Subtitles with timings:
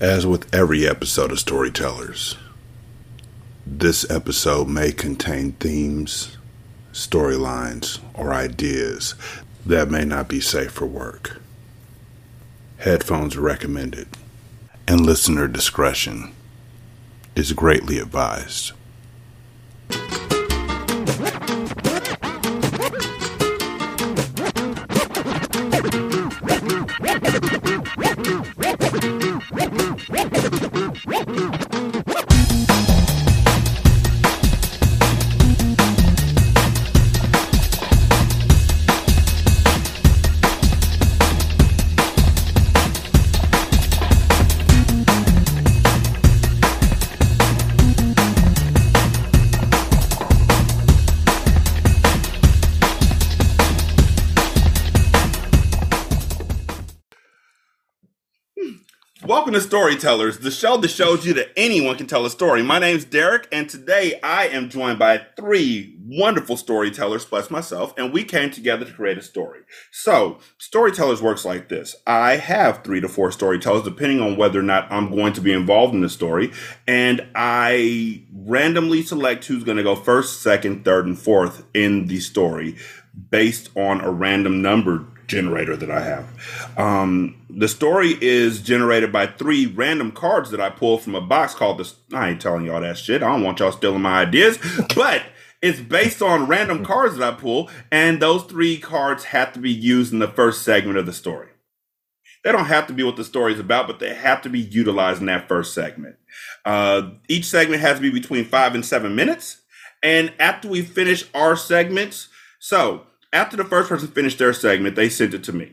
[0.00, 2.36] As with every episode of Storytellers,
[3.64, 6.36] this episode may contain themes,
[6.92, 9.14] storylines, or ideas
[9.64, 11.40] that may not be safe for work.
[12.78, 14.08] Headphones recommended,
[14.88, 16.32] and listener discretion
[17.36, 18.72] is greatly advised.
[59.54, 62.60] Welcome to Storytellers, the show that shows you that anyone can tell a story.
[62.60, 68.12] My name's Derik, and today I am joined by three wonderful storytellers plus myself, and
[68.12, 69.60] we came together to create a story.
[69.92, 74.64] So, Storytellers works like this I have three to four storytellers, depending on whether or
[74.64, 76.50] not I'm going to be involved in the story,
[76.88, 82.18] and I randomly select who's going to go first, second, third, and fourth in the
[82.18, 82.74] story
[83.30, 86.78] based on a random number generator that I have.
[86.78, 91.54] Um, the story is generated by three random cards that I pulled from a box
[91.54, 91.94] called this.
[92.12, 93.22] I ain't telling y'all that shit.
[93.22, 94.58] I don't want y'all stealing my ideas,
[94.94, 95.22] but
[95.62, 99.70] it's based on random cards that I pull, and those three cards have to be
[99.72, 101.48] used in the first segment of the story.
[102.44, 104.60] They don't have to be what the story is about, but they have to be
[104.60, 106.16] utilized in that first segment.
[106.66, 109.62] Uh, each segment has to be between five and seven minutes.
[110.02, 112.28] And after we finish our segments,
[112.58, 115.72] so after the first person finished their segment, they sent it to me.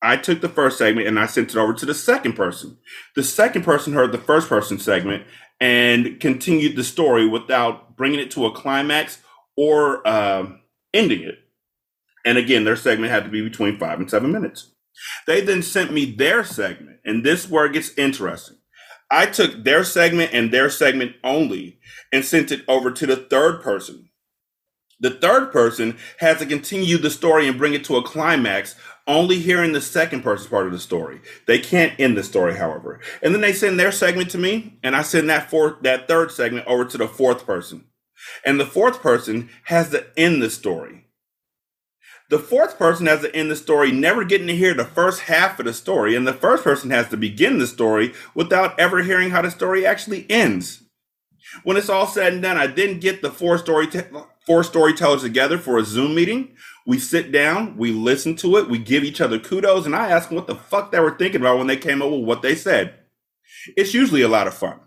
[0.00, 2.78] I took the first segment and I sent it over to the second person.
[3.14, 5.24] The second person heard the first person segment
[5.60, 9.18] and continued the story without bringing it to a climax
[9.56, 10.46] or uh,
[10.94, 11.38] ending it.
[12.24, 14.72] And again, their segment had to be between five and seven minutes.
[15.26, 18.58] They then sent me their segment, and this is where it gets interesting.
[19.10, 21.78] I took their segment and their segment only
[22.12, 24.08] and sent it over to the third person
[25.02, 28.76] the third person has to continue the story and bring it to a climax,
[29.06, 31.20] only hearing the second person's part of the story.
[31.46, 33.00] They can't end the story, however.
[33.20, 36.30] And then they send their segment to me, and I send that fourth, that third
[36.30, 37.84] segment over to the fourth person.
[38.46, 41.06] And the fourth person has to end the story.
[42.30, 45.58] The fourth person has to end the story, never getting to hear the first half
[45.58, 49.30] of the story, and the first person has to begin the story without ever hearing
[49.30, 50.82] how the story actually ends.
[51.64, 53.88] When it's all said and done, I didn't get the four story
[54.46, 56.56] four storytellers together for a Zoom meeting.
[56.86, 60.28] We sit down, we listen to it, we give each other kudos, and I ask
[60.28, 62.54] them what the fuck they were thinking about when they came up with what they
[62.54, 62.94] said.
[63.76, 64.80] It's usually a lot of fun.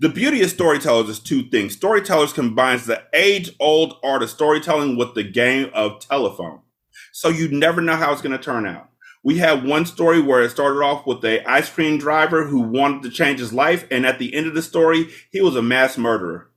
[0.00, 1.74] The beauty of storytellers is two things.
[1.74, 6.62] Storytellers combines the age-old art of storytelling with the game of telephone.
[7.12, 8.87] So you never know how it's going to turn out.
[9.24, 13.02] We had one story where it started off with a ice cream driver who wanted
[13.02, 15.98] to change his life, and at the end of the story, he was a mass
[15.98, 16.50] murderer.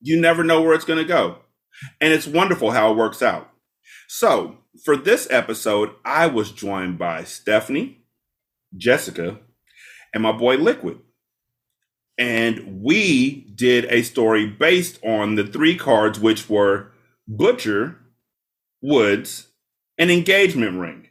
[0.00, 1.38] You never know where it's going to go.
[2.00, 3.50] And it's wonderful how it works out.
[4.08, 8.04] So, for this episode, I was joined by Stephanie,
[8.76, 9.38] Jessica,
[10.12, 10.98] and my boy Liquid.
[12.18, 16.92] And we did a story based on the three cards, which were
[17.26, 17.98] Butcher,
[18.80, 19.48] Woods,
[19.98, 21.08] and Engagement Ring.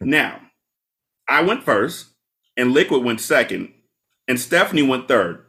[0.00, 0.40] Now,
[1.28, 2.08] I went first,
[2.56, 3.72] and Liquid went second,
[4.28, 5.44] and Stephanie went third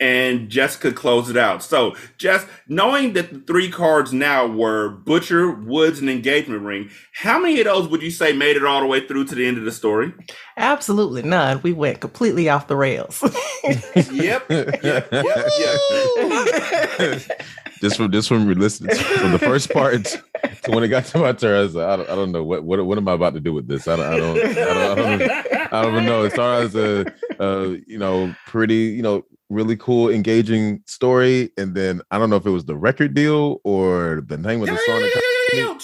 [0.00, 1.62] and Jessica closed it out.
[1.62, 7.38] So, just knowing that the three cards now were Butcher, Woods, and Engagement Ring, how
[7.38, 9.58] many of those would you say made it all the way through to the end
[9.58, 10.12] of the story?
[10.56, 11.60] Absolutely none.
[11.62, 13.22] We went completely off the rails.
[14.12, 14.48] yep.
[14.48, 14.82] Yep.
[14.82, 15.08] Yep.
[15.12, 15.80] yep.
[17.80, 21.32] just from just from listening from the first part to when it got to my
[21.32, 23.34] turn, I, was like, I, don't, I don't know what, what what am I about
[23.34, 23.88] to do with this.
[23.88, 26.24] I don't I don't I don't, I don't, I don't even know.
[26.24, 27.06] As far as a,
[27.38, 31.50] a you know pretty you know really cool, engaging story.
[31.56, 34.68] And then I don't know if it was the record deal or the name of
[34.68, 35.80] the song.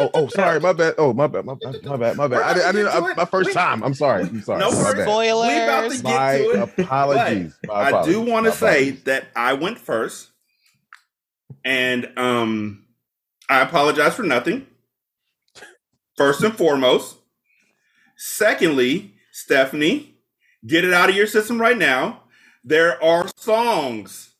[0.00, 0.94] Oh, oh, sorry, my bad.
[0.96, 2.42] Oh, my bad, my bad, my bad, my bad.
[2.42, 2.88] I, I didn't.
[2.88, 3.82] I, my first time.
[3.82, 4.22] I'm sorry.
[4.22, 4.60] I'm sorry.
[4.60, 6.02] No my spoilers.
[6.04, 6.32] My
[6.78, 7.58] apologies.
[7.64, 10.30] My I do want to say that I went first,
[11.64, 12.84] and um,
[13.50, 14.66] I apologize for nothing.
[16.16, 17.16] First and foremost.
[18.16, 20.16] Secondly, Stephanie,
[20.66, 22.22] get it out of your system right now.
[22.68, 24.34] There are songs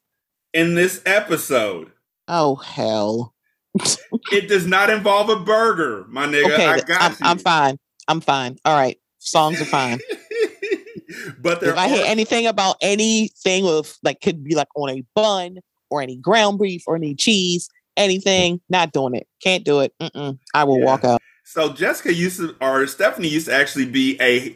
[0.53, 1.93] in this episode.
[2.29, 3.35] Oh hell.
[4.33, 6.53] it does not involve a burger, my nigga.
[6.53, 7.17] Okay, I got I'm, you.
[7.23, 7.79] I'm fine.
[8.07, 8.59] I'm fine.
[8.67, 8.99] All right.
[9.19, 9.99] Songs are fine.
[11.41, 15.03] but there If I hear anything about anything with like could be like on a
[15.15, 19.27] bun or any ground beef or any cheese, anything, not doing it.
[19.43, 19.95] Can't do it.
[20.03, 20.39] Mm-mm.
[20.53, 20.85] I will Yeah.
[20.85, 21.23] walk out.
[21.45, 24.55] So Jessica used to, or Stephanie used to actually be a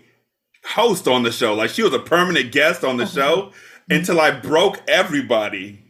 [0.65, 1.55] host on the show.
[1.55, 3.53] Like she was a permanent guest on the show
[3.91, 5.83] until I broke everybody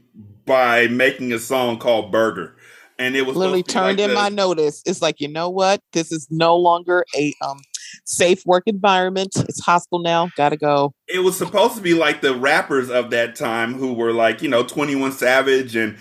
[0.46, 2.56] by making a song called Burger.
[2.98, 4.82] And it was Literally supposed to be turned like in my notice.
[4.86, 5.82] It's like, you know what?
[5.92, 7.60] This is no longer a um
[8.04, 9.32] safe work environment.
[9.48, 10.30] It's hostile now.
[10.36, 10.94] Gotta go.
[11.08, 14.48] it was supposed to be like the rappers of that time who were like, you
[14.48, 15.96] know, 21 Savage and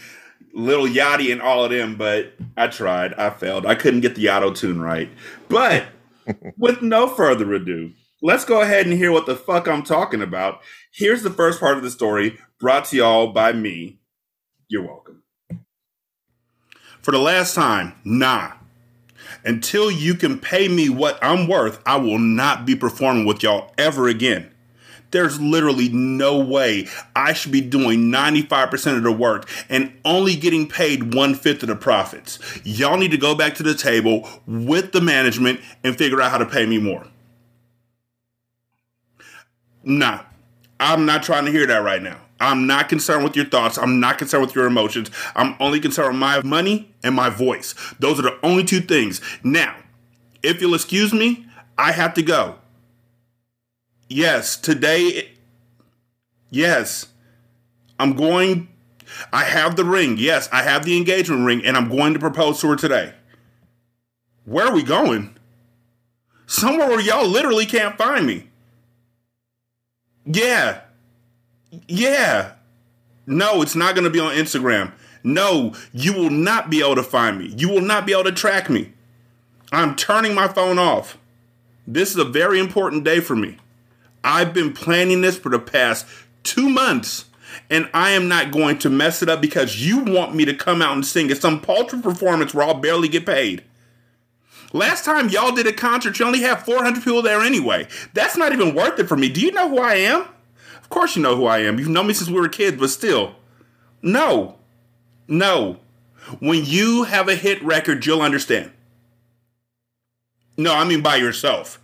[0.53, 3.13] Little Yachty and all of them, but I tried.
[3.13, 3.65] I failed.
[3.65, 5.09] I couldn't get the auto tune right.
[5.47, 5.85] But
[6.57, 7.91] with no further ado,
[8.21, 10.61] let's go ahead and hear what the fuck I'm talking about.
[10.91, 13.99] Here's the first part of the story brought to y'all by me.
[14.67, 15.23] You're welcome.
[17.01, 18.53] For the last time, nah.
[19.43, 23.73] Until you can pay me what I'm worth, I will not be performing with y'all
[23.77, 24.51] ever again.
[25.09, 30.67] There's literally no way I should be doing 95% of the work and only getting
[30.67, 32.39] paid one fifth of the profits.
[32.63, 36.37] Y'all need to go back to the table with the management and figure out how
[36.37, 37.05] to pay me more.
[39.83, 40.21] Nah,
[40.79, 42.17] I'm not trying to hear that right now.
[42.39, 43.77] I'm not concerned with your thoughts.
[43.77, 45.11] I'm not concerned with your emotions.
[45.35, 47.75] I'm only concerned with my money and my voice.
[47.99, 49.21] Those are the only two things.
[49.43, 49.75] Now,
[50.41, 51.45] if you'll excuse me,
[51.77, 52.55] I have to go.
[54.09, 55.31] Yes, today.
[56.49, 57.07] Yes.
[57.99, 58.67] I'm going.
[59.31, 60.17] I have the ring.
[60.17, 63.13] Yes, I have the engagement ring, and I'm going to propose to her today.
[64.45, 65.37] Where are we going?
[66.47, 68.49] Somewhere where y'all literally can't find me.
[70.25, 70.81] Yeah.
[71.87, 72.53] Yeah.
[73.25, 74.91] No, it's not going to be on Instagram.
[75.23, 77.53] No, you will not be able to find me.
[77.55, 78.91] You will not be able to track me.
[79.71, 81.17] I'm turning my phone off.
[81.87, 83.57] This is a very important day for me.
[84.23, 86.05] I've been planning this for the past
[86.43, 87.25] two months,
[87.69, 90.81] and I am not going to mess it up because you want me to come
[90.81, 93.63] out and sing at some paltry performance where I'll barely get paid.
[94.73, 97.87] Last time y'all did a concert, you only had 400 people there anyway.
[98.13, 99.29] That's not even worth it for me.
[99.29, 100.21] Do you know who I am?
[100.77, 101.77] Of course you know who I am.
[101.77, 103.35] You've known me since we were kids, but still.
[104.01, 104.55] No.
[105.27, 105.77] No.
[106.39, 108.71] When you have a hit record, you'll understand.
[110.57, 111.79] No, I mean by yourself.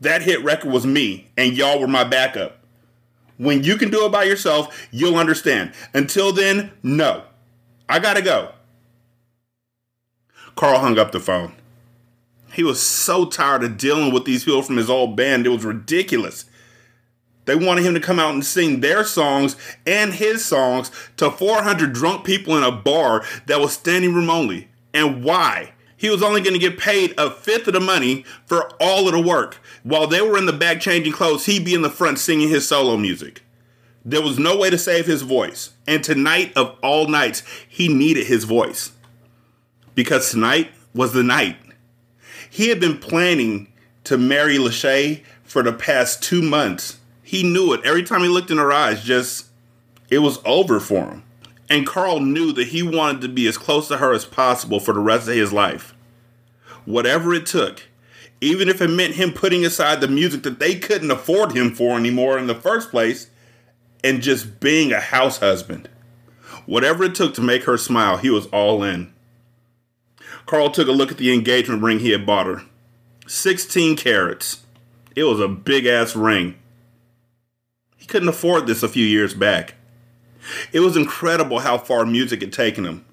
[0.00, 2.58] That hit record was me, and y'all were my backup.
[3.36, 5.72] When you can do it by yourself, you'll understand.
[5.92, 7.24] Until then, no.
[7.88, 8.52] I gotta go.
[10.56, 11.54] Carl hung up the phone.
[12.54, 15.64] He was so tired of dealing with these people from his old band, it was
[15.64, 16.44] ridiculous.
[17.46, 19.56] They wanted him to come out and sing their songs
[19.86, 24.68] and his songs to 400 drunk people in a bar that was standing room only.
[24.94, 25.72] And why?
[25.96, 29.12] He was only going to get paid a fifth of the money for all of
[29.12, 29.56] the work.
[29.82, 32.68] While they were in the back changing clothes, he'd be in the front singing his
[32.68, 33.42] solo music.
[34.04, 35.70] There was no way to save his voice.
[35.86, 38.92] And tonight of all nights, he needed his voice.
[39.94, 41.56] Because tonight was the night.
[42.54, 43.66] He had been planning
[44.04, 47.00] to marry Lachey for the past two months.
[47.20, 47.80] He knew it.
[47.84, 49.46] Every time he looked in her eyes, just
[50.08, 51.24] it was over for him.
[51.68, 54.94] And Carl knew that he wanted to be as close to her as possible for
[54.94, 55.96] the rest of his life.
[56.84, 57.88] Whatever it took,
[58.40, 61.96] even if it meant him putting aside the music that they couldn't afford him for
[61.96, 63.30] anymore in the first place,
[64.04, 65.88] and just being a house husband.
[66.66, 69.12] Whatever it took to make her smile, he was all in.
[70.46, 72.62] Carl took a look at the engagement ring he had bought her
[73.26, 74.64] 16 carats.
[75.16, 76.56] It was a big ass ring.
[77.96, 79.74] He couldn't afford this a few years back.
[80.72, 83.04] It was incredible how far music had taken him.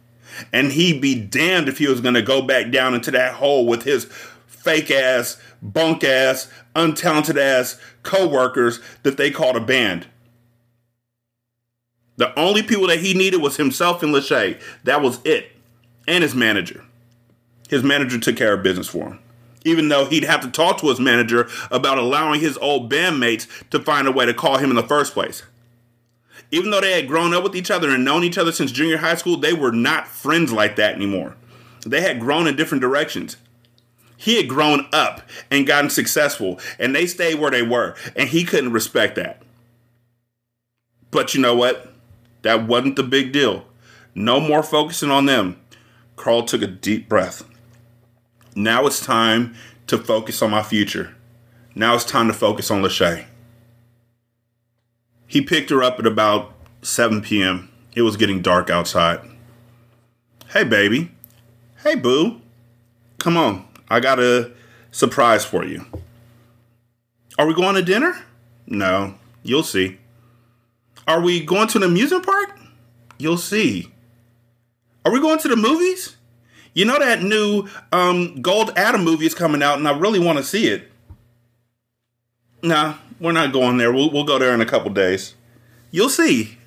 [0.51, 3.65] And he'd be damned if he was going to go back down into that hole
[3.65, 4.05] with his
[4.47, 10.07] fake ass, bunk ass, untalented ass co workers that they called a band.
[12.17, 14.61] The only people that he needed was himself and Lachey.
[14.83, 15.51] That was it.
[16.07, 16.83] And his manager.
[17.71, 19.19] His manager took care of business for him.
[19.63, 23.79] Even though he'd have to talk to his manager about allowing his old bandmates to
[23.79, 25.43] find a way to call him in the first place.
[26.51, 28.97] Even though they had grown up with each other and known each other since junior
[28.97, 31.37] high school, they were not friends like that anymore.
[31.85, 33.37] They had grown in different directions.
[34.17, 38.43] He had grown up and gotten successful, and they stayed where they were, and he
[38.43, 39.41] couldn't respect that.
[41.09, 41.93] But you know what?
[42.41, 43.65] That wasn't the big deal.
[44.13, 45.61] No more focusing on them.
[46.17, 47.45] Carl took a deep breath.
[48.55, 49.55] Now it's time
[49.87, 51.15] to focus on my future.
[51.75, 53.25] Now it's time to focus on Lachey.
[55.27, 57.71] He picked her up at about 7 p.m.
[57.95, 59.21] It was getting dark outside.
[60.49, 61.11] Hey, baby.
[61.83, 62.41] Hey, boo.
[63.19, 63.65] Come on.
[63.89, 64.51] I got a
[64.91, 65.85] surprise for you.
[67.39, 68.23] Are we going to dinner?
[68.67, 69.97] No, you'll see.
[71.07, 72.57] Are we going to an amusement park?
[73.17, 73.91] You'll see.
[75.05, 76.17] Are we going to the movies?
[76.73, 80.37] You know that new um, Gold Adam movie is coming out, and I really want
[80.37, 80.89] to see it.
[82.63, 83.91] Nah, we're not going there.
[83.91, 85.35] We'll, we'll go there in a couple days.
[85.91, 86.57] You'll see.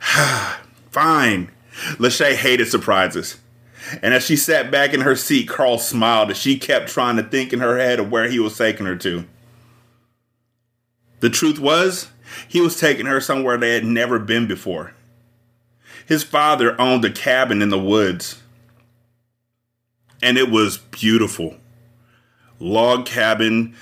[0.90, 1.50] Fine.
[1.98, 3.38] Lachey hated surprises.
[4.02, 7.22] And as she sat back in her seat, Carl smiled as she kept trying to
[7.22, 9.24] think in her head of where he was taking her to.
[11.20, 12.08] The truth was,
[12.48, 14.94] he was taking her somewhere they had never been before.
[16.06, 18.42] His father owned a cabin in the woods,
[20.24, 21.54] and it was beautiful.
[22.58, 23.76] Log cabin,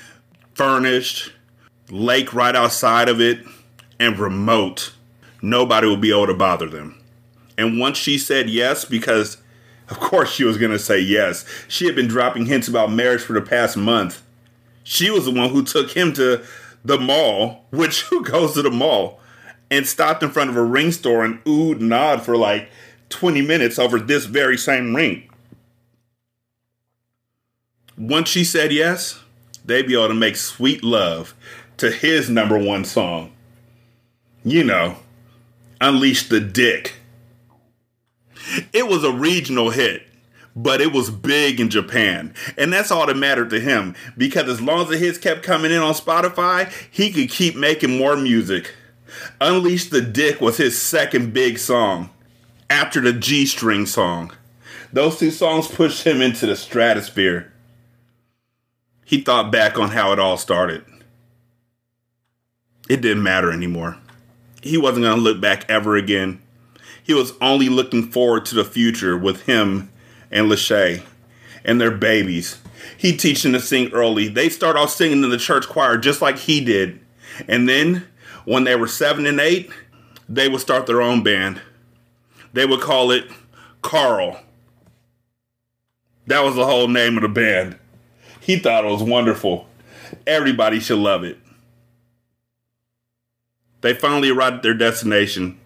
[0.55, 1.33] furnished,
[1.89, 3.47] lake right outside of it,
[4.01, 4.93] and remote.
[5.41, 7.01] Nobody would be able to bother them.
[7.57, 9.37] And once she said yes, because
[9.89, 13.23] of course she was going to say yes, she had been dropping hints about marriage
[13.23, 14.21] for the past month.
[14.83, 16.43] She was the one who took him to
[16.85, 19.21] the mall, which who goes to the mall,
[19.71, 22.69] and stopped in front of a ring store and oohed and nod for like
[23.11, 25.29] 20 minutes over this very same ring.
[27.97, 29.21] Once she said yes,
[29.65, 31.35] they'd be able to make sweet love
[31.77, 33.33] to his number one song.
[34.45, 34.97] You know,
[35.81, 36.95] Unleash the Dick.
[38.73, 40.03] It was a regional hit,
[40.57, 42.35] but it was big in Japan.
[42.57, 45.71] And that's all that mattered to him because as long as the hits kept coming
[45.71, 48.75] in on Spotify, he could keep making more music.
[49.41, 52.11] Unleash the Dick was his second big song
[52.71, 54.33] after the G String song.
[54.93, 57.52] Those two songs pushed him into the stratosphere.
[59.05, 60.85] He thought back on how it all started.
[62.89, 63.99] It didn't matter anymore.
[64.63, 66.41] He wasn't going to look back ever again.
[67.03, 69.91] He was only looking forward to the future with him
[70.31, 71.03] and Lachey
[71.65, 72.61] and their babies.
[72.97, 74.29] He teach them to sing early.
[74.29, 77.01] They start off singing in the church choir just like he did.
[77.49, 78.07] And then
[78.45, 79.71] when they were seven and eight,
[80.29, 81.61] they would start their own band.
[82.53, 83.31] They would call it
[83.83, 84.41] Carl.
[86.27, 87.79] That was the whole name of the band.
[88.43, 89.69] He thought it was wonderful.
[90.27, 91.39] Everybody should love it.
[93.83, 95.61] They finally arrived at their destination.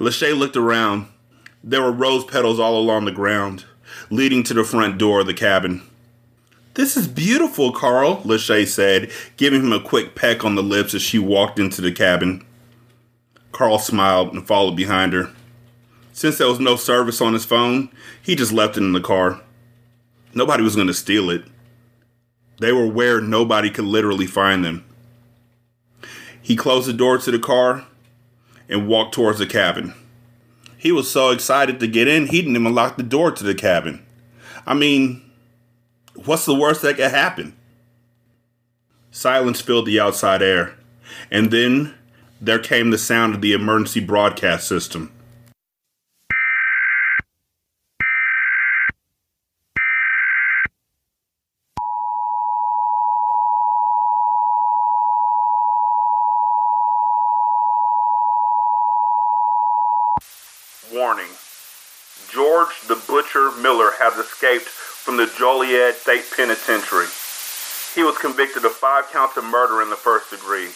[0.00, 1.06] Lachey looked around.
[1.62, 3.64] There were rose petals all along the ground,
[4.10, 5.82] leading to the front door of the cabin.
[6.74, 11.02] This is beautiful, Carl, Lachey said, giving him a quick peck on the lips as
[11.02, 12.44] she walked into the cabin.
[13.52, 15.30] Carl smiled and followed behind her.
[16.12, 17.88] Since there was no service on his phone,
[18.20, 19.40] he just left it in the car.
[20.34, 21.44] Nobody was going to steal it.
[22.58, 24.84] They were where nobody could literally find them.
[26.40, 27.86] He closed the door to the car
[28.68, 29.94] and walked towards the cabin.
[30.76, 33.54] He was so excited to get in, he didn't even lock the door to the
[33.54, 34.04] cabin.
[34.66, 35.22] I mean,
[36.14, 37.56] what's the worst that could happen?
[39.10, 40.76] Silence filled the outside air,
[41.30, 41.94] and then
[42.40, 45.10] there came the sound of the emergency broadcast system.
[60.92, 61.26] Warning
[62.30, 64.68] George the Butcher Miller has escaped
[65.04, 67.12] from the Joliet State Penitentiary.
[67.94, 70.72] He was convicted of five counts of murder in the first degree.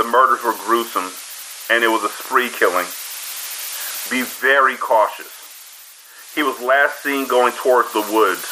[0.00, 1.12] The murders were gruesome,
[1.68, 2.88] and it was a spree killing.
[4.08, 5.28] Be very cautious.
[6.34, 8.48] He was last seen going towards the woods.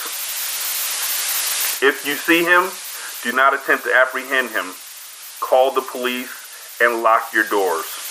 [1.80, 2.68] If you see him,
[3.24, 4.74] do not attempt to apprehend him.
[5.40, 8.07] Call the police and lock your doors.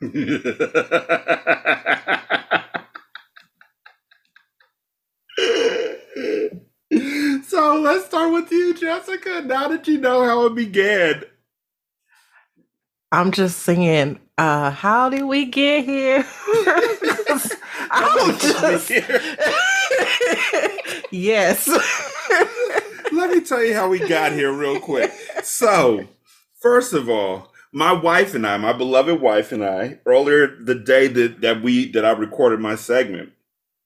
[0.02, 0.10] so
[7.80, 9.42] let's start with you, Jessica.
[9.42, 11.22] Now that you know how it began,
[13.12, 16.26] I'm just singing, uh, how did we get here?
[17.92, 18.90] I'm just,
[21.12, 21.68] yes.
[23.12, 25.12] let me tell you how we got here real quick.
[25.44, 26.06] So,
[26.60, 31.08] first of all, my wife and I, my beloved wife and I, earlier the day
[31.08, 33.32] that, that we that I recorded my segment,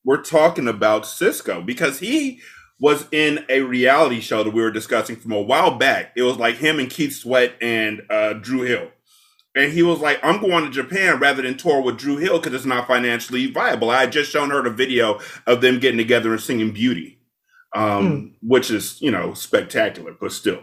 [0.04, 2.40] we're talking about Sisqó because he
[2.78, 6.12] was in a reality show that we were discussing from a while back.
[6.16, 8.90] It was like him and Keith Sweat and uh, Dru Hill.
[9.56, 12.54] And he was like, I'm going to Japan rather than tour with Dru Hill because
[12.54, 13.90] it's not financially viable.
[13.90, 17.18] I had just shown her the video of them getting together and singing Beauty,
[17.74, 20.60] um, which is, you know, spectacular, but still.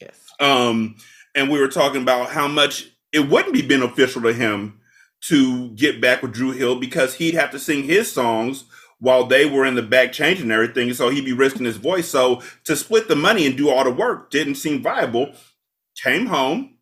[0.00, 0.16] yes.
[0.40, 0.96] Um,
[1.38, 4.80] and we were talking about how much it wouldn't be beneficial to him
[5.22, 8.64] to get back with Dru Hill because he'd have to sing his songs
[8.98, 10.92] while they were in the back changing everything.
[10.92, 12.08] So he'd be risking his voice.
[12.08, 15.32] So to split the money and do all the work didn't seem viable.
[16.02, 16.74] Came home.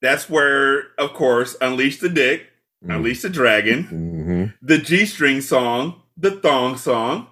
[0.00, 2.46] That's where, of course, Unleash the Dick,
[2.84, 2.94] Mm.
[2.94, 7.26] Unleash the Dragon, hmm the G string song, the thong song.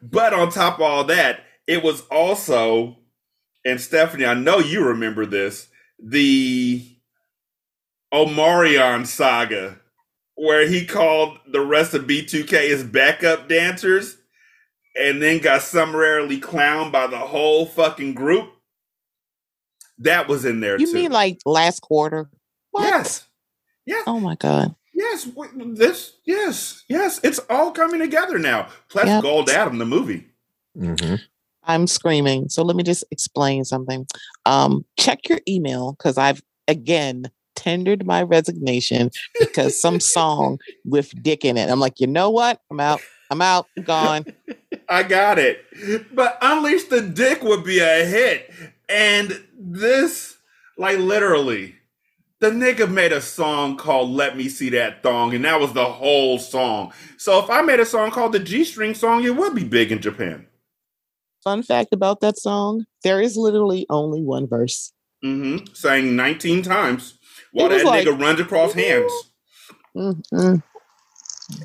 [0.00, 2.96] But on top of all that, it was also,
[3.66, 5.68] and Stephanie, I know you remember this,
[6.02, 6.86] the
[8.14, 9.78] Omarion saga,
[10.36, 14.16] where he called the rest of B2K his backup dancers
[14.94, 18.50] and then got summarily clowned by the whole fucking group.
[19.98, 20.92] That was in there You too.
[20.94, 22.30] mean like last quarter?
[22.70, 22.84] What?
[22.84, 23.26] yes.
[23.86, 24.04] Yes.
[24.06, 24.74] Oh my god.
[24.94, 25.28] Yes,
[25.74, 28.68] this, yes, yes, it's all coming together now.
[28.88, 29.22] Plus, Yep.
[29.22, 30.26] Gold Adam, the movie.
[30.78, 31.16] hmm
[31.66, 32.48] I'm screaming.
[32.48, 34.06] So let me just explain something.
[34.44, 41.44] Um, check your email because I've again tendered my resignation because some song with dick
[41.44, 41.68] in it.
[41.68, 42.60] I'm like, you know what?
[42.70, 43.00] I'm out.
[43.30, 43.66] I'm out.
[43.76, 44.24] I'm gone.
[44.88, 45.64] I got it.
[46.14, 48.52] But Unleash the Dick would be a hit.
[48.88, 50.36] And this,
[50.78, 51.74] like, literally,
[52.38, 55.86] the nigga made a song called Let Me See That Thong, and that was the
[55.86, 56.92] whole song.
[57.16, 59.90] So if I made a song called the G String Song, it would be big
[59.90, 60.46] in Japan.
[61.46, 64.92] Fun fact about that song: there is literally only one verse.
[65.24, 65.72] Mm-hmm.
[65.74, 67.20] Sang 19 times
[67.52, 69.12] while It that like- nigga runs across hands.
[69.96, 70.60] Mm-mm.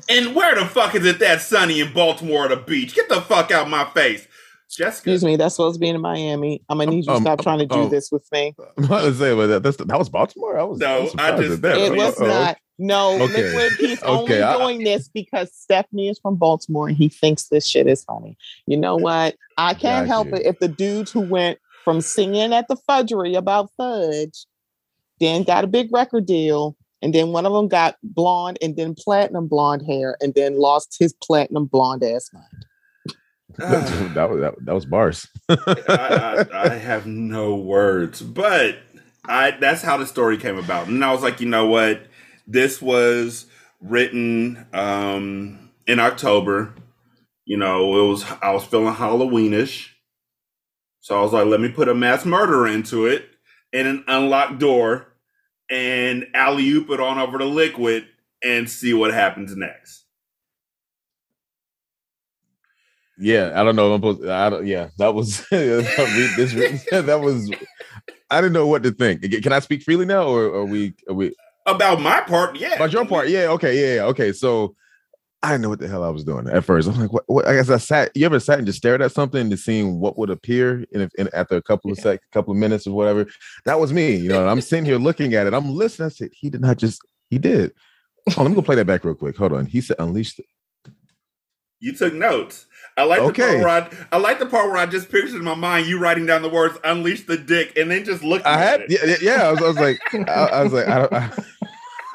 [0.08, 2.94] And where the fuck is it that sunny in Baltimore at the beach?
[2.94, 4.24] Get the fuck out my face.
[4.70, 4.88] Jessica.
[5.10, 5.34] Excuse me.
[5.34, 6.62] That's supposed to be in Miami.
[6.68, 8.54] I'm gonna need you to Um, stop trying to do um, this with me.
[8.78, 10.58] I'm about to say, but that, that's, that was Baltimore.
[10.58, 11.76] I was No, I, was I surprised just- that.
[11.78, 12.26] It was Uh-oh.
[12.28, 12.58] not.
[12.82, 13.44] No, Okay.
[13.54, 13.72] Liquid.
[13.78, 17.86] He's only I- doing this because Stephanie is from Baltimore and he thinks this shit
[17.86, 18.36] is funny.
[18.66, 19.36] You know what?
[19.56, 20.34] I can't help you.
[20.34, 24.46] it if the dudes who went from singing at the fudgery about fudge,
[25.20, 28.94] then got a big record deal, and then one of them got blonde and then
[28.98, 32.66] platinum blonde hair, and then lost his platinum blonde ass mind.
[33.60, 34.10] Ah.
[34.14, 35.28] that was that, that was bars.
[35.48, 35.56] I,
[35.88, 38.78] I, I have no words, but
[39.24, 40.88] I that's how the story came about.
[40.88, 42.02] And I was like, you know what?
[42.52, 43.46] This was
[43.80, 46.74] written um, in October.
[47.46, 49.88] You know, it was I was feeling Halloweenish,
[51.00, 53.26] so I was like, let me put a mass murderer into it
[53.72, 55.08] and an unlocked door,
[55.70, 58.06] and alley oop it on over to liquid
[58.44, 60.04] and see what happens next.
[63.18, 63.94] Yeah, I don't know.
[63.94, 64.26] I'm supposed.
[64.28, 64.66] I don't.
[64.66, 66.84] Yeah, that was this.
[66.92, 67.50] That was.
[68.30, 69.22] I didn't know what to think.
[69.42, 70.94] Can I speak freely now, or are we?
[71.08, 71.34] Are we?
[71.66, 72.74] About my part, yeah.
[72.74, 73.46] About your part, yeah.
[73.50, 74.04] Okay, yeah, yeah.
[74.06, 74.74] Okay, so
[75.42, 76.88] I didn't know what the hell I was doing at first.
[76.88, 77.24] I'm like, what?
[77.26, 77.46] what?
[77.46, 78.10] I guess I sat.
[78.16, 81.28] You ever sat and just stared at something to see what would appear in, in
[81.34, 83.26] after a couple of sec, couple of minutes or whatever?
[83.64, 84.16] That was me.
[84.16, 85.54] You know, and I'm sitting here looking at it.
[85.54, 86.06] I'm listening.
[86.06, 87.00] I said, he did not just.
[87.30, 87.72] He did.
[88.36, 89.36] Oh, let me go play that back real quick.
[89.36, 89.66] Hold on.
[89.66, 90.36] He said, unleash.
[90.36, 90.44] The,
[91.80, 92.66] You took notes.
[92.96, 93.42] I like the Okay.
[93.42, 93.68] part where
[94.12, 96.42] I, I like the part where I just pictured in my mind you writing down
[96.42, 98.80] the words "unleash the dick" and then just looking I at had.
[98.82, 98.90] it.
[98.90, 99.48] Yeah, yeah, yeah.
[99.48, 101.30] I was, I was like, I, I was like, I, don't, I,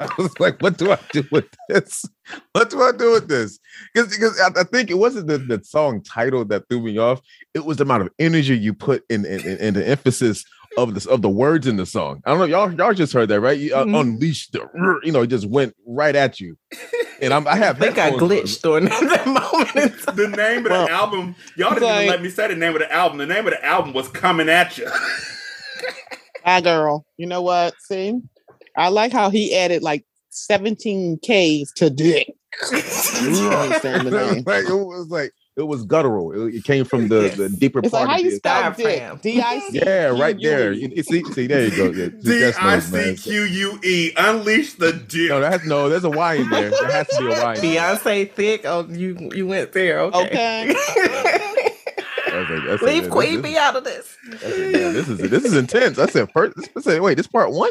[0.00, 2.04] I was like, what do I do with this?
[2.52, 3.58] What do I do with this?
[3.92, 7.20] Because because I, I think it wasn't the, the song title that threw me off.
[7.54, 10.44] It was the amount of energy you put in in, in, in the emphasis
[10.76, 12.20] of this of the words in the song.
[12.26, 12.44] I don't know.
[12.44, 13.58] Y'all y'all just heard that, right?
[13.58, 14.00] You uh, Mhm.
[14.00, 14.68] unleashed the
[15.02, 16.56] you know, it just went right at you.
[17.20, 18.28] And I'm I have I think I headphones on.
[18.28, 19.94] glitched during that moment.
[20.16, 22.74] The name of Well, the album, y'all didn't like- even let me say the name
[22.74, 23.18] of the album.
[23.18, 24.88] The name of the album was "Coming at You."
[26.44, 27.04] Bye, girl.
[27.16, 27.74] You know what?
[27.80, 28.20] See,
[28.76, 32.32] I like how he added like 17 Ks to dick.
[32.72, 34.44] You understand the name.
[34.46, 36.32] Like, it was like it was guttural.
[36.46, 38.06] It, it came from the, the deeper It's part.
[38.06, 38.86] like how you spell dick?
[38.86, 39.18] Diaphragm.
[39.22, 39.78] D I C.
[39.78, 40.72] Yeah, right there.
[40.72, 41.90] You, you see, see, there you go.
[41.90, 43.16] Yeah, D I knows, man.
[43.16, 44.12] C Q U E.
[44.16, 45.28] Unleash the dick.
[45.30, 45.88] No, that's no.
[45.88, 46.70] There's a Y in there.
[46.70, 47.54] There has to be a Y.
[47.54, 47.60] In.
[47.60, 48.62] Beyonce thick.
[48.64, 50.00] Oh, you you went there.
[50.00, 50.74] Okay.
[52.30, 54.16] I was like, that's Leave this- Queen this- Bee out of this.
[54.32, 54.50] I said,
[54.94, 55.98] This is this is intense.
[55.98, 56.56] I said first.
[56.76, 57.70] I said, wait, this part one.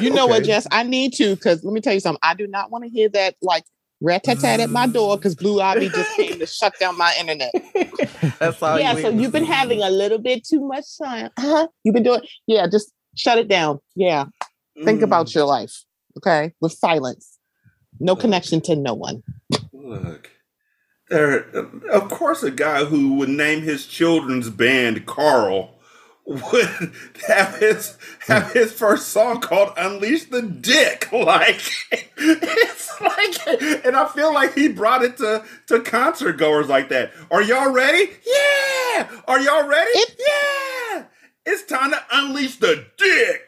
[0.00, 0.66] You know what, Jess?
[0.70, 2.18] I need to because let me tell you something.
[2.22, 3.64] I do not want to hear that like
[4.04, 7.12] rat tat tat at my door because Blue Ivy just came to shut down my
[7.18, 7.52] internet.
[8.38, 8.78] That's all.
[8.78, 11.30] yeah, you so you've been having a little bit too much time.
[11.38, 11.68] Huh?
[11.82, 13.78] You've been doing, yeah, just shut it down.
[13.96, 14.26] Yeah,
[14.84, 15.84] think Mm, about your life,
[16.18, 17.38] okay, with silence.
[18.00, 19.22] No connection to no one.
[19.72, 20.30] Look,
[21.08, 21.48] there.
[21.90, 25.70] Of course, a guy who would name his children's band Carl
[26.26, 26.92] would
[27.28, 31.60] have his have his first song called "Unleash the Dick." Like
[32.16, 37.12] it's like, and I feel like he brought it to to concert goers like that.
[37.30, 38.10] Are y'all ready?
[38.26, 39.10] Yeah.
[39.26, 39.90] Are y'all ready?
[39.94, 41.04] It- yeah.
[41.46, 43.42] It's time to unleash the dick.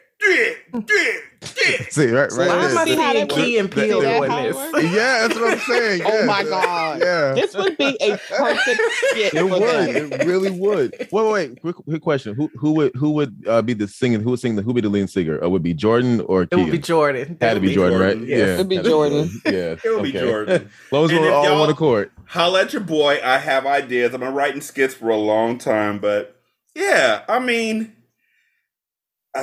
[1.89, 2.69] See, right, right Why there.
[2.69, 3.81] am I See how seeing that Key and works?
[3.81, 4.83] Peele That- that this?
[4.93, 6.01] Yeah, that's what I'm saying.
[6.07, 6.99] Oh my God.
[6.99, 7.33] Yeah.
[7.33, 9.61] This would be a perfect skit It for would.
[9.61, 9.89] that.
[10.21, 10.93] It really would.
[10.99, 11.61] Wait, wait, wait.
[11.61, 12.35] Quick, quick question.
[12.35, 14.21] Who who would who would uh, be the singing?
[14.21, 15.43] Who would sing the who would be the lead singer?
[15.43, 16.81] Uh, would be Jordan or It would be Keegan?
[16.81, 17.37] Jordan.
[17.39, 18.13] Had to be Jordan, right?
[18.17, 18.53] Jordan, Yeah.
[18.55, 19.29] It'd be Jordan.
[19.45, 20.11] Yeah, It would be.
[20.11, 20.63] Jordan.
[20.85, 22.11] As long as And we're if all on y'all- one accord.
[22.25, 23.19] Holla at your boy.
[23.23, 24.13] I have ideas.
[24.13, 26.35] I've been writing skits for a long time, but
[26.75, 27.93] yeah, I mean,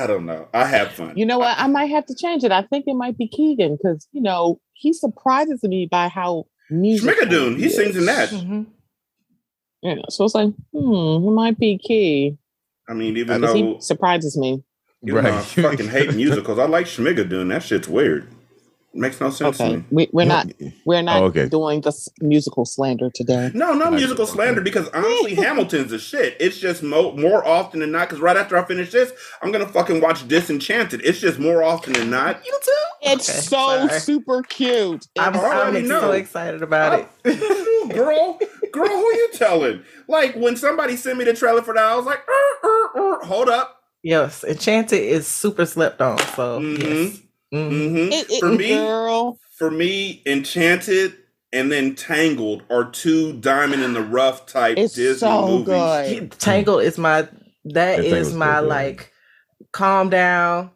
[0.02, 0.48] I don't know.
[0.52, 1.16] I have fun.
[1.16, 1.56] You know what?
[1.58, 2.52] I might have to change it.
[2.52, 7.14] I think it might be Keegan because you know he surprises me by how musical
[7.14, 7.76] Schmigadoon, he is.
[7.76, 8.28] sings in that.
[8.30, 8.66] Mhm.
[9.82, 12.36] You know, so it's like, hmm, it might be Key.
[12.88, 14.62] I mean, even 'Cause though, he surprises me.
[15.06, 17.48] even though I fucking hate musicals, I like Schmigadoon.
[17.50, 18.26] That shit's weird.
[18.96, 19.84] Makes no sense to Okay, me.
[19.90, 20.46] we, we're not
[20.86, 21.48] we're not Oh, okay.
[21.48, 23.50] doing the musical slander today.
[23.52, 24.00] No, no Nice.
[24.00, 26.36] musical slander because honestly, Hamilton's a shit.
[26.38, 28.08] It's just mo- more often than not.
[28.08, 31.00] Because right after I finish this, I'm gonna fucking watch Disenchanted.
[31.04, 32.44] It's just more often than not.
[32.46, 33.10] You too?
[33.10, 33.56] It's Okay, so
[33.88, 34.00] sorry.
[34.00, 35.08] super cute.
[35.18, 37.88] I'm, I already I'm so excited about it.
[37.94, 38.38] girl,
[38.72, 39.82] girl, who you telling?
[40.08, 43.24] Like when somebody sent me the trailer for that, I was like, "Er, er, er,
[43.24, 43.80] hold up.
[44.02, 46.18] yes, Enchanted is super slept on.
[46.18, 46.78] So Mhm.
[47.12, 47.20] yes.
[47.52, 47.68] Mhm.
[47.70, 51.14] hmm It- it- for me, girl, for me, Enchanted
[51.52, 55.66] and then Tangled are two diamond in the rough type it's Disney so movies.
[55.66, 56.32] good.
[56.40, 57.28] Tangled is my
[57.66, 59.12] that Yeah, is my good, like
[59.72, 60.70] calm down.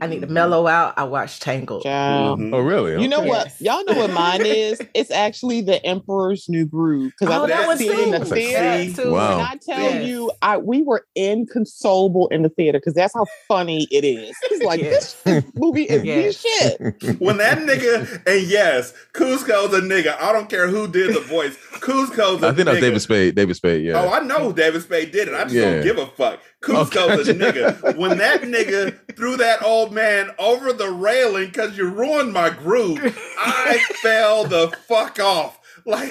[0.00, 0.94] I need to mellow out.
[0.96, 1.82] I watch Tangled.
[1.82, 2.38] Child.
[2.38, 2.54] Mhm.
[2.54, 3.02] Oh, really?
[3.02, 3.28] You know Okay.
[3.28, 3.46] what?
[3.46, 3.60] Yes.
[3.60, 4.80] Y'all know what mine is?
[4.94, 8.18] It's actually the Emperor's New Groove because Oh, I that was one seeing in the
[8.18, 8.18] too.
[8.18, 8.92] That's like- theater.
[8.92, 9.12] That too.
[9.12, 9.32] Wow.
[9.32, 10.06] And I tell Yes.
[10.06, 14.34] you, I we were inconsolable in the theater because that's how funny it is.
[14.50, 15.16] It's like Yes.
[15.24, 16.36] this movie is Yes.
[16.36, 16.80] shit.
[17.20, 20.20] When that nigga, and yes, Kuzco's a nigga.
[20.20, 21.56] I don't care who did the voice.
[21.80, 22.80] Kuzco's a I think that was.
[22.80, 23.34] David Spade.
[23.34, 23.84] David Spade.
[23.86, 24.02] Yeah.
[24.02, 25.34] Oh, I know David Spade did it.
[25.34, 25.74] I just Yeah.
[25.76, 26.40] don't give a fuck.
[26.62, 27.96] Kuzco's a nigga.
[27.96, 32.98] When that nigga threw that old man over the railing because you ruined my groove,
[33.38, 35.58] I fell the fuck off.
[35.86, 36.10] Like,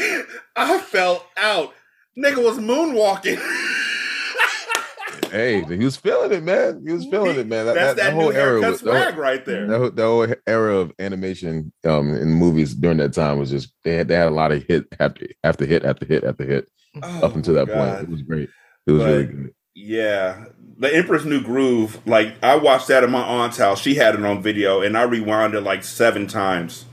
[0.55, 1.73] I fell out.
[2.17, 3.39] Nigga was moonwalking.
[5.31, 6.83] hey, he was feeling it, man.
[6.85, 7.65] He was feeling it, man.
[7.67, 9.67] That, That's that, that, that whole era was that whole, right there.
[9.67, 13.95] that whole, whole era of animation um in movies during that time was just they
[13.95, 16.67] had they had a lot of hit after after hit after hit after hit
[17.03, 17.75] Oh, up until that God.
[17.97, 18.03] point.
[18.03, 18.49] It was great.
[18.87, 19.53] It was But- really good.
[19.75, 20.45] Yeah.
[20.77, 23.81] The Empress New Groove, like I watched that at my aunt's house.
[23.81, 26.85] She had it on video and I rewound it like seven times.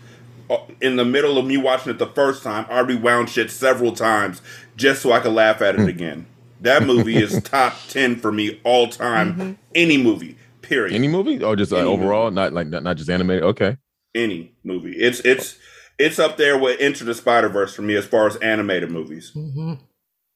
[0.51, 3.93] Uh, In the middle of me watching it the first time, I rewound shit several
[3.93, 4.43] times
[4.77, 6.27] just so I could laugh at it again.
[6.61, 9.59] That movie is top 10 for me all time.
[9.75, 10.95] Any movie, period.
[10.95, 13.45] Any movie or just uh, Any overall, not like not, not just animated.
[13.45, 13.77] Okay.
[14.15, 14.97] Any movie.
[14.97, 15.59] It's it's
[15.99, 19.33] it's up there with Into the Spider Verse for me as far as animated movies.
[19.37, 19.81] Mhm.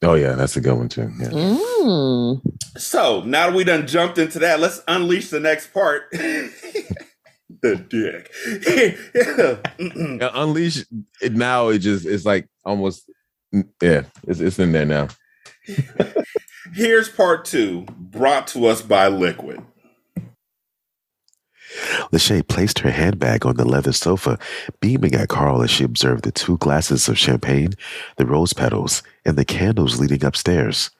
[0.03, 1.11] Oh yeah, that's a good one too.
[1.19, 1.29] Yeah.
[1.29, 2.41] Mm.
[2.79, 6.05] So now that we done jumped into that, let's unleash the next part.
[6.13, 8.31] the dick.
[10.21, 10.85] Yeah, Unleash
[11.21, 11.69] it now.
[11.69, 13.11] It just it's like almost
[13.53, 14.05] yeah.
[14.27, 15.09] It's it's in there now.
[16.75, 19.63] Here's part two, brought to us by Liquid.
[22.13, 24.39] Lachey placed her handbag on the leather sofa,
[24.81, 27.75] beaming at Carl as she observed the two glasses of champagne,
[28.17, 30.91] the rose petals, and the candles leading upstairs.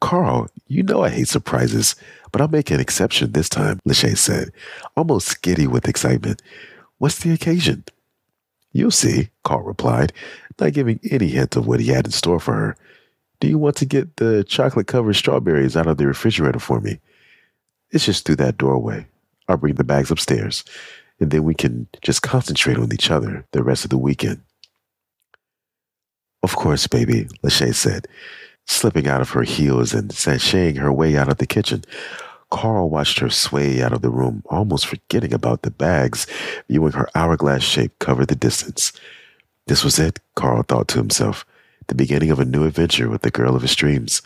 [0.00, 1.96] Carl, you know I hate surprises,
[2.30, 4.52] but I'll make an exception this time, Lachey said,
[4.96, 6.42] almost giddy with excitement.
[6.98, 7.84] What's the occasion?
[8.72, 10.12] You'll see, Carl replied,
[10.60, 12.76] not giving any hint of what he had in store for her.
[13.40, 17.00] Do you want to get the chocolate covered strawberries out of the refrigerator for me?
[17.90, 19.06] It's just through that doorway.
[19.48, 20.64] I'll bring the bags upstairs,
[21.20, 24.42] and then we can just concentrate on each other the rest of the weekend.
[26.42, 28.06] Of course, baby, Lachey said,
[28.66, 31.84] slipping out of her heels and sashaying her way out of the kitchen.
[32.50, 36.26] Carl watched her sway out of the room, almost forgetting about the bags,
[36.68, 38.92] viewing her hourglass shape cover the distance.
[39.66, 41.44] This was it, Carl thought to himself,
[41.88, 44.22] the beginning of a new adventure with the girl of his dreams.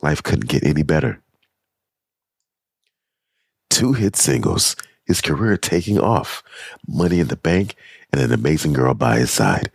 [0.00, 1.21] Life couldn't get any better.
[3.72, 6.42] Two hit singles, his career taking off,
[6.86, 7.74] money in the bank,
[8.12, 9.70] and an amazing girl by his side.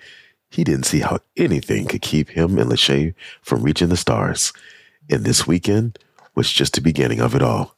[0.52, 4.54] He didn't see how anything could keep him and Lachey from reaching the stars.
[5.10, 5.98] And this weekend
[6.36, 7.76] was just the beginning of it all.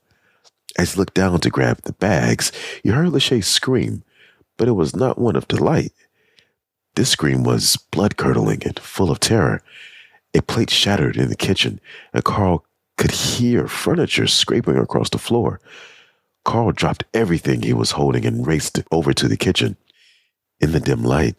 [0.77, 2.51] As he looked down to grab the bags,
[2.83, 4.03] he heard Lachey scream,
[4.57, 5.93] but it was not one of delight.
[6.95, 9.63] This scream was blood curdling and full of terror.
[10.33, 11.79] A plate shattered in the kitchen,
[12.13, 12.65] and Carl
[12.97, 15.61] could hear furniture scraping across the floor.
[16.49, 19.77] Carl dropped everything he was holding and raced over to the kitchen.
[20.59, 21.35] In the dim light,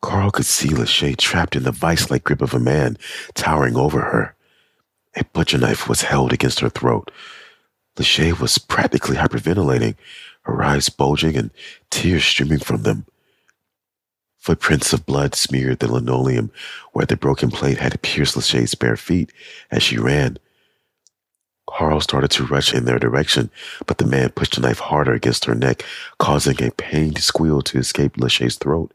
[0.00, 2.96] Carl could see Lachey trapped in the vice like grip of a man
[3.34, 4.36] towering over her.
[5.16, 7.10] A butcher knife was held against her throat.
[7.96, 9.96] Lachey was practically hyperventilating,
[10.42, 11.50] her eyes bulging and
[11.90, 13.04] tears streaming from them.
[14.38, 16.52] Footprints of blood smeared the linoleum
[16.92, 19.32] where the broken plate had pierced Lachey's bare feet
[19.72, 20.38] as she ran.
[21.72, 23.50] Carl started to rush in their direction,
[23.86, 25.84] but the man pushed the knife harder against her neck,
[26.18, 28.92] causing a pained squeal to escape Lachey's throat.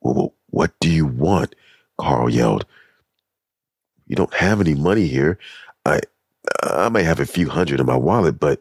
[0.00, 1.56] What do you want?
[1.98, 2.64] Carl yelled.
[4.06, 5.38] You don't have any money here.
[5.84, 6.00] I
[6.62, 8.60] I may have a few hundred in my wallet, but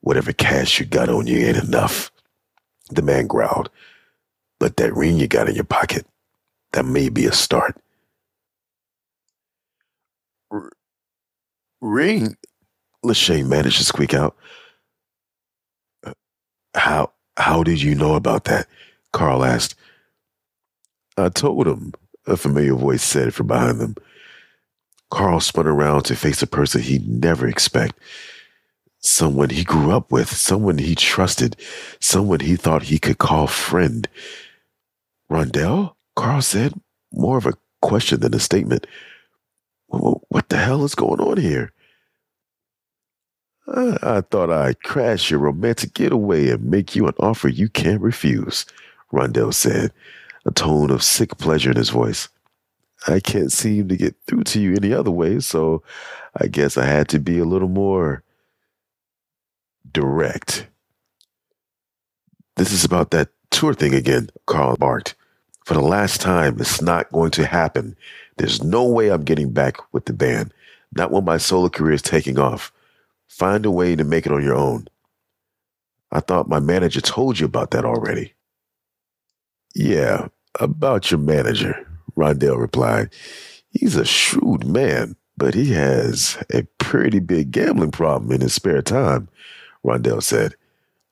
[0.00, 2.10] whatever cash you got on you ain't enough.
[2.90, 3.68] The man growled.
[4.58, 6.06] But that ring you got in your pocket,
[6.72, 7.76] that may be a start.
[11.80, 12.36] Ring?
[13.04, 14.36] Lachey managed to squeak out.
[16.04, 16.12] "Uh,
[16.74, 18.66] How how did you know about that?
[19.12, 19.74] Carl asked.
[21.16, 21.92] I told him,
[22.26, 23.94] a familiar voice said from behind them.
[25.10, 27.98] Carl spun around to face a person he'd never expect.
[29.00, 31.56] Someone he grew up with, someone he trusted,
[32.00, 34.08] someone he thought he could call friend.
[35.30, 35.94] Rondell?
[36.16, 36.74] Carl said,
[37.12, 38.86] more of a question than a statement.
[39.90, 41.72] "Wh- What the hell is going on here?
[43.68, 48.00] I, I thought I'd crash your romantic getaway and make you an offer you can't
[48.02, 48.66] refuse,
[49.12, 49.92] Rondell said,
[50.46, 52.28] a tone of sick pleasure in his voice.
[53.08, 55.82] I can't seem to get through to you any other way, so
[56.40, 58.22] I guess I had to be a little more
[59.92, 60.66] direct.
[62.56, 65.14] This is about that tour thing again, Carl barked.
[65.64, 67.96] For the last time, it's not going to happen.
[68.40, 70.54] There's no way I'm getting back with the band.
[70.96, 72.72] Not when my solo career is taking off.
[73.28, 74.88] Find a way to make it on your own.
[76.10, 78.32] I thought my manager told you about that already.
[79.74, 83.10] Yeah, about your manager, Rondell replied.
[83.72, 88.80] He's a shrewd man, but he has a pretty big gambling problem in his spare
[88.80, 89.28] time,
[89.84, 90.54] Rondell said.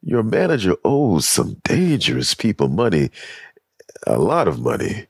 [0.00, 3.10] Your manager owes some dangerous people money,
[4.06, 5.08] a lot of money.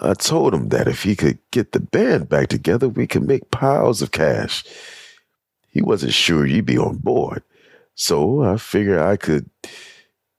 [0.00, 3.50] I told him that if he could get the band back together, we could make
[3.50, 4.64] piles of cash.
[5.68, 7.42] He wasn't sure you'd be on board,
[7.94, 9.50] so I figured I could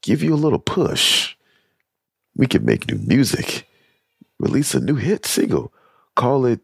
[0.02, 1.36] give you a little push.
[2.36, 3.68] We could make new music,
[4.40, 5.74] release a new hit single,
[6.16, 6.60] call it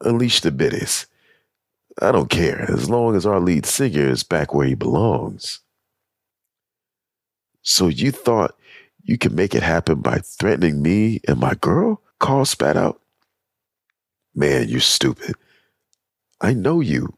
[0.00, 1.06] Unleash the Biddies.
[2.02, 5.60] I don't care, as long as our lead singer is back where he belongs.
[7.62, 8.56] So you thought
[9.04, 12.02] you can make it happen by threatening me and my girl?
[12.18, 13.00] Carl spat out.
[14.34, 15.36] Man, you're stupid.
[16.40, 17.16] I know you.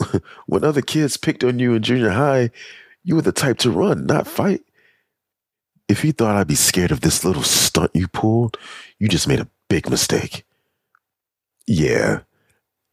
[0.46, 2.50] when other kids picked on you in junior high,
[3.04, 4.62] you were the type to run, not fight.
[5.88, 8.58] If you thought I'd be scared of this little stunt you pulled,
[8.98, 10.44] you just made a big mistake.
[11.66, 12.20] Yeah,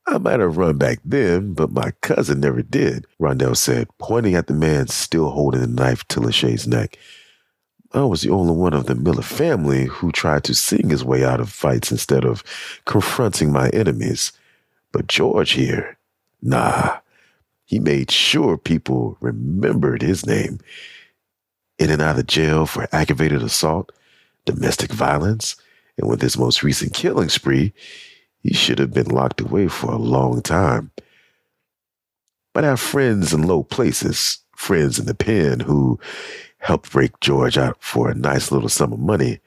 [0.05, 4.47] I might have run back then, but my cousin never did, Rondell said, pointing at
[4.47, 6.97] the man still holding the knife to Lachey's neck.
[7.93, 11.23] I was the only one of the Miller family who tried to sing his way
[11.23, 12.43] out of fights instead of
[12.85, 14.31] confronting my enemies.
[14.91, 15.97] But George here,
[16.41, 16.97] nah,
[17.65, 20.59] he made sure people remembered his name.
[21.77, 23.91] In and out of jail for aggravated assault,
[24.45, 25.55] domestic violence,
[25.97, 27.73] and with his most recent killing spree,
[28.39, 30.91] he should have been locked away for a long time.
[32.53, 35.99] But our friends in low places, friends in the pen who
[36.63, 39.39] helped break George out for a nice little sum of money.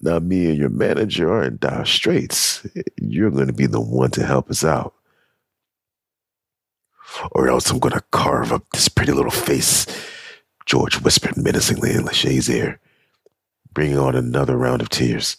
[0.00, 2.66] Now, me and your manager are in dire straits.
[3.00, 4.94] You're going to be the one to help us out.
[7.30, 9.86] Or else I'm going to carve up this pretty little face,
[10.66, 12.80] George whispered menacingly in Lachey's ear,
[13.72, 15.36] bringing on another round of tears.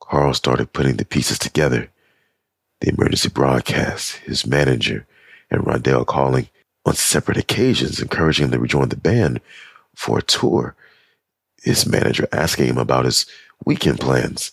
[0.00, 1.90] Carl started putting the pieces together.
[2.80, 5.06] The emergency broadcast, his manager,
[5.50, 6.48] and Rondell calling
[6.88, 9.40] on separate occasions, encouraging him to rejoin the band
[9.94, 10.74] for a tour.
[11.62, 13.26] His manager asking him about his
[13.64, 14.52] weekend plans.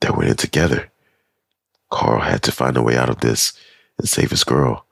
[0.00, 0.90] They went in together.
[1.90, 3.52] Carl had to find a way out of this
[3.98, 4.84] and save his girl.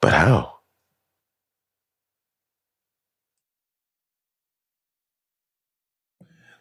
[0.00, 0.59] But how?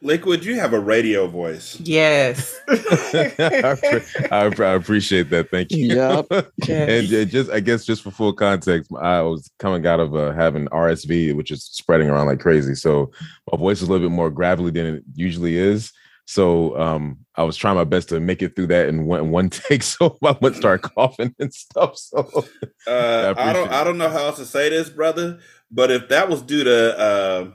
[0.02, 1.78] Liquid, you have a radio voice.
[1.82, 2.58] Yes.
[2.70, 5.50] I, pre- I, I appreciate that.
[5.52, 5.96] Thank you.
[5.96, 6.28] Yup.
[6.70, 10.32] and uh, just, I guess, just for full context, I was coming out of uh,
[10.32, 12.76] having RSV, which is spreading around like crazy.
[12.76, 13.12] So
[13.52, 15.92] my voice is a little bit more gravelly than it usually is.
[16.26, 19.50] So um, I was trying my best to make it through that in one, one
[19.50, 19.84] take.
[19.84, 21.98] So I wouldn't start coughing and stuff.
[21.98, 22.46] So
[22.88, 22.94] Uh, I,
[23.32, 23.68] appreciate don't.
[23.68, 23.74] it.
[23.74, 25.40] I don't know how else to say this, brother.
[25.72, 27.48] But if that was due to uh,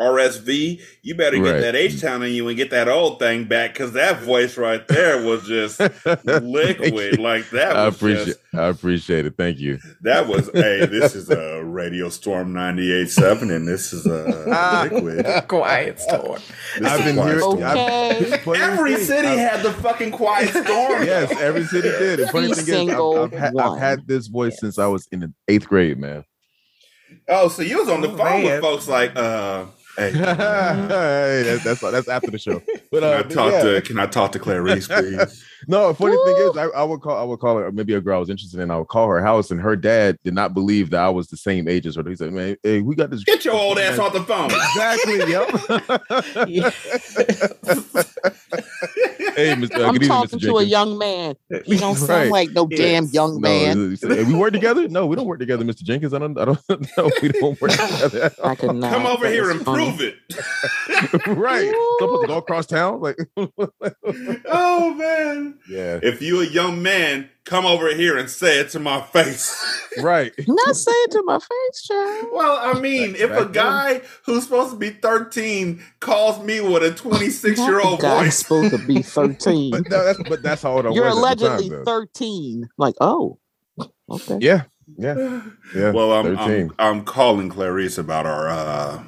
[0.00, 1.60] RSV, you better get Right.
[1.60, 4.86] that H Town in you and get that old thing back because that voice right
[4.88, 5.78] there was just
[6.24, 7.18] liquid.
[7.20, 9.34] Like that I appreciate just I appreciate it.
[9.36, 9.78] Thank you.
[10.02, 15.48] that was hey, this is a Radio Storm 98.7 and this is a liquid.
[15.48, 16.40] Quiet storm.
[16.78, 17.24] This I've been here.
[17.24, 17.62] hearing Storm.
[17.62, 18.60] Okay.
[18.62, 21.04] Every thing, city I've- had the fucking quiet storm.
[21.04, 22.20] Yes, every city did.
[22.20, 23.68] And funny Every thing is, single I've, I've, had, one.
[23.74, 26.24] I've had this voice since I was in the eighth grade, man.
[27.28, 31.64] Oh, so you was on the Oh, phone with folks like, uh, hey, hey, that's,
[31.64, 32.62] that's that's after the show.
[32.90, 33.62] But I uh, but talk yeah.
[33.62, 35.44] to can I talk to Clarice, please?
[35.66, 38.16] no, funny thing is, I, I would call I would call her maybe a girl
[38.16, 38.70] I was interested in.
[38.70, 41.36] I would call her house, and her dad did not believe that I was the
[41.36, 42.08] same age as her.
[42.08, 44.50] He said, "Man, hey, we got this." Get your old ass off the phone.
[44.50, 45.18] Exactly.
[45.30, 45.50] Yep.
[49.36, 49.78] hey, Mr.
[49.80, 50.42] Uh, I'm good evening, talking Mr.
[50.42, 51.34] to a young man.
[51.66, 52.30] You don't sound Right.
[52.30, 53.90] like no damn young man.
[53.90, 54.88] he said, "Hey, we work together?
[54.88, 55.82] No, we don't work together, Mr.
[55.82, 56.14] Jenkins.
[56.14, 56.38] I don't.
[56.38, 56.58] I don't.
[56.96, 58.32] No, we don't work together.
[58.42, 58.92] I could not.
[58.92, 59.84] Come over here and funny.
[59.86, 61.26] prove it.
[61.28, 61.70] right.
[61.70, 63.16] So I'm supposed to go across town, like.
[64.46, 65.58] oh man.
[65.68, 65.98] yeah.
[66.02, 69.54] If you a young man, come over here and say it to my face.
[70.00, 70.32] Right.
[70.48, 72.26] Not say it to my face, child.
[72.32, 73.52] well, I mean, if a Back then.
[73.52, 78.38] guy who's supposed to be 13 calls me with a 26 year old Guy's voice,
[78.38, 79.70] supposed to be 13.
[79.70, 82.68] But no, that's but that's how old I You're was at time, allegedly 13.
[82.78, 83.38] Like, oh,
[84.10, 84.38] okay.
[84.40, 84.62] Yeah.
[84.98, 85.42] Yeah.
[85.74, 85.90] Yeah.
[85.92, 89.02] well, I'm, I'm I'm calling Clarice about our uh,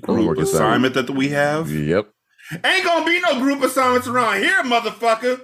[0.00, 1.70] group assignment that we have.
[1.70, 2.10] Yep.
[2.64, 5.40] Ain't gonna be no group assignments around here, motherfucker.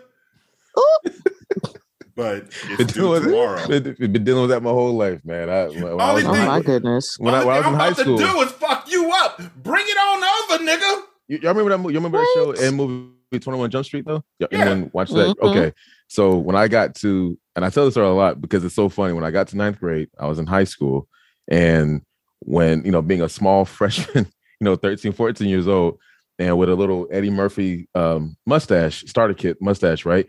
[2.21, 2.41] Ooh.
[2.41, 3.67] But Been it's due doing, tomorrow.
[3.69, 5.49] been, been dealing with that my whole life, man.
[5.49, 7.17] I, when, when I Only was, Oh my goodness.
[7.19, 8.53] when I, when I was Only in high thing I'm school, about to do is
[8.53, 9.39] fuck you up.
[9.63, 11.03] Bring it on over, nigga.
[11.29, 11.79] you, y'all remember that?
[11.79, 14.23] mo- You remember that show and movie Twenty One Jump Street though?
[14.39, 14.49] Yeah.
[14.51, 14.59] Yeah.
[14.61, 15.37] Anyone watch that?
[15.39, 15.51] Mhm.
[15.51, 15.73] Okay.
[16.09, 18.89] So when I got to, and I tell this story a lot because it's so
[18.89, 19.13] funny.
[19.13, 21.09] When I got to ninth grade, I was in high school,
[21.49, 22.03] and
[22.41, 24.25] when you know, being a small freshman,
[24.61, 25.99] you know, 13, 14 years old,
[26.39, 30.27] and with a little Eddie Murphy um, mustache, starter kit mustache, right?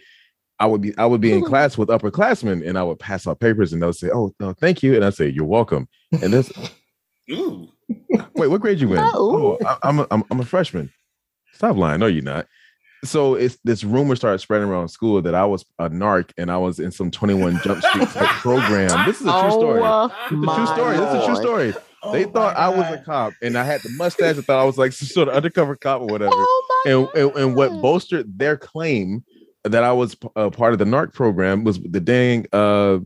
[0.62, 3.39] I would be I would be in class with upperclassmen, and I would pass out
[3.39, 5.89] papers, and they'll say, "Oh, no, thank you," and I say, "You're welcome."
[6.21, 6.52] And this,
[7.32, 7.67] Ooh.
[8.36, 8.95] wait, what grade you in?
[8.95, 9.12] No.
[9.15, 10.91] Oh, I, I'm a, I'm I'm a freshman.
[11.54, 12.00] Stop lying.
[12.00, 12.47] No, you're not.
[13.04, 16.58] So it's this rumor started spreading around school that I was a narc and I
[16.58, 19.08] was in some 21 Jump Street type program.
[19.08, 19.82] This is a true story.
[19.84, 20.97] Oh, It's a true story.
[20.97, 21.74] This is a true story.
[22.04, 24.38] Oh they thought I was a cop and I had the mustache.
[24.38, 26.32] I thought I was like some sort of undercover cop or whatever.
[26.34, 29.24] Oh my And, and, and what bolstered their claim
[29.63, 33.00] that I was a part of the narc program was the dang uh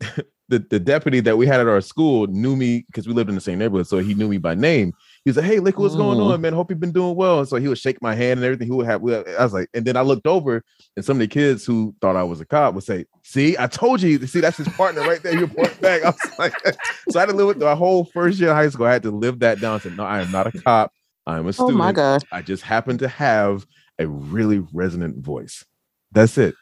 [0.48, 3.34] the, the deputy that we had at our school knew me because we lived in
[3.34, 3.86] the same neighborhood.
[3.88, 4.92] So he knew me by name.
[5.24, 6.30] He was like, Hey, look what's going Mm.
[6.32, 6.52] on, man.
[6.52, 7.40] Hope you've been doing well.
[7.40, 8.68] And so he would shake my hand and everything.
[8.68, 10.62] He would have, I was like, and then I looked over
[10.96, 13.66] and some of the kids who thought I was a cop would say, See, I
[13.66, 15.34] told you, see, that's his partner right there.
[15.34, 16.02] You point back.
[16.04, 16.54] I was like,
[17.08, 18.86] so I had to live with my whole first year of high school.
[18.86, 19.74] I had to live that down.
[19.74, 20.92] I said, No, I am not a cop.
[21.26, 21.74] I am a student.
[21.74, 22.22] Oh my God.
[22.30, 23.66] I just happen to have
[23.98, 25.64] a really resonant voice.
[26.12, 26.54] That's it.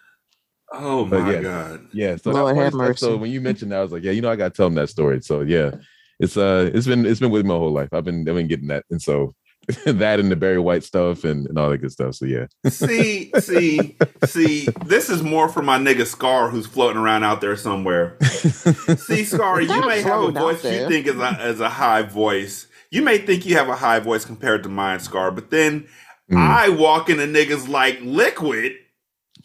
[0.73, 1.43] Oh But my yeah.
[1.43, 1.87] God.
[1.93, 2.17] Yeah.
[2.17, 4.23] So Lord have funny stuff, So when you mentioned that, I was like, yeah, you
[4.23, 5.21] know, I got to tell them that story.
[5.23, 5.73] So yeah,
[6.19, 7.89] it's uh, it's been it's been with me my whole life.
[7.93, 9.35] I've been I've been getting that, and so
[9.87, 12.17] that and the Barry White stuff and, and all that good stuff.
[12.17, 17.25] So yeah, See, see, see, this is more for my nigga Scar who's floating around
[17.25, 18.19] out there somewhere.
[18.23, 21.69] See, Scar, you may have a floating out voice you think is a, is a
[21.71, 22.67] high voice.
[22.91, 25.87] You may think you have a high voice compared to mine, Scar, but then
[26.31, 26.37] Mm.
[26.37, 28.73] I walk into niggas like liquid,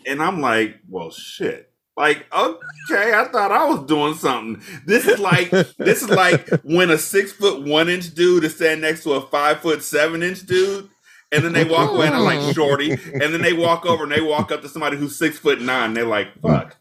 [0.05, 1.65] and I'm like, well, shit.
[1.97, 4.63] Like, okay, I thought I was doing something.
[4.85, 8.81] This is like this is like when a six foot one inch dude is standing
[8.81, 10.89] next to a five foot seven inch dude,
[11.33, 14.11] and then they walk away and I'm like shorty, and then they walk over and
[14.13, 16.77] they walk up to somebody who's six foot nine, and they're like, fuck.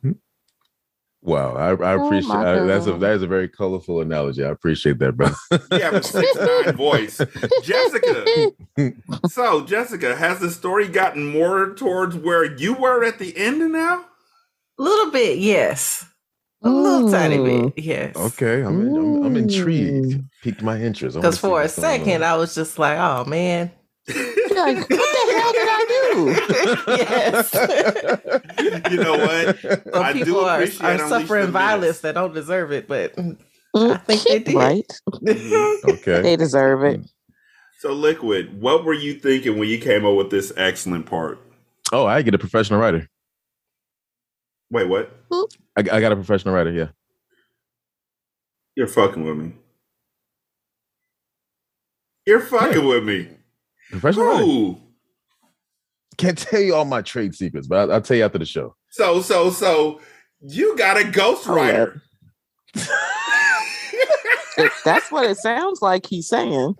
[1.28, 4.44] Wow, I, I Oh appreciate my I, that's a that is a very colorful analogy.
[4.44, 5.36] I appreciate that, brother.
[5.72, 7.20] You have a six nine voice.
[7.62, 8.52] Jessica.
[9.28, 14.04] So, Jessica, has the story gotten more towards where you were at the end now?
[14.78, 16.06] A little bit, yes.
[16.62, 18.16] A little tiny bit, yes.
[18.16, 20.22] okay, I'm I'm, I'm intrigued.
[20.42, 21.16] Piqued my interest.
[21.16, 21.98] Because for a what's going on.
[22.00, 23.70] second, I was just like, oh man.
[24.58, 25.17] Like, what the hell did
[25.66, 26.94] I do?
[26.96, 27.54] yes.
[28.90, 29.58] You know what?
[29.94, 33.14] Some I do people are, appreciate are Unleash suffering violence that don't deserve it, but
[33.18, 33.36] I
[33.76, 34.54] Mm, think they did.
[34.56, 34.92] Right.
[35.84, 36.22] okay.
[36.22, 37.00] They deserve it.
[37.80, 41.38] So, Liquid, what were you thinking when you came up with this excellent part?
[41.92, 43.08] Oh, I get a professional writer.
[44.70, 45.12] Wait, what?
[45.76, 46.72] I, I got a professional writer.
[46.72, 46.88] Yeah.
[48.76, 49.52] You're fucking with me.
[52.26, 53.28] You're fucking with me.
[53.90, 54.44] Professional writer.
[56.18, 56.24] Ooh.
[56.24, 58.74] Can't tell you all my trade secrets, but I'll, I'll tell you after the show.
[58.90, 60.00] So, so, so
[60.40, 62.00] you got a Hold ghostwriter.
[64.84, 66.74] That's what it sounds like he's saying.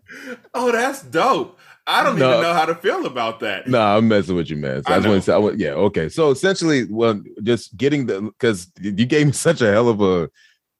[0.52, 1.58] Oh, that's dope.
[1.86, 2.28] I don't No.
[2.30, 3.68] even know how to feel about that.
[3.68, 4.82] No, I'm messing with you, man.
[4.84, 6.08] So I I, just want to say, I want, yeah, okay.
[6.08, 10.28] So essentially, well, just getting the because you gave me such a hell of a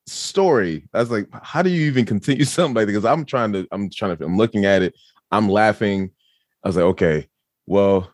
[0.07, 0.89] story.
[0.93, 2.93] I was like, how do you even continue something like that?
[2.93, 4.95] Because I'm trying to, I'm trying to, I'm looking at it,
[5.31, 6.11] I'm laughing.
[6.65, 7.29] I was like, okay,
[7.67, 8.13] well,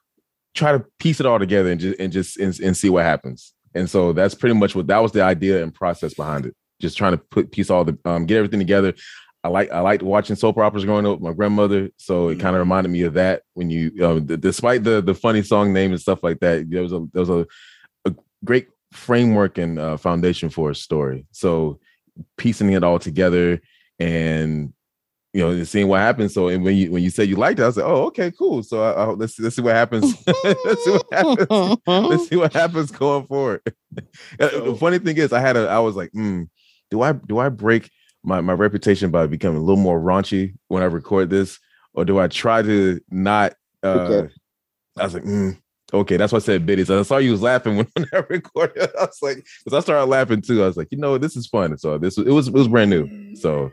[0.54, 3.52] try to piece it all together and just and just and, and see what happens.
[3.74, 6.54] And so that's pretty much what that was the idea and process behind it.
[6.80, 8.94] Just trying to put piece all the um, get everything together.
[9.42, 12.56] I like I liked watching soap operas growing up with my grandmother, so it kind
[12.56, 13.42] of reminded me of that.
[13.52, 16.92] When you, um, despite the the funny song name and stuff like that, there was
[16.92, 17.46] a there was a,
[18.06, 21.26] a great framework and uh, foundation for a story.
[21.32, 21.78] So
[22.38, 23.60] piecing it all together
[23.98, 24.72] and
[25.34, 26.32] you know and seeing what happens.
[26.32, 28.30] So and when you when you said you liked it, I was like, oh okay,
[28.30, 28.62] cool.
[28.62, 30.14] So I, I, let's let's see what happens.
[30.44, 31.78] let's see what happens.
[31.86, 33.60] Let's see what happens going forward.
[34.40, 36.42] Uh, the funny thing is, I had a I was like, hmm,
[36.90, 37.88] do I do I break
[38.24, 41.60] my my reputation by becoming a little more raunchy when I record this,
[41.92, 43.54] or do I try to not?
[43.84, 44.34] Uh, Okay.
[44.98, 45.56] I was like, mm,
[45.92, 46.90] okay, that's why I said biddies.
[46.90, 48.90] I saw you was laughing when I recorded.
[48.98, 50.64] I was like, because I started laughing too.
[50.64, 51.76] I was like, you know, this is fun.
[51.78, 53.36] So this it was it was brand new.
[53.36, 53.70] So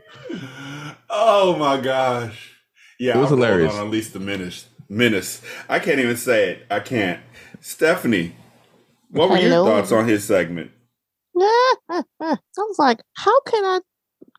[1.14, 2.56] Oh my gosh.
[2.98, 3.74] Yeah, It was I'm hilarious.
[3.74, 4.66] On Unleash the Menace.
[4.88, 5.42] Menace.
[5.68, 6.66] I can't even say it.
[6.70, 7.20] I can't.
[7.60, 8.34] Stephanie,
[9.10, 10.70] what were your thoughts on his segment?
[11.38, 12.04] I
[12.56, 13.80] was like, how can I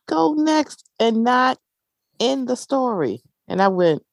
[0.07, 1.59] go next and not
[2.19, 3.21] end the story?
[3.47, 4.03] And I went,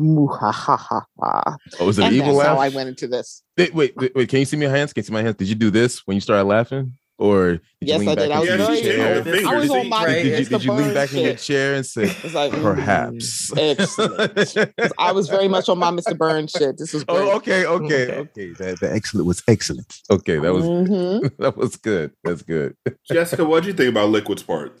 [0.00, 1.04] Muhahaha.
[1.20, 2.56] oh, was it an evil that's laugh?
[2.56, 3.42] how I went into this.
[3.56, 4.92] Wait, wait, wait, wait, Can you see my hands?
[4.92, 5.36] Can you see my hands?
[5.36, 8.24] Did you do this when you started laughing, or did you Yes, lean I back
[8.24, 8.32] did.
[8.32, 9.24] I was into Yeah, your she very did chair?
[9.24, 9.46] with.
[9.46, 9.88] I was on See?
[9.90, 12.34] my Did, did you, did you lean Burns back in your chair and say, It's
[12.34, 13.52] like mm, perhaps?
[13.56, 14.34] excellent.
[14.78, 16.16] 'Cause I was very much on my Mr.
[16.18, 16.78] Burns shit.
[16.78, 17.20] This is great.
[17.20, 18.16] Oh, okay, okay, Okay.
[18.18, 18.52] okay.
[18.58, 20.00] That, that excellent was excellent.
[20.10, 21.36] Okay, that was Mhm.
[21.38, 22.12] that was good.
[22.24, 22.76] That's good.
[23.06, 24.76] Jessica, what do you think about Liquid's part?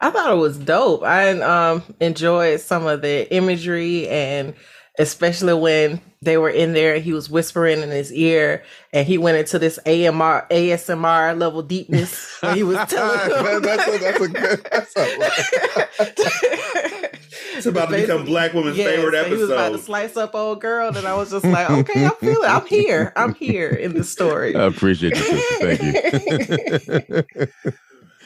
[0.00, 1.02] I thought it was dope.
[1.02, 4.54] I um enjoyed some of the imagery and
[4.98, 9.18] especially when they were in there and he was whispering in his ear and he
[9.18, 13.62] went into this AMR ASMR level deepness when he was telling him.
[13.62, 14.66] that's a, that's a good.
[14.72, 17.06] That's a,
[17.56, 19.34] It's about to become Black Woman's favorite episode.
[19.34, 22.12] He was about to slice up old girl, and I was just like, okay, I'm
[22.20, 24.54] feeling, I'm here, I'm here in the story.
[24.54, 25.76] I appreciate you, sister.
[25.76, 27.46] Thank you.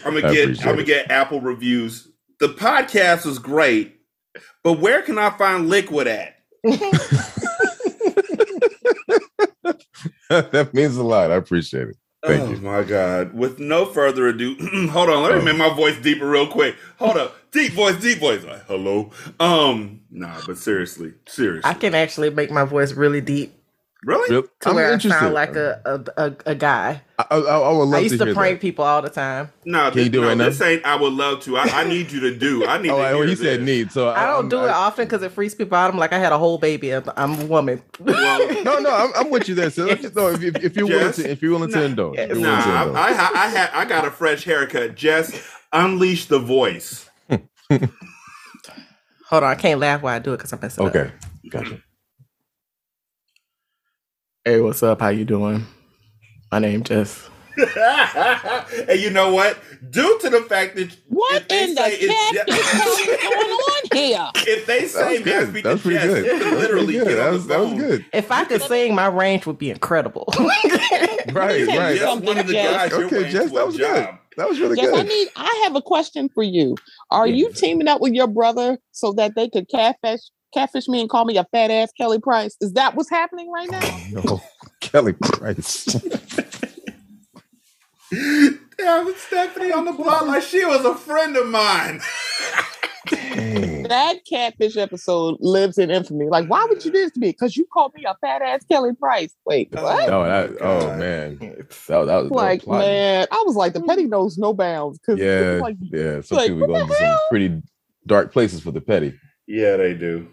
[0.05, 0.87] I'm gonna get I'm gonna it.
[0.87, 2.09] get Apple reviews.
[2.41, 4.01] The podcast was great,
[4.65, 6.35] but where can I find Liquid at?
[10.29, 11.31] that means a lot.
[11.31, 11.97] I appreciate it.
[12.23, 12.57] Thank oh you.
[12.59, 13.33] my god!
[13.33, 14.55] With no further ado,
[14.91, 15.23] hold on.
[15.23, 15.45] Let me Oh.
[15.45, 16.77] make my voice deeper real quick.
[16.99, 18.45] Hold up, deep voice, deep voice.
[18.45, 19.11] Like, hello.
[19.41, 23.55] Um, nah, but seriously, seriously, I can actually make my voice really deep
[24.05, 24.35] really.
[24.35, 24.45] Yep.
[24.61, 25.19] to I'm where I interested.
[25.21, 25.81] sound like a
[26.17, 27.03] a, a, a guy.
[27.19, 28.61] I, I, I would love I used to, hear prank that.
[28.63, 29.51] people all the time.
[29.67, 30.45] No, Can you this, do it no, right now?
[30.47, 30.85] this ain't.
[30.87, 31.59] I would love to.
[31.59, 32.67] I, I need you to do.
[32.67, 32.89] I need.
[32.91, 33.93] Oh, to I, hear well, he said need.
[33.93, 35.91] So I don't I'm- do it often because it freaks people out.
[35.93, 36.95] I'm like, I had a whole baby.
[36.95, 37.83] I'm, I'm a woman.
[37.99, 39.71] Well, No, no, I'm, I'm with you there.
[39.71, 41.17] So let's just know if, if, if you're willing Jess?
[41.17, 41.85] to, if you're willing to Nah.
[41.85, 42.19] indulge.
[42.19, 42.97] if you're willing Nah, to I, indulge.
[42.97, 44.95] I, I, I had I got a fresh haircut.
[44.95, 45.35] Just
[45.73, 47.09] unleash the voice.
[47.29, 47.43] Hold
[49.45, 50.95] on, I can't laugh while I do it because I'm messing up.
[50.97, 51.13] okay,
[51.51, 51.81] gotcha.
[54.45, 55.01] Hey, what's up?
[55.01, 55.67] How you doing?
[56.51, 57.29] My name Jess.
[58.89, 59.59] and you know what?
[59.91, 63.51] Due to the fact that What if in the say it's cat Je- is going
[63.51, 64.31] on here?
[64.47, 65.49] if they say was good.
[65.51, 66.25] speak That was to pretty Jess, good.
[66.25, 67.19] you That was literally pretty good.
[67.19, 68.07] That was that was good.
[68.15, 70.33] If I could sing, my range would be incredible.
[71.33, 71.97] Right, right.
[71.99, 72.91] Just one of the Jess.
[72.91, 74.05] guys Okay, Jess, that a was good.
[74.05, 74.15] job.
[74.37, 75.07] That was really Jess, I good.
[75.09, 75.29] need.
[75.37, 76.77] I have a question for you.
[77.11, 80.21] Are you teaming up with your brother so that they could catfish
[80.53, 82.57] catfish me and call me a fat ass Kelly Price?
[82.61, 83.81] Is that what's happening right now?
[84.11, 84.41] No,
[84.81, 85.87] Kelly Price.
[88.13, 92.01] Yeah, but Stephanie on the block like she was a friend of mine.
[93.07, 93.85] Dang.
[93.85, 96.27] That catfish episode lives in infamy.
[96.27, 97.31] Like, why would you do this to me?
[97.31, 99.35] Because you called me a fat ass Kelly Price.
[99.47, 100.09] Wait, what?
[100.09, 102.89] Oh, that, oh man, that, that was like, plotting.
[102.89, 104.11] man, I was like, the petty hmm.
[104.11, 104.99] knows no bounds.
[105.05, 106.21] Cause Yeah, like, yeah.
[106.21, 107.63] Some like, people go the into some pretty
[108.07, 109.15] dark places for the petty.
[109.47, 110.29] Yeah, they do.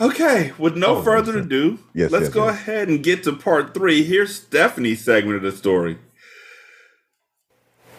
[0.00, 2.54] Okay, with no Oh, further yes, ado, Yes, let's yes, go yes.
[2.60, 4.04] ahead and get to part three.
[4.04, 5.98] Here's Stephanie's segment of the story.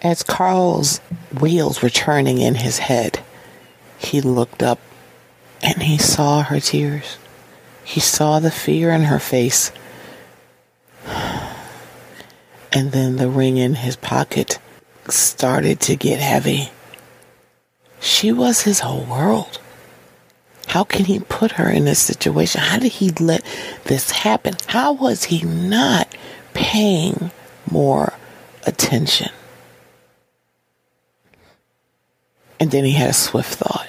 [0.01, 0.99] As Carl's
[1.41, 3.19] wheels were turning in his head,
[3.97, 4.79] he looked up
[5.61, 7.17] and he saw her tears.
[7.83, 9.73] He saw the fear in her face.
[12.71, 14.59] And then the ring in his pocket
[15.09, 16.69] started to get heavy.
[17.99, 19.59] She was his whole world.
[20.69, 22.61] How can he put her in this situation?
[22.61, 23.43] How did he let
[23.85, 24.53] this happen?
[24.67, 26.15] How was he not
[26.53, 27.31] paying
[27.71, 28.13] more
[28.67, 29.31] attention?
[32.59, 33.87] And then he had a swift thought.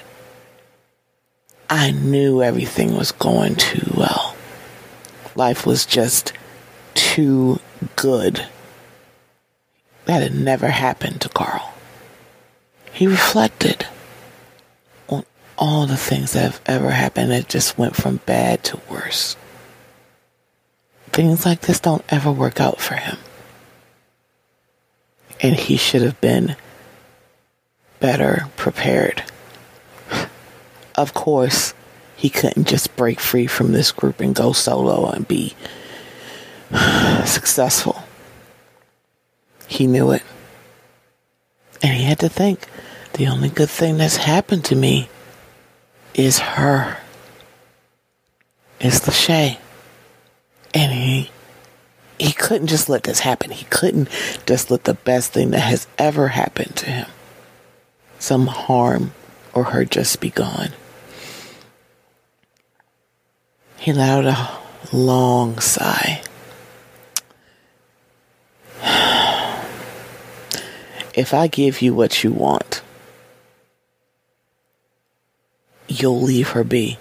[1.69, 4.35] I knew everything was going too well.
[5.35, 6.33] Life was just
[6.95, 7.59] too
[7.95, 8.47] good.
[10.05, 11.75] That had never happened to Carl.
[12.91, 13.85] He reflected
[15.61, 19.37] all the things that have ever happened that just went from bad to worse.
[21.11, 23.17] Things like this don't ever work out for him.
[25.39, 26.55] And he should have been
[27.99, 29.23] better prepared.
[30.95, 31.75] Of course,
[32.15, 35.55] he couldn't just break free from this group and go solo and be
[37.25, 38.01] successful.
[39.67, 40.23] He knew it.
[41.83, 42.67] And he had to think
[43.13, 45.07] the only good thing that's happened to me
[46.13, 46.97] is her.
[48.79, 49.57] Is Lachey.
[50.73, 51.29] And he
[52.21, 53.49] he couldn't just let this happen.
[53.49, 54.07] He couldn't
[54.45, 57.07] just let the best thing that has ever happened to him,
[58.19, 59.13] some harm
[59.53, 60.69] or hurt, just be gone.
[63.79, 64.61] He let out
[64.93, 66.21] a long sigh.
[71.13, 72.81] If I give you what you want,
[75.91, 76.97] you'll leave her be.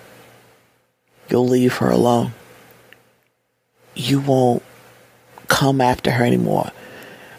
[1.28, 2.32] You'll leave her alone.
[3.94, 4.62] You won't
[5.48, 6.72] come after her anymore.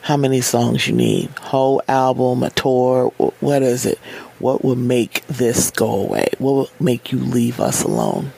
[0.02, 1.30] How many songs you need?
[1.40, 3.10] Whole album, a tour?
[3.40, 3.98] What is it?
[4.40, 6.30] What will make this go away?
[6.40, 8.32] What will make you leave us alone?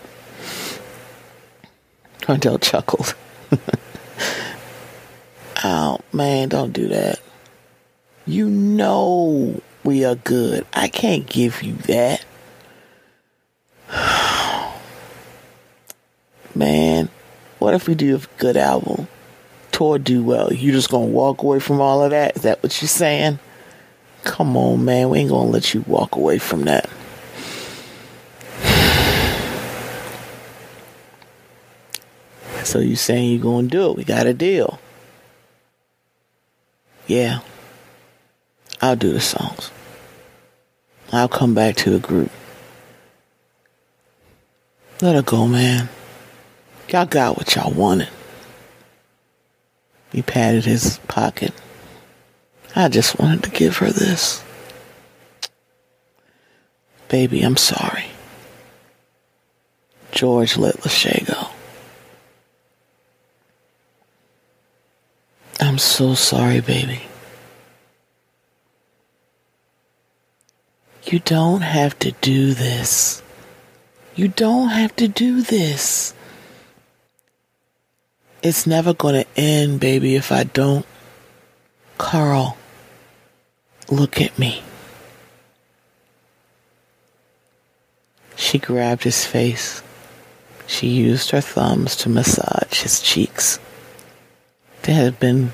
[2.22, 3.16] Cartel chuckled.
[5.64, 7.20] oh man, don't do that.
[8.26, 10.66] You know we are good.
[10.74, 12.26] I can't give you that.
[16.56, 17.10] Man,
[17.60, 19.08] what if we do a good album?
[19.72, 20.54] Tour do well.
[20.54, 22.36] You just gonna walk away from all of that?
[22.36, 23.40] Is that what you're saying?
[24.24, 25.10] Come on, man.
[25.10, 26.90] We ain't gonna let you walk away from that.
[32.64, 33.98] So you saying you gonna do it?
[33.98, 34.80] We got a deal.
[37.08, 37.40] Yeah.
[38.82, 39.70] I'll do the songs.
[41.12, 42.32] I'll come back to the group.
[45.04, 45.90] Let her go, man.
[46.88, 48.08] Y'all got what y'all wanted.
[50.14, 51.52] He patted his pocket.
[52.74, 54.42] I just wanted to give her this.
[57.10, 58.06] Baby, I'm sorry.
[60.14, 61.50] George let Lachey go.
[65.60, 67.02] I'm so sorry, baby.
[71.04, 73.23] You don't have to do this.
[74.16, 76.14] You don't have to do this.
[78.44, 80.86] It's never going to end, baby, if I don't.
[81.98, 82.58] Carl,
[83.90, 84.62] look at me.
[88.36, 89.82] She grabbed his face.
[90.68, 93.60] She used her thumbs to massage his cheeks.
[94.84, 95.54] They had been,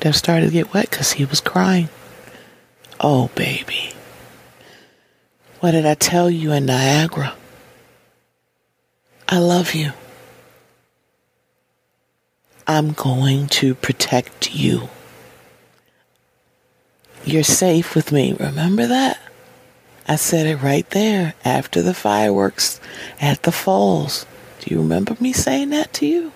[0.00, 1.88] they started to get wet because he was crying.
[2.98, 3.92] Oh, baby.
[5.60, 7.34] What did I tell you in Niagara?
[9.28, 9.92] I love you.
[12.66, 14.88] I'm going to protect you.
[17.24, 18.34] You're safe with me.
[18.34, 19.18] Remember that?
[20.06, 22.80] I said it right there after the fireworks
[23.20, 24.26] at the falls.
[24.60, 26.32] Do you remember me saying that to you?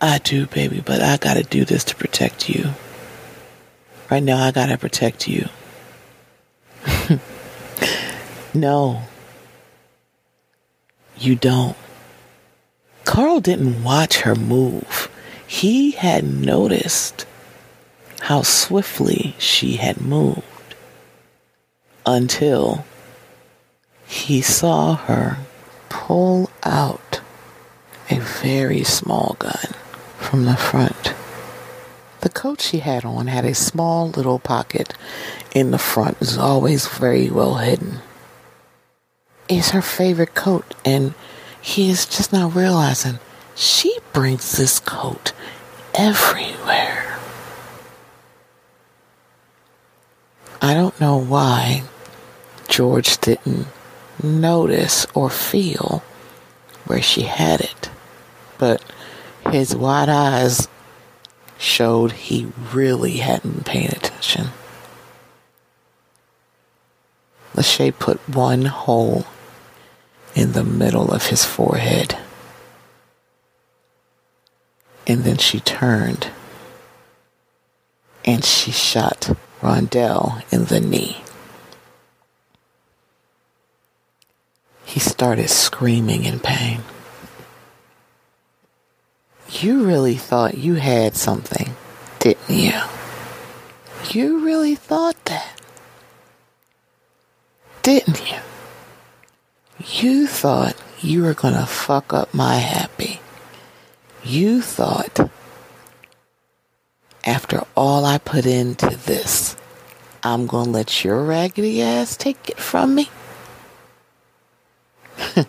[0.00, 2.70] I do, baby, but I gotta do this to protect you.
[4.10, 5.48] Right now, I gotta protect you.
[8.54, 9.02] no,
[11.20, 11.76] you don't.
[13.04, 15.10] Carl didn't watch her move.
[15.46, 17.26] He had noticed
[18.22, 20.44] how swiftly she had moved
[22.06, 22.84] until
[24.06, 25.38] he saw her
[25.88, 27.20] pull out
[28.10, 29.74] a very small gun
[30.18, 31.14] from the front.
[32.20, 34.94] The coat she had on had a small little pocket
[35.54, 36.14] in the front.
[36.14, 38.00] It was always very well hidden.
[39.52, 41.12] It's her favorite coat, and
[41.60, 43.18] he is just now realizing
[43.56, 45.32] she brings this coat
[45.92, 47.18] everywhere.
[50.62, 51.82] I don't know why
[52.68, 53.66] George didn't
[54.22, 56.04] notice or feel
[56.86, 57.90] where she had it,
[58.56, 58.84] but
[59.50, 60.68] his wide eyes
[61.58, 64.50] showed he really hadn't paying attention.
[67.56, 69.26] Lachey put one hole
[70.34, 72.16] in the middle of his forehead.
[75.06, 76.28] And then she turned
[78.24, 81.22] and she shot Rondell in the knee.
[84.84, 86.82] He started screaming in pain.
[89.48, 91.74] You really thought you had something,
[92.18, 92.80] didn't you?
[94.10, 95.60] You really thought that,
[97.82, 98.38] didn't you?
[99.88, 103.18] You thought you were going to fuck up my happy.
[104.22, 105.30] You thought,
[107.24, 109.56] after all I put into this,
[110.22, 113.08] I'm going to let your raggedy ass take it from me?
[115.36, 115.48] well,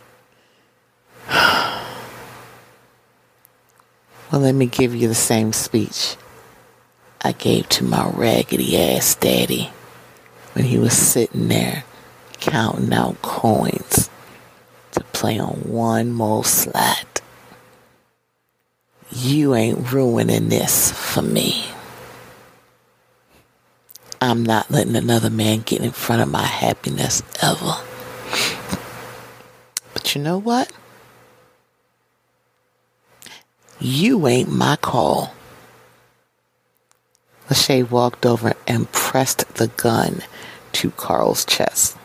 [4.32, 6.16] let me give you the same speech
[7.22, 9.72] I gave to my raggedy ass daddy
[10.54, 11.84] when he was sitting there
[12.40, 14.10] counting out coins
[14.92, 17.22] to play on one more slot.
[19.12, 21.66] You ain't ruining this for me.
[24.22, 27.76] I'm not letting another man get in front of my happiness ever.
[29.94, 30.72] But you know what?
[33.80, 35.34] You ain't my call.
[37.50, 40.22] Lachey walked over and pressed the gun
[40.74, 41.98] to Carl's chest.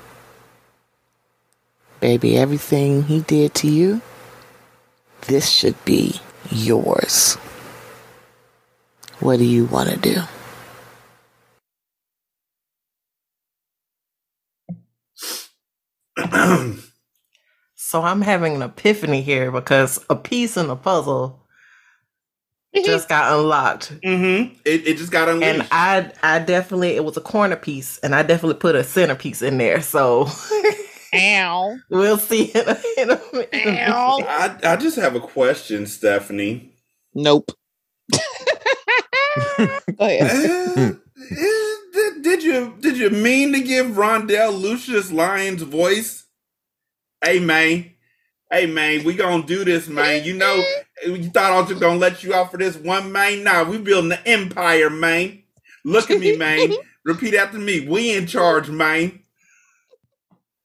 [2.07, 4.01] Baby, everything he did to you,
[5.23, 6.21] this should be
[6.53, 7.35] yours.
[9.19, 9.97] What do you want to
[16.17, 16.79] do?
[17.75, 21.41] So I'm having an epiphany here because a piece in the puzzle
[22.85, 23.93] just got unlocked.
[24.03, 24.55] mm-hmm.
[24.65, 25.45] It, it just got unlocked.
[25.45, 29.43] And I I definitely it was a corner piece and I definitely put a centerpiece
[29.43, 29.83] in there.
[29.83, 30.29] So
[31.15, 31.79] Ow.
[31.91, 33.89] we'll see in a, in a minute.
[33.89, 34.19] Ow.
[34.27, 36.73] I, I just have a question, Stephanie.
[37.15, 37.51] Nope.
[39.57, 39.69] Go
[40.01, 40.23] ahead.
[40.23, 40.93] Eh,
[41.31, 46.25] eh, did, did you did you mean to give Rondell Lucious Lyon's voice?
[47.25, 47.91] Hey man,
[48.51, 50.25] hey man, we gonna do this, man.
[50.25, 50.63] You know,
[51.05, 53.45] you thought I was just gonna let you out for this one, man.
[53.45, 55.43] Nah, we building the empire, man.
[55.85, 56.73] Look at me, man.
[57.05, 57.87] Repeat after me.
[57.87, 59.21] We in charge, man.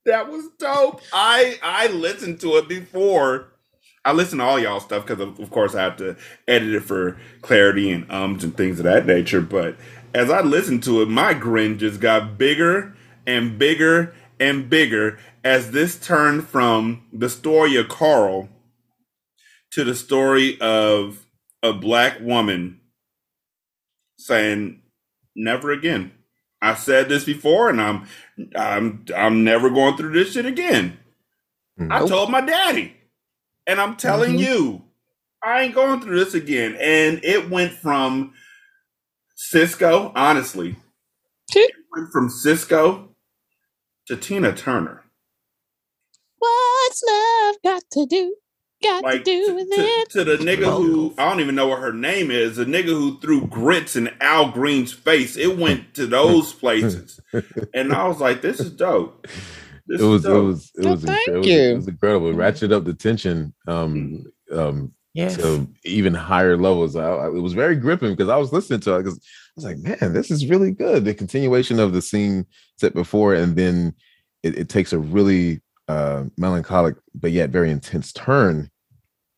[0.06, 1.02] That was dope.
[1.14, 3.47] I I listened to it before.
[4.04, 6.16] I listen to all y'all stuff because of, of course I have to
[6.47, 9.41] edit it for clarity and ums and things of that nature.
[9.41, 9.76] But
[10.14, 12.95] as I listened to it, my grin just got bigger
[13.28, 18.49] and bigger and bigger as this turned from the story of Carl
[19.72, 21.26] to the story of
[21.62, 22.80] a black woman
[24.18, 24.82] saying,
[25.36, 26.12] "Never again."
[26.62, 28.07] I said this before, and I'm
[28.55, 30.99] I'm I'm never going through this shit again.
[31.89, 32.95] I told my daddy,
[33.68, 34.39] and I'm telling Mhm.
[34.39, 34.84] you,
[35.43, 36.78] I ain't going through this again.
[36.80, 38.34] And it went from
[39.38, 40.78] Sisqó, honestly,
[41.55, 43.09] it went from Sisqó
[44.07, 45.03] to Tina Turner.
[46.39, 48.36] What's love got to do?
[48.84, 50.10] Got Like to do with to, it.
[50.12, 53.20] to the nigga who I don't even know what her name is, the nigga who
[53.20, 55.38] threw grits in Al Green's face.
[55.38, 57.20] It went to those places,
[57.74, 59.28] and I was like, "This is dope."
[59.88, 60.46] This it was is it dope.
[60.46, 61.60] was it Oh, was, thank it was, you.
[61.60, 62.30] it was incredible.
[62.30, 65.36] It ratcheted up the tension um um Yes.
[65.38, 66.96] to even higher levels.
[66.96, 69.66] I, I- it was very gripping because I was listening to it because I was
[69.66, 71.04] like, man, this is really good.
[71.04, 72.46] The continuation of the scene
[72.78, 73.94] set before, and then
[74.42, 75.60] it, it takes a really
[75.92, 78.70] uh, melancholic but yet very intense turn.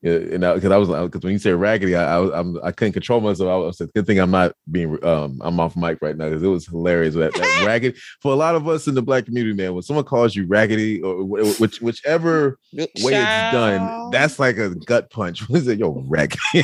[0.03, 2.91] Yeah, and because I, was because when you say raggedy, I I, I'm, I couldn't
[2.91, 3.49] control myself.
[3.49, 6.43] I was like, good thing I'm not being um I'm off mic right now because
[6.43, 7.15] it was hilarious.
[7.15, 9.73] That, that raggedy for a lot of us in the black community, man.
[9.73, 15.09] When someone calls you raggedy or which whichever way it's done, that's like a gut
[15.09, 15.47] punch.
[15.47, 15.79] What is it?
[15.79, 16.41] Yo, raggedy.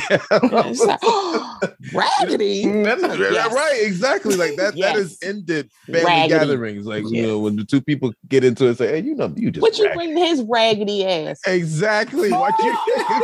[1.94, 2.66] Raggedy.
[2.82, 3.54] That's Yes.
[3.54, 4.36] right, exactly.
[4.36, 4.76] Like that.
[4.78, 5.28] That is Yes.
[5.30, 6.28] ended family Raggedy.
[6.28, 6.86] gatherings.
[6.86, 9.50] Like you know, when the two people get into it, say, "Hey, you know, you
[9.50, 11.40] just What you raggedy." bring his raggedy ass?
[11.46, 12.76] exactly." What you?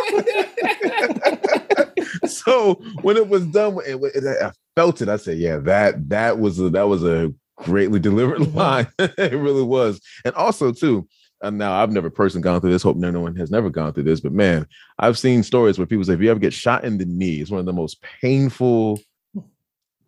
[2.27, 5.09] so when it was done, it, it, I felt it.
[5.09, 8.89] I said, "Yeah, that that was a, that was a greatly delivered line.
[8.99, 11.09] it really was." And also, too.
[11.43, 12.83] And now I've never personally gone through this.
[12.83, 14.21] Hope no one has never gone through this.
[14.21, 14.67] But man,
[14.99, 17.51] I've seen stories where people say, if you ever get shot in the knee, it's
[17.51, 18.99] one of the most painful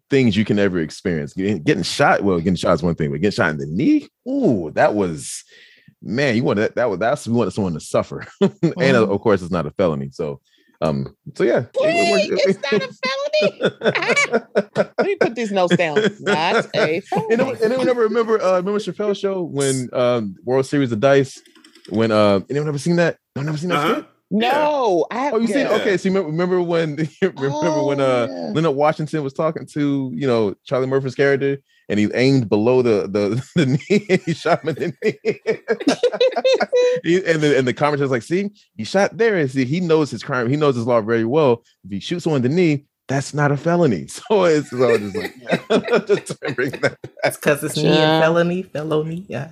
[0.09, 1.35] things you can ever experience.
[1.35, 4.09] Getting, getting shot, well, getting shot is one thing, but getting shot in the knee,
[4.27, 5.45] ooh, that was
[6.03, 8.25] man, you want that that was that's you want someone to suffer.
[8.41, 10.11] and uh, of course it's not a felony.
[10.13, 10.41] So
[10.81, 11.65] um, so yeah.
[11.75, 13.75] it- Wait, it- it's not a felony.
[14.99, 15.97] Let me put these notes down.
[16.21, 17.29] Not a felony.
[17.33, 21.01] and then, and then remember, remember, uh, remember Chappelle show when um World Series of
[21.01, 21.41] Dice
[21.89, 23.19] when uh anyone ever seen that?
[23.35, 23.79] No, never seen that.
[23.79, 23.95] Uh-huh.
[23.95, 24.07] skit?
[24.31, 25.67] no, I have Oh, you seen?
[25.67, 25.75] Yeah.
[25.81, 28.53] Okay, so you remember, remember when remember when uh Oh, yeah.
[28.55, 33.09] Leonard Washington was talking to you know Charlie Murphy's character, and he aimed below the
[33.09, 35.19] the, the knee and he shot him in the knee.
[37.05, 40.11] He- and the and the commentator's like, see, he shot there and see he knows
[40.11, 41.63] his crime, he knows his law very well.
[41.85, 44.07] If he shoots someone in the knee, that's not a felony.
[44.29, 45.99] So it's so just like yeah.
[46.07, 48.17] just to bring that That's because it's me Yeah.
[48.17, 49.25] and felony, felony.
[49.29, 49.51] Yeah.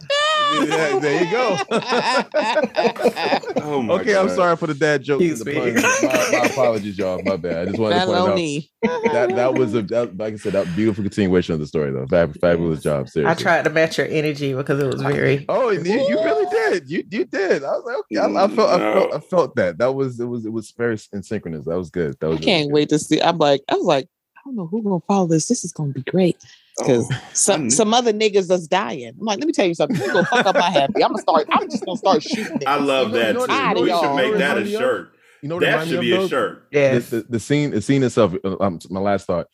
[0.68, 1.58] Yeah, there you go.
[3.66, 5.20] Oh my okay, I'm sorry for the dad joke.
[5.20, 6.02] and Excuse the puns.
[6.32, 7.20] My, my apologies, y'all.
[7.24, 7.62] My bad.
[7.62, 10.74] I just wanted to point out that that was a that, like I said, that
[10.76, 12.06] beautiful continuation of the story, though.
[12.06, 13.30] Fab, fabulous job, Seriously.
[13.30, 15.44] I tried to match your energy because it was very.
[15.48, 16.88] Oh, you, you really did.
[16.88, 17.64] You you did.
[17.64, 19.78] I was like, okay, I, I felt I felt I felt that.
[19.78, 21.64] That was it was it was very in synchronous.
[21.66, 22.16] That was good.
[22.20, 22.74] That I was really can't good.
[22.74, 23.20] wait to see.
[23.20, 24.08] I'm like, I was like, I
[24.46, 25.48] don't know who gonna follow this.
[25.48, 26.36] This is gonna be great
[26.78, 29.08] because Oh, some knew- some other niggas that's dying.
[29.18, 29.96] I'm like, let me tell you something.
[30.00, 31.02] You gonna fuck up my happy.
[31.04, 31.46] I'm gonna start.
[31.50, 32.62] I'm just gonna start shooting.
[32.66, 33.52] I love You know- that you know too.
[33.52, 34.80] what- We y'all- should make that a remind me of?
[34.80, 35.12] shirt.
[35.42, 36.28] You know That should be a though?
[36.28, 36.66] shirt.
[36.72, 38.34] The, the, the scene the scene itself.
[38.60, 39.46] Um, my last thought.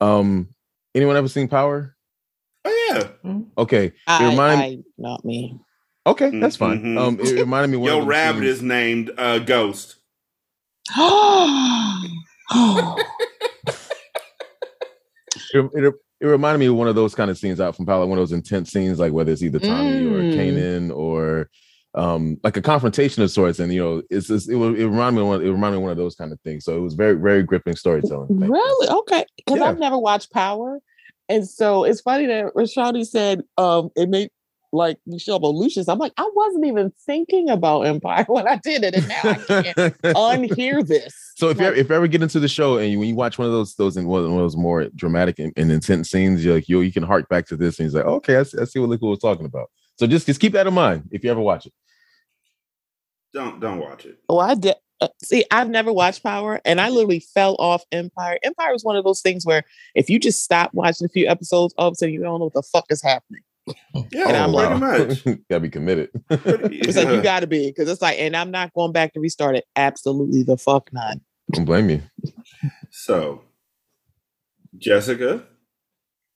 [0.00, 0.48] Um,
[0.94, 1.96] anyone ever seen Power?
[2.64, 2.88] Oh
[3.24, 3.32] yeah.
[3.58, 5.58] Okay, it I, remind I, not me.
[6.06, 6.82] okay, that's fine.
[6.82, 6.98] Mhm.
[6.98, 7.76] Um, it reminded me.
[7.76, 9.96] of One of Yo, rabbit scenes- is named uh, Ghost.
[10.96, 12.06] oh,
[15.54, 18.06] it, it, it reminded me of one of those kind of scenes out from Power,
[18.06, 20.34] one of those intense scenes, like whether it's either Tommy or Mm.
[20.34, 21.48] Kanan or
[21.94, 23.60] um like a confrontation of sorts.
[23.60, 25.82] And you know, it's just, it, it reminded me of one, it reminded me of
[25.82, 26.64] one of those kind of things.
[26.64, 28.28] So it was very, very gripping storytelling.
[28.28, 28.52] Thank you.
[28.52, 28.88] really?
[29.00, 29.66] Okay, because Yeah.
[29.66, 30.80] I've never watched Power,
[31.28, 34.30] and so it's funny that Rashadi said um it made
[34.74, 35.88] like Michelle Lucius.
[35.88, 39.34] I'm like, I wasn't even thinking about Empire when I did it, and now I
[39.34, 41.14] can't unhear this.
[41.36, 43.08] So if you Like, ever, if you ever get into the show and you, when
[43.08, 46.10] you watch one of those those in one of those more dramatic and, and intense
[46.10, 48.42] scenes, you're like you you can hark back to this and he's like, okay, I
[48.42, 49.70] see, I see what Liquid was talking about.
[49.96, 51.72] So just just keep that in mind if you ever watch it.
[53.32, 54.18] Don't don't watch it.
[54.28, 54.74] Oh, I did.
[55.00, 58.38] Uh, see, I've never watched Power, and I literally fell off Empire.
[58.42, 59.64] Empire is one of those things where
[59.94, 62.46] if you just stop watching a few episodes, all of a sudden you don't know
[62.46, 63.42] what the fuck is happening.
[63.66, 65.24] Yeah, And I'm pretty like- much.
[65.50, 66.10] Gotta be committed.
[66.30, 69.20] It's like you got to be because it's like, and I'm not going back to
[69.20, 69.64] restart it.
[69.76, 71.16] Absolutely the fuck not.
[71.52, 72.02] Don't blame you.
[72.90, 73.42] So,
[74.76, 75.44] Jessica,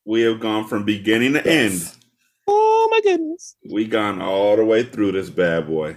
[0.07, 1.93] we have gone from beginning to end.
[2.47, 3.57] Oh my goodness.
[3.71, 5.97] We gone all the way through this bad boy,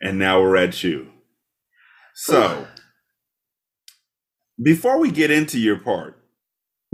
[0.00, 1.08] and now we're at you.
[2.14, 2.66] So,
[4.62, 6.22] before we get into your part,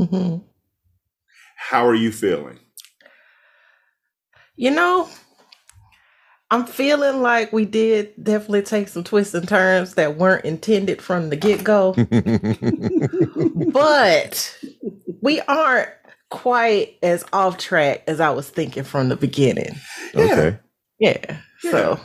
[0.00, 0.44] Mhm.
[1.56, 2.58] how are you feeling?
[4.62, 5.08] You know,
[6.52, 11.30] I'm feeling like we did definitely take some twists and turns that weren't intended from
[11.30, 11.94] the get go,
[13.72, 14.56] but
[15.20, 15.88] we aren't
[16.30, 19.74] quite as off track as I was thinking from the beginning.
[20.14, 20.60] okay.
[21.00, 21.38] Yeah.
[21.62, 21.98] So,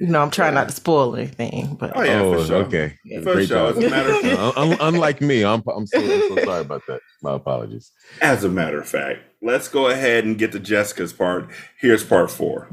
[0.00, 2.56] you know, I'm trying not to spoil anything, but Oh yeah, oh, for sure.
[2.64, 2.94] okay.
[3.22, 3.72] For Great sure.
[3.72, 3.78] job.
[3.78, 4.24] As a matter of
[4.56, 7.00] Uh, un- unlike me, I'm I'm so, I'm so sorry about that.
[7.22, 7.92] My apologies.
[8.22, 11.48] As a matter of fact, let's go ahead and get to Jessica's part.
[11.78, 12.68] Here's part four.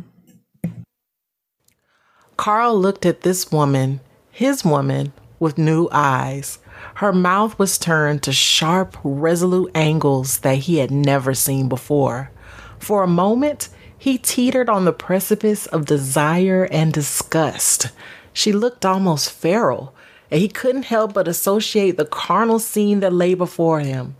[2.37, 3.99] Carl looked at this woman,
[4.31, 6.59] his woman, with new eyes.
[6.95, 12.31] Her mouth was turned to sharp, resolute angles that he had never seen before.
[12.79, 17.91] For a moment, he teetered on the precipice of desire and disgust.
[18.31, 19.93] She looked almost feral,
[20.29, 24.15] and he couldn't help but associate the carnal scene that lay before him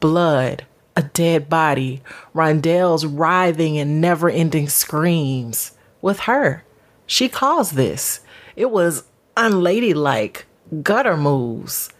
[0.00, 0.64] blood,
[0.96, 2.02] a dead body,
[2.34, 6.64] Rondell's writhing and never ending screams with her.
[7.06, 8.20] She caused this.
[8.56, 9.04] It was
[9.36, 10.46] unladylike,
[10.82, 11.90] gutter moves,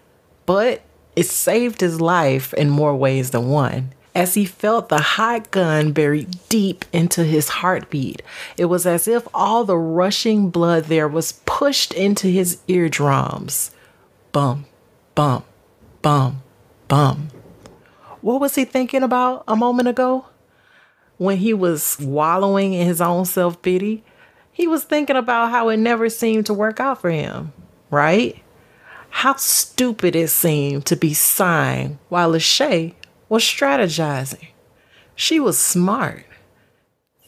[0.46, 0.82] but
[1.14, 3.92] it saved his life in more ways than one.
[4.14, 8.22] As he felt the hot gun buried deep into his heartbeat,
[8.56, 13.70] it was as if all the rushing blood there was pushed into his eardrums.
[14.32, 14.66] Bum,
[15.14, 15.44] bum,
[16.02, 16.42] bum,
[16.88, 17.28] bum.
[18.20, 20.26] What was he thinking about a moment ago?
[21.16, 24.02] When he was wallowing in his own self pity,
[24.50, 27.52] he was thinking about how it never seemed to work out for him,
[27.90, 28.42] right?
[29.10, 32.94] How stupid it seemed to be sighing while Lachey
[33.30, 34.48] was strategizing.
[35.14, 36.24] She was smart,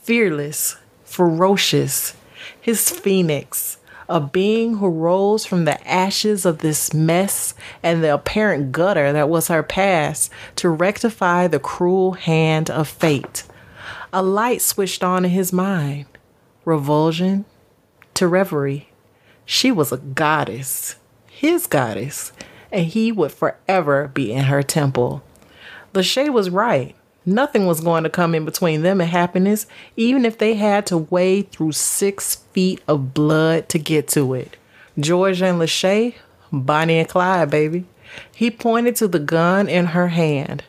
[0.02, 2.14] fearless, ferocious,
[2.60, 3.78] his phoenix,
[4.08, 9.28] a being who rose from the ashes of this mess and the apparent gutter that
[9.28, 13.44] was her past to rectify the cruel hand of fate.
[14.12, 16.06] A light switched on in his mind
[16.64, 17.44] revulsion
[18.14, 18.88] to reverie.
[19.44, 20.96] She was a goddess,
[21.26, 22.32] his goddess,
[22.72, 25.22] and he would forever be in her temple.
[25.92, 26.94] Lachey was right.
[27.24, 29.66] Nothing was going to come in between them and happiness,
[29.96, 34.56] even if they had to wade through six feet of blood to get to it.
[34.98, 36.16] George and Lachey,
[36.50, 37.84] Bonnie and Clyde, baby.
[38.34, 40.64] He pointed to the gun in her hand.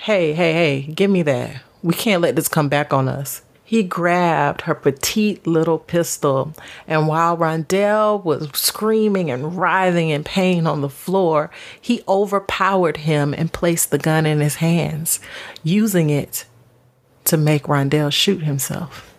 [0.00, 1.62] Hey, hey, hey, give me that.
[1.82, 3.42] We can't let this come back on us.
[3.72, 6.52] He grabbed her petite little pistol,
[6.86, 11.50] and while Rondell was screaming and writhing in pain on the floor,
[11.80, 15.20] he overpowered him and placed the gun in his hands,
[15.62, 16.44] using it
[17.24, 19.14] to make Rondell shoot himself.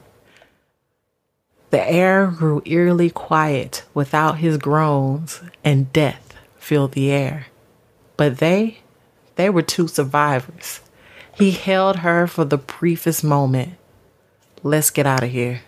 [1.72, 7.48] The air grew eerily quiet without his groans, and death filled the air.
[8.18, 8.82] But they,
[9.36, 10.82] they were two survivors.
[11.36, 13.80] He held her for the briefest moment.
[14.66, 15.62] Let's get out of here.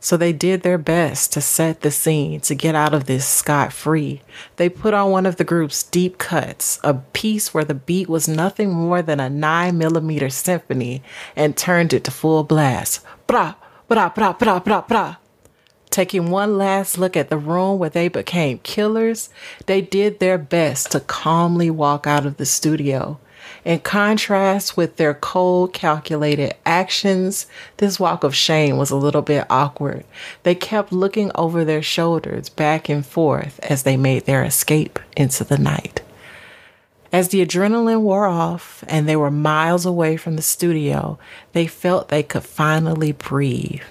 [0.00, 3.74] So they did their best to set the scene to get out of this scot
[3.74, 4.22] free.
[4.56, 8.26] They put on one of the group's deep cuts, a piece where the beat was
[8.26, 11.02] nothing more than a 9 millimeter symphony,
[11.36, 13.00] and turned it to full blast.
[13.26, 13.54] Bra,
[13.86, 15.16] bra, bra, bra, bra, bra.
[15.90, 19.30] Taking one last look at the room where they became killers,
[19.66, 23.18] they did their best to calmly walk out of the studio.
[23.64, 27.46] In contrast with their cold, calculated actions,
[27.78, 30.04] this walk of shame was a little bit awkward.
[30.42, 35.44] They kept looking over their shoulders back and forth as they made their escape into
[35.44, 36.00] the night.
[37.10, 41.18] As the adrenaline wore off and they were miles away from the studio,
[41.52, 43.82] they felt they could finally breathe.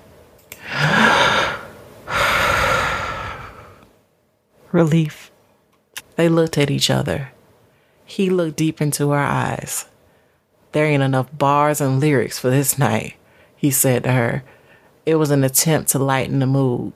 [4.72, 5.32] Relief.
[6.16, 7.32] They looked at each other.
[8.10, 9.86] He looked deep into her eyes.
[10.72, 13.16] There ain't enough bars and lyrics for this night,
[13.58, 14.44] he said to her.
[15.06, 16.94] It was an attempt to lighten the mood.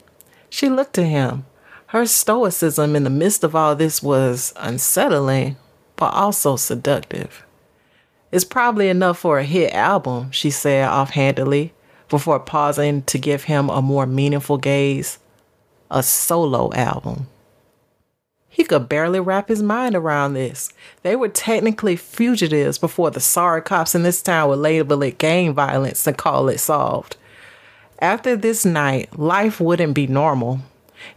[0.49, 1.45] She looked at him.
[1.87, 5.57] Her stoicism in the midst of all this was unsettling,
[5.97, 7.45] but also seductive.
[8.31, 11.73] It's probably enough for a hit album, she said offhandedly,
[12.07, 15.19] before pausing to give him a more meaningful gaze.
[15.89, 17.27] A solo album.
[18.53, 20.73] He could barely wrap his mind around this.
[21.03, 25.53] They were technically fugitives before the sorry cops in this town would label it gang
[25.53, 27.15] violence and call it solved.
[27.99, 30.59] After this night, life wouldn't be normal.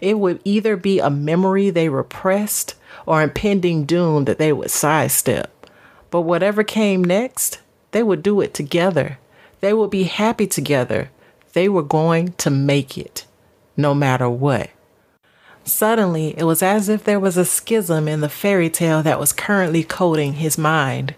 [0.00, 5.50] It would either be a memory they repressed or impending doom that they would sidestep.
[6.10, 7.58] But whatever came next,
[7.90, 9.18] they would do it together.
[9.60, 11.10] They would be happy together.
[11.52, 13.26] They were going to make it,
[13.76, 14.70] no matter what.
[15.64, 19.32] Suddenly, it was as if there was a schism in the fairy tale that was
[19.32, 21.14] currently coating his mind.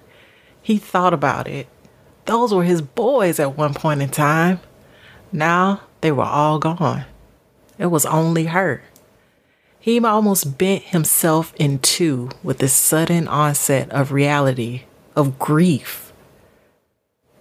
[0.62, 1.66] He thought about it.
[2.26, 4.61] Those were his boys at one point in time.
[5.32, 7.05] Now they were all gone.
[7.78, 8.82] It was only her.
[9.80, 14.82] He almost bent himself in two with this sudden onset of reality,
[15.14, 16.12] of grief.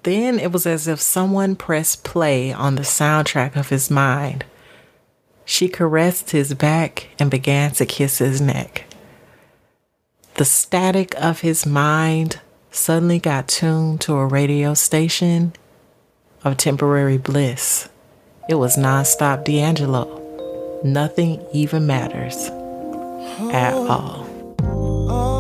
[0.04, 4.46] Then it was as if someone pressed play on the soundtrack of his mind
[5.46, 8.86] she caressed his back and began to kiss his neck.
[10.36, 12.42] The static of his mind
[12.72, 15.54] suddenly got tuned to a radio station
[16.44, 17.88] of temporary bliss.
[18.50, 20.82] It was nonstop D'Angelo.
[20.84, 22.36] Nothing even matters
[23.52, 24.28] at all.
[24.62, 25.35] Oh, oh.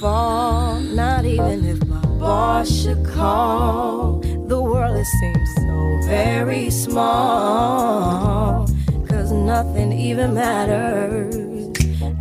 [0.00, 4.20] Fall, not even if my boss should call.
[4.48, 8.66] The world it seems so very small,
[9.08, 11.36] cause nothing even matters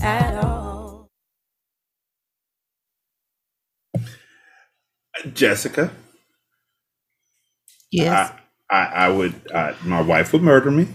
[0.04, 1.08] at all.
[5.34, 5.92] Jessica,
[7.92, 8.14] Yes.
[8.14, 8.34] I,
[8.72, 10.88] I, I would, uh, my wife would murder me.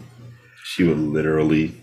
[0.65, 1.75] She would literally,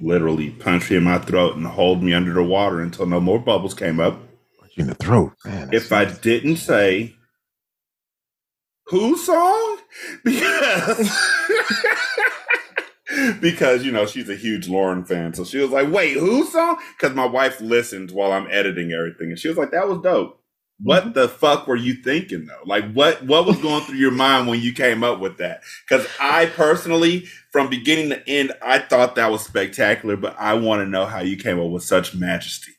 [0.00, 3.40] literally punch me in my throat and hold me under the water until no more
[3.40, 4.18] bubbles came up.
[4.78, 5.70] In the throat, man.
[5.72, 7.16] If I didn't say
[8.86, 9.78] whose song,
[10.24, 11.10] because
[13.40, 16.78] because you know she's a huge Lauryn fan, so she was like, "Wait, whose song?"
[16.96, 20.40] Because my wife listened while I'm editing everything, and she was like, "That was dope."
[20.80, 21.12] What mm-hmm.
[21.12, 22.62] the fuck were you thinking though?
[22.64, 25.62] Like what what was going through your mind when you came up with that?
[25.88, 30.82] Because I personally, from beginning to end, I thought that was spectacular, but I want
[30.82, 32.72] to know how you came up with such majesty.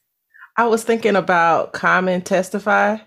[0.59, 2.97] I was thinking about Common Testify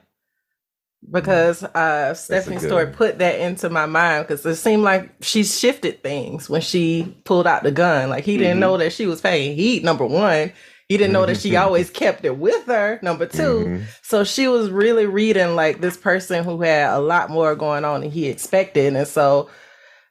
[1.11, 2.95] because uh, Stephanie Story one.
[2.95, 7.47] put that into my mind because it seemed like she shifted things when she pulled
[7.47, 8.09] out the gun.
[8.09, 8.61] Like he didn't Mhm.
[8.61, 10.53] know that she was paying heat, number one.
[10.89, 12.99] he didn't know that she always kept it with her.
[13.03, 13.83] Number 2 Mhm.
[14.03, 18.01] so she was really reading like this person who had a lot more going on
[18.03, 19.49] than he expected, and so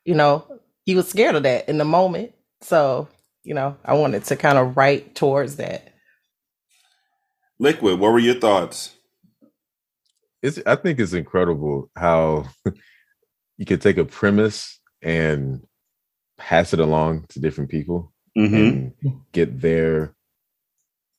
[0.06, 0.44] you know
[0.86, 2.34] he was scared of that in the moment.
[2.62, 3.08] So
[3.44, 5.91] you know, I wanted to kind of write towards that.
[7.62, 8.96] Liquid, what were your thoughts?
[10.42, 12.48] it's I think it's incredible how
[13.58, 15.62] you can take a premise and
[16.40, 18.56] pass it along to different people Mm-hmm.
[18.56, 18.94] and
[19.34, 20.16] get their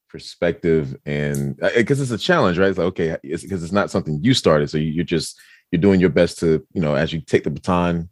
[0.09, 4.33] perspective and because it's a challenge right it's like okay because it's not something you
[4.33, 5.39] started so you- you're just
[5.71, 8.09] you're doing your best to you know as you take the baton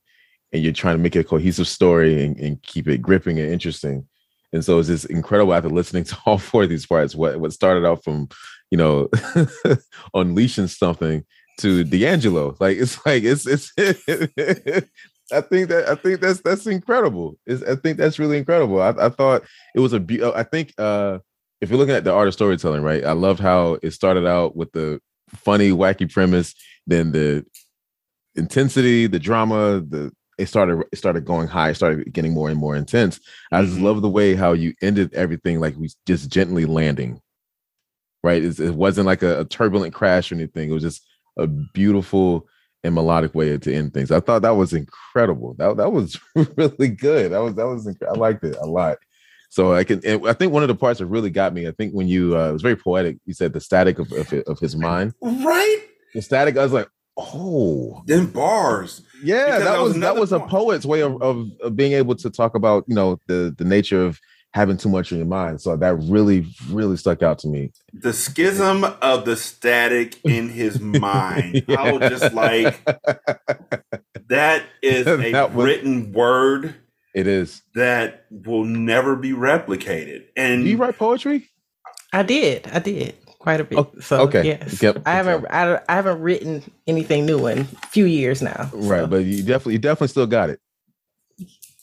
[0.53, 3.51] and you're trying to make it a cohesive story and, and keep it gripping and
[3.51, 4.07] interesting
[4.53, 7.53] and so it's just incredible after listening to all four of these parts what what
[7.53, 8.28] started out from
[8.70, 9.09] you know
[10.14, 11.24] unleashing something
[11.59, 13.72] to D'Angelo like it's like it's it's
[15.32, 17.38] I think that I think that's that's incredible.
[17.46, 18.82] It's, I think that's really incredible.
[18.82, 19.44] I, I thought
[19.74, 20.01] it was a.
[20.01, 21.18] be- I think uh,
[21.61, 23.05] if you're looking at the art of storytelling, right?
[23.05, 26.55] I loved how it started out with the funny, wacky premise,
[26.86, 27.44] then the
[28.34, 32.59] intensity, the drama, the it started it started going high, it started getting more and
[32.59, 33.20] more intense.
[33.53, 33.82] I just Mhm.
[33.82, 37.20] love the way how you ended everything like we just gently landing.
[38.22, 40.68] Right, It's- it wasn't like a, a turbulent crash or anything.
[40.70, 41.03] It was just
[41.38, 42.47] a beautiful
[42.84, 44.11] and melodic way to end things.
[44.11, 45.55] I thought that was incredible.
[45.59, 46.18] That that was
[46.57, 47.32] really good.
[47.32, 48.99] That was that was inc- I liked it a lot.
[49.51, 50.01] So I can.
[50.07, 51.66] and I think one of the parts that really got me.
[51.66, 53.16] I think when you uh, it was very poetic.
[53.26, 55.12] You said the static of of, of his mind.
[55.22, 55.78] Right?
[56.14, 56.57] The static.
[56.57, 56.88] I was like,
[57.34, 59.02] oh Them bars.
[59.22, 59.44] yeah.
[59.46, 61.92] Because That that was was that another was a poet's way of, of of being
[61.92, 64.18] able to talk about you know the the nature of
[64.52, 65.60] having too much in your mind.
[65.60, 67.70] So that really really stuck out to me.
[67.92, 71.64] The schism of the static in his mind.
[71.68, 72.82] I was just like,
[74.28, 76.74] that is a That was- written word
[77.14, 77.62] it is.
[77.74, 80.26] that will never be replicated.
[80.36, 81.48] And Do you write poetry?
[82.12, 83.78] I did, I did quite a bit.
[83.78, 84.45] Oh, so okay.
[84.47, 85.03] yes, Yep.
[85.07, 88.70] I haven't, I, I haven't written anything new in a few years now.
[88.72, 89.07] Right, so.
[89.09, 90.61] but you definitely you definitely still got it.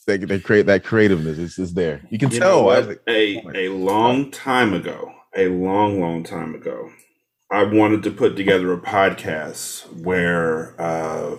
[0.05, 1.37] They, they create that creativeness.
[1.37, 2.01] It's, it's there.
[2.09, 2.57] You can You tell.
[2.59, 2.99] know what?
[3.07, 6.91] I- A a long time ago, a long, long time ago,
[7.51, 11.35] I wanted to put together a podcast where uh,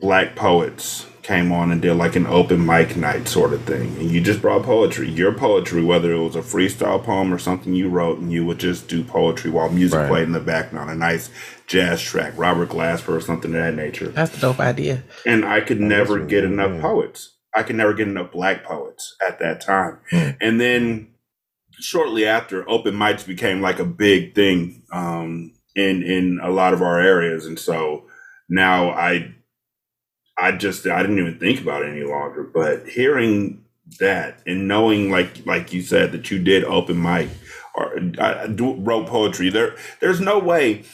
[0.00, 3.94] black poets came on and did like an open mic night sort of thing.
[3.98, 7.74] And you just brought poetry, your poetry, whether it was a freestyle poem or something
[7.74, 10.08] you wrote, and you would just do poetry while music Right.
[10.08, 11.28] played in the background, a nice
[11.66, 14.08] jazz track, Robert Glasper or something of that nature.
[14.08, 15.02] That's a dope idea.
[15.26, 16.80] And I could never really get good, enough yeah.
[16.80, 17.36] poets.
[17.54, 19.98] I could never get enough black poets at that time.
[20.10, 20.30] Hmm.
[20.40, 21.08] And then
[21.72, 26.80] shortly after, open mics became like a big thing um, in in a lot of
[26.80, 27.44] our areas.
[27.44, 28.06] And so
[28.48, 29.34] now I
[30.38, 32.44] I just I didn't even think about it any longer.
[32.44, 33.64] But hearing
[34.00, 37.28] that and knowing like like you said that you did open mic
[37.74, 40.84] or I, I do, wrote poetry, there there's no way.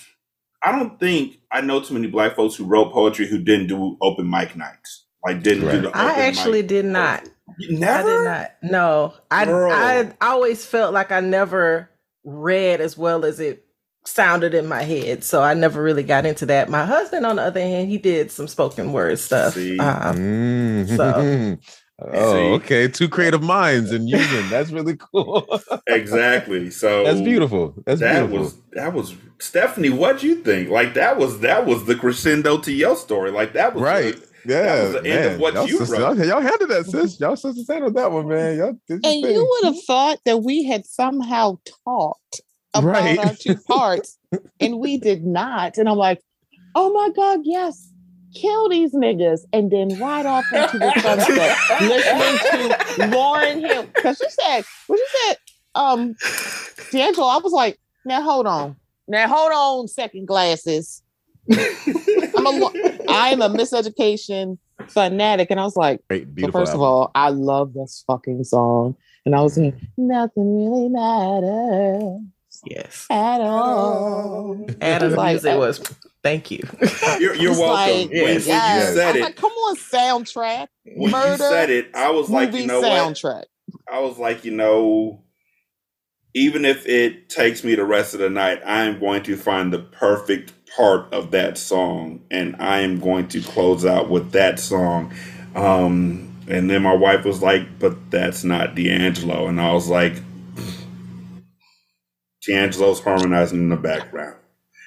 [0.62, 3.96] I don't think I know too many black folks who wrote poetry who didn't do
[4.02, 5.06] open mic nights.
[5.26, 5.82] Like didn't do Right.
[5.82, 5.96] the.
[5.96, 7.20] I actually mic did not.
[7.20, 7.32] poetry.
[7.58, 8.08] You Never.
[8.08, 8.50] I did not.
[8.62, 9.72] No, I Girl.
[9.72, 11.90] I always felt like I never
[12.24, 13.63] read as well as it
[14.06, 16.68] sounded in my head, so I never really got into that.
[16.68, 19.54] My husband, on the other hand, he did some spoken word stuff.
[19.54, 19.78] See?
[19.78, 20.96] Um, Mm.
[20.96, 21.58] So-
[22.02, 22.52] oh, See?
[22.64, 22.88] okay.
[22.88, 24.48] Two creative minds in union.
[24.50, 25.46] That's really cool.
[25.86, 26.70] Exactly.
[26.70, 27.74] So That's beautiful.
[27.86, 28.38] That's that beautiful.
[28.40, 29.90] was that was Stephanie.
[29.90, 30.70] What you think?
[30.70, 33.30] Like that was that was the crescendo to your story.
[33.30, 34.14] Like that was right.
[34.16, 35.40] the- yeah, was the end of man.
[35.40, 36.16] what y'all, you sisters- wrote.
[36.18, 37.18] y'all, y'all handled that, sis.
[37.18, 38.58] Y'all sisters handled that one, man.
[38.58, 42.42] Y'all did And you would have thought that we had somehow talked
[42.74, 43.18] about Right.
[43.18, 44.18] our two parts,
[44.60, 45.78] and we did not.
[45.78, 46.20] And I'm like,
[46.74, 47.90] oh my God, yes,
[48.34, 49.40] kill these niggas.
[49.52, 53.86] And then right off into the sunset, listening to Lauryn Hill.
[53.94, 55.36] Because she said, what you said,
[55.74, 56.14] um,
[56.90, 58.76] D'Angelo, I was like, now hold on.
[59.08, 61.02] Now hold on, second glasses.
[61.50, 61.56] I'm
[62.46, 62.70] a,
[63.08, 64.58] I am a miseducation
[64.88, 65.50] fanatic.
[65.50, 68.96] And I was like, Great, so first of all, I love this fucking song.
[69.26, 72.20] And I was saying, nothing really matters
[72.66, 74.66] yes, at all.
[74.80, 75.78] Adam's Like, music uh, was.
[76.22, 76.62] Thank you.
[77.20, 78.10] You're, you're welcome.
[78.10, 78.94] like, when, when you yes.
[78.94, 80.68] said I'm it, like, come on, soundtrack.
[80.96, 82.90] when Murder you said it, I was like, you know what?
[82.90, 83.44] soundtrack.
[83.90, 85.22] I was like, you know,
[86.34, 89.72] even if it takes me the rest of the night, I am going to find
[89.72, 94.58] the perfect part of that song, and I am going to close out with that
[94.58, 95.12] song.
[95.54, 100.14] Um, and then my wife was like, "But that's not D'Angelo," and I was like,
[102.46, 104.36] "D'Angelo's harmonizing in the background."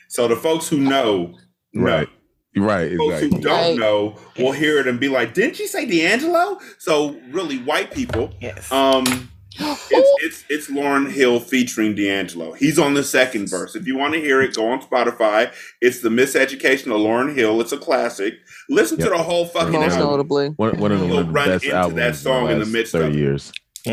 [0.10, 1.36] So the folks who know,
[1.74, 1.84] know.
[1.86, 2.10] Right.
[2.56, 2.98] Right.
[2.98, 3.78] Folks who don't Right.
[3.78, 8.32] know will hear it and be like, "Didn't she say D'Angelo?" So really, white people
[8.42, 8.72] Yes.
[8.72, 9.30] um
[9.60, 12.54] It's, it's it's Lauryn Hill featuring D'Angelo.
[12.54, 13.76] He's on the second verse.
[13.76, 15.52] If you want to hear it, go on Spotify.
[15.82, 17.60] It's the Miseducation of Lauryn Hill.
[17.62, 18.36] It's a classic.
[18.70, 19.08] Listen Yep.
[19.10, 20.10] to the whole fucking Most Most album.
[20.12, 22.60] notably, One, one of the, one of the run best into that albums song in
[22.60, 23.20] the last midst of thirty it.
[23.20, 23.52] years.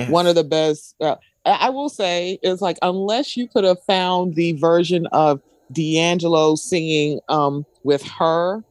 [0.08, 0.94] One of the best.
[1.00, 5.40] Uh, I I will say is like unless you could have found the version of
[5.72, 8.62] D'Angelo singing um with her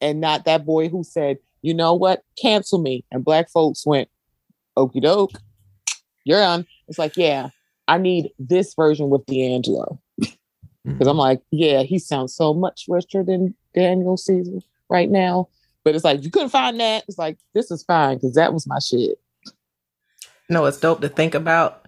[0.00, 4.08] and not that boy who said, you know what, cancel me, and black folks went,
[4.76, 5.38] okie doke,
[6.24, 6.66] you're on.
[6.88, 7.50] It's like, yeah,
[7.88, 10.00] I need this version with D'Angelo
[10.84, 14.58] because I'm like, yeah, he sounds so much richer than Daniel Caesar
[14.88, 15.48] right now.
[15.84, 17.04] But it's like you couldn't find that.
[17.08, 19.18] It's like this is fine because that was my shit.
[20.48, 21.81] No, it's dope to think about.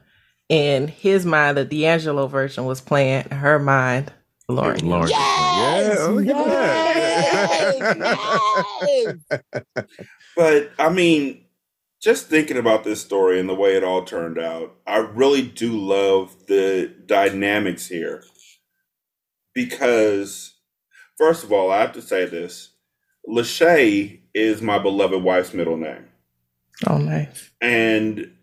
[0.48, 3.28] In his mind, the D'Angelo version was playing.
[3.30, 4.12] Her mind,
[4.50, 4.80] Lauryn.
[4.80, 4.90] Hill.
[4.90, 5.10] Lauryn.
[5.10, 5.98] Yes!
[5.98, 7.98] Yeah, oh, look at
[8.88, 9.86] Yes!
[10.36, 11.44] But I mean,
[12.02, 15.72] just thinking about this story and the way it all turned out, I really do
[15.72, 18.22] love the dynamics here.
[19.54, 20.54] Because,
[21.16, 22.74] first of all, I have to say this
[23.26, 26.06] Lachey is my beloved wife's middle name.
[26.86, 27.50] Oh, nice.
[27.60, 28.33] And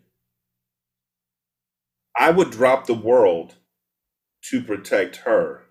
[2.18, 3.54] I would drop the world
[4.50, 5.64] to protect her.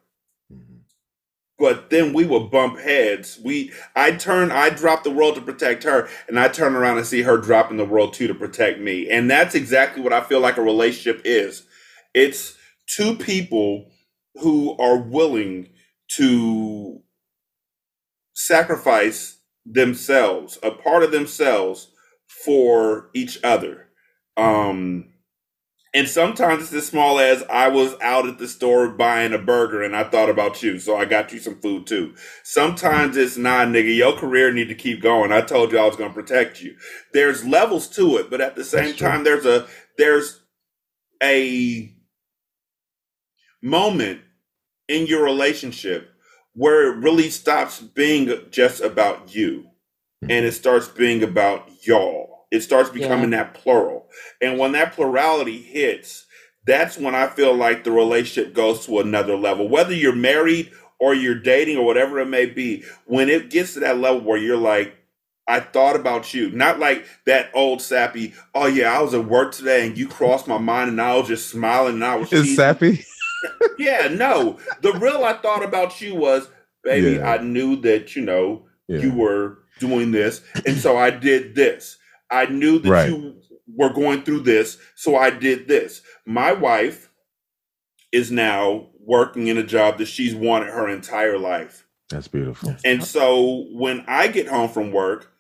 [1.59, 3.39] But then we would bump heads.
[3.43, 7.07] We I turn I drop the world to protect her, and I turn around and
[7.07, 9.09] see her dropping the world too to protect me.
[9.09, 11.63] And that's exactly what I feel like a relationship is.
[12.15, 13.91] It's two people
[14.35, 15.69] who are willing
[16.17, 17.01] to
[18.35, 21.91] sacrifice themselves, a part of themselves
[22.27, 23.87] for each other.
[24.37, 25.11] Um,
[25.93, 29.83] and sometimes it's as small as I was out at the store buying a burger
[29.83, 32.15] and I thought about you, so I got you some food too.
[32.43, 35.33] Sometimes it's nah, nigga, your career need to keep going.
[35.33, 36.75] I told you I was going to protect you.
[37.13, 39.67] There's levels to it, but at the same time, there's a
[39.97, 40.41] there's
[41.21, 41.93] a
[43.61, 44.21] moment
[44.87, 46.09] in your relationship
[46.53, 49.67] where it really stops being just about you
[50.21, 52.30] and it starts being about y'all.
[52.51, 54.07] It starts becoming that plural.
[54.41, 56.25] And when that plurality hits,
[56.65, 59.67] that's when I feel like the relationship goes to another level.
[59.69, 63.79] Whether you're married or you're dating or whatever it may be, when it gets to
[63.79, 64.95] that level where you're like,
[65.47, 69.53] I thought about you, not like that old sappy, oh yeah, I was at work
[69.53, 72.49] today and you crossed my mind and I was just smiling and I was It's
[72.51, 73.05] cheesing." sappy.
[73.79, 74.59] Yeah, no.
[74.81, 76.47] The real I thought about you was,
[76.83, 77.31] baby, Yeah.
[77.31, 78.99] I knew that, you know, Yeah.
[78.99, 81.97] you were doing this, and so I did this.
[82.31, 83.09] I knew that Right.
[83.09, 83.35] you
[83.67, 86.01] were going through this, so I did this.
[86.25, 87.09] My wife
[88.11, 91.85] is now working in a job that she's wanted her entire life.
[92.09, 92.75] That's beautiful.
[92.83, 95.31] And so when I get home from work,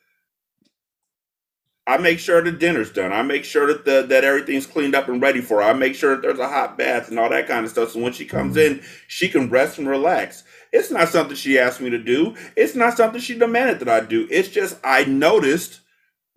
[1.87, 3.11] I make sure the dinner's done.
[3.11, 5.69] I make sure that the, that everything's cleaned up and ready for her.
[5.69, 7.91] I make sure that there's a hot bath and all that kind of stuff.
[7.91, 8.79] So when she comes mm-hmm.
[8.79, 10.43] in, she can rest and relax.
[10.71, 12.35] It's not something she asked me to do.
[12.55, 14.27] It's not something she demanded that I do.
[14.31, 15.80] It's just I noticed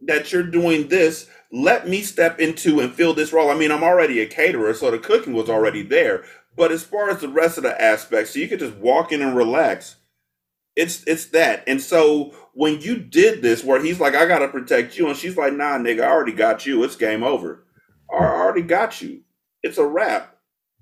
[0.02, 1.28] that you're doing this.
[1.52, 3.50] Let me step into and fill this role.
[3.50, 6.24] I mean, I'm already a caterer, so the cooking was already there.
[6.56, 9.22] But as far as the rest of the aspects, so you could just walk in
[9.22, 9.96] and relax.
[10.76, 11.62] It's it's that.
[11.66, 15.36] And so when you did this, where he's like, I gotta protect you, and she's
[15.36, 16.82] like, Nah, nigga, I already got you.
[16.84, 17.64] It's game over.
[18.12, 19.22] I already got you.
[19.62, 20.33] It's a wrap.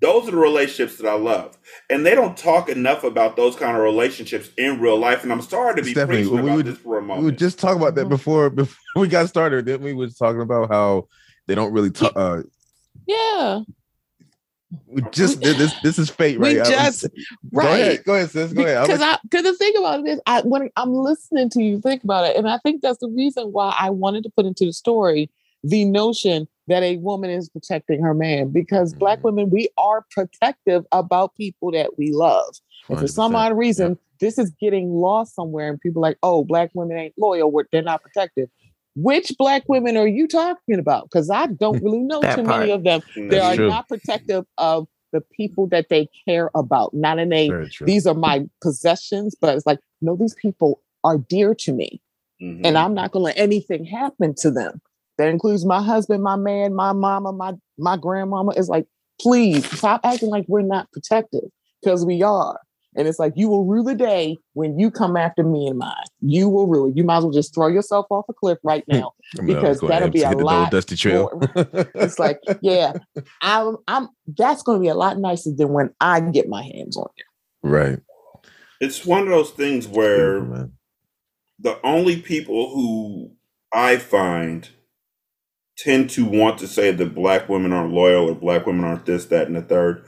[0.03, 1.57] Those are the relationships that I love,
[1.89, 5.23] and they don't talk enough about those kind of relationships in real life.
[5.23, 7.23] And I'm sorry to be Stephanie, preaching we about would- this for a We moment.
[7.25, 8.09] were just talking about that Mhm.
[8.09, 9.65] before before we got started.
[9.65, 11.07] Then we was talking about how
[11.47, 12.11] they don't really talk.
[12.17, 12.41] Uh,
[13.07, 13.61] Yeah.
[14.87, 16.67] we just this this is fate, We right?
[16.67, 17.03] I- just-
[17.53, 17.79] go right.
[17.79, 18.51] ahead, go ahead, sis.
[18.51, 18.85] Go ahead.
[18.85, 22.03] Because I because the thing about it is I when I'm listening to you think
[22.03, 24.73] about it, and I think that's the reason why I wanted to put into the
[24.73, 25.29] story
[25.63, 29.23] the notion that a woman is protecting her man because black Mhm.
[29.23, 32.55] women we are protective about people that we love.
[32.89, 36.43] And for some odd reason, this is getting lost somewhere, and people are like, oh,
[36.45, 38.49] black women ain't loyal, they're not protective.
[38.95, 41.05] Which black women are you talking about?
[41.05, 42.45] Because I don't really know too part.
[42.45, 43.01] many of them.
[43.17, 43.67] Mm, They are true.
[43.67, 47.49] not protective of the people that they care about, not in a
[47.85, 52.01] these are my possessions, but it's like, no, these people are dear to me.
[52.41, 52.61] mhm.
[52.65, 54.81] And I'm not gonna let anything happen to them.
[55.23, 58.51] That includes my husband, my man, my mama, my my grandmama.
[58.57, 58.85] Is like,
[59.21, 61.45] please stop acting like we're not protective
[61.81, 62.59] because we are.
[62.97, 65.93] And it's like you will rue the day when you come after me and mine.
[66.19, 66.97] You will rue it.
[66.97, 69.13] You might as well just throw yourself off a cliff right now.
[69.45, 71.29] Because go that'll be a hit lot dusty trail.
[71.95, 72.91] It's like, yeah,
[73.39, 77.07] I'm I'm that's gonna be a lot nicer than when I get my hands on
[77.15, 77.69] you.
[77.69, 77.99] right.
[78.81, 80.71] it's one of those things where Beautiful,
[81.59, 83.31] the only people who
[83.71, 84.67] I find
[85.77, 89.25] tend to want to say that black women aren't loyal or black women aren't this,
[89.27, 90.05] that, and the third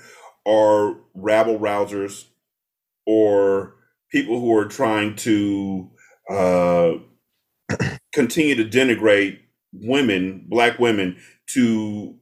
[0.47, 2.25] are rabble rousers
[3.05, 3.75] or
[4.11, 5.89] people who are trying to
[6.29, 6.93] uh,
[8.13, 9.39] continue to denigrate
[9.73, 11.17] women, black women,
[11.53, 12.15] to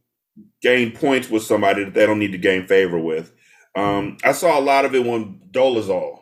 [0.61, 3.33] gain points with somebody that they don't need to gain favor with.
[3.75, 6.21] Um, I saw a lot of it when Dolezal,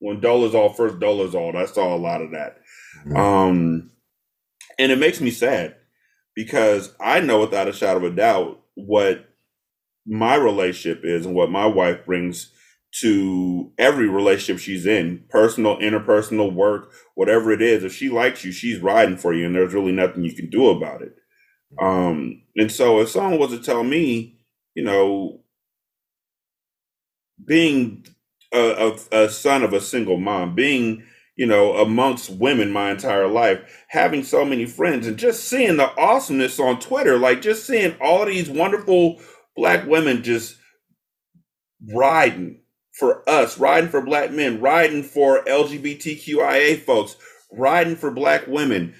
[0.00, 2.58] when Dolezal first Dolezal, I saw a lot of that.
[3.16, 3.90] Um,
[4.78, 5.76] and it makes me sad
[6.34, 9.26] because I know without a shadow of a doubt what
[10.06, 12.52] my relationship is and what my wife brings
[13.00, 17.84] to every relationship she's in personal interpersonal work whatever it is.
[17.84, 20.68] If she likes you she's riding for you and there's really nothing you can do
[20.70, 21.14] about it.
[21.80, 24.40] Um and so if someone was to tell me
[24.74, 25.40] you know
[27.44, 28.06] being
[28.52, 31.04] a, a, a son of a single mom being
[31.40, 35.90] you know amongst women my entire life having so many friends and just seeing the
[35.98, 39.18] awesomeness on twitter like just seeing all these wonderful
[39.56, 40.56] black women just
[41.94, 42.60] riding
[42.92, 47.16] for us, riding for black men, riding for LGBTQIA folks,
[47.52, 48.94] riding for black women.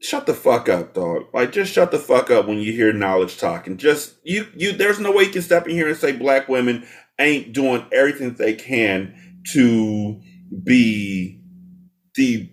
[0.00, 1.24] Shut the fuck up, dog.
[1.34, 3.76] Like just shut the fuck up when you hear knowledge talking.
[3.76, 6.86] Just you you there's no way you can step in here and say black women
[7.18, 10.22] ain't doing everything they can to
[10.64, 11.40] be
[12.14, 12.50] the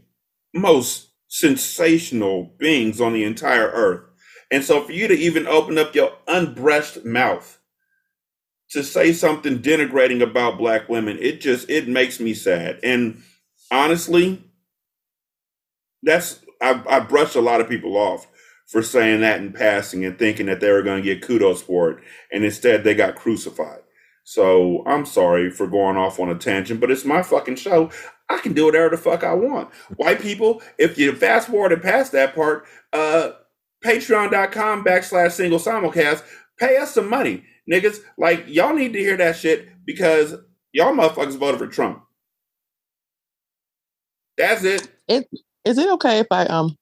[0.53, 4.03] most sensational beings on the entire earth.
[4.52, 7.60] And so for you to even open up your unbrushed mouth
[8.72, 12.80] to say something denigrating about black women, it just it makes me sad.
[12.84, 13.22] And
[13.72, 14.44] honestly,
[16.03, 18.28] that's I, I brush a lot of people off
[18.68, 21.91] for saying that in passing and thinking that they were going to get kudos for
[21.91, 23.80] it, and instead they got crucified.
[24.28, 27.90] So I'm sorry for going off on a tangent, but it's my fucking show.
[28.28, 29.74] I can do whatever the fuck I want.
[29.95, 33.32] White people, if you fast forward and past that part, uh,
[33.86, 36.24] patreon.com backslash single simulcast,
[36.60, 37.99] pay us some money niggas.
[38.18, 40.36] Like y'all need to hear that shit because
[40.74, 42.04] y'all motherfuckers voted for Trump.
[44.38, 44.90] That's it.
[45.08, 45.26] It
[45.64, 46.76] is it okay if I um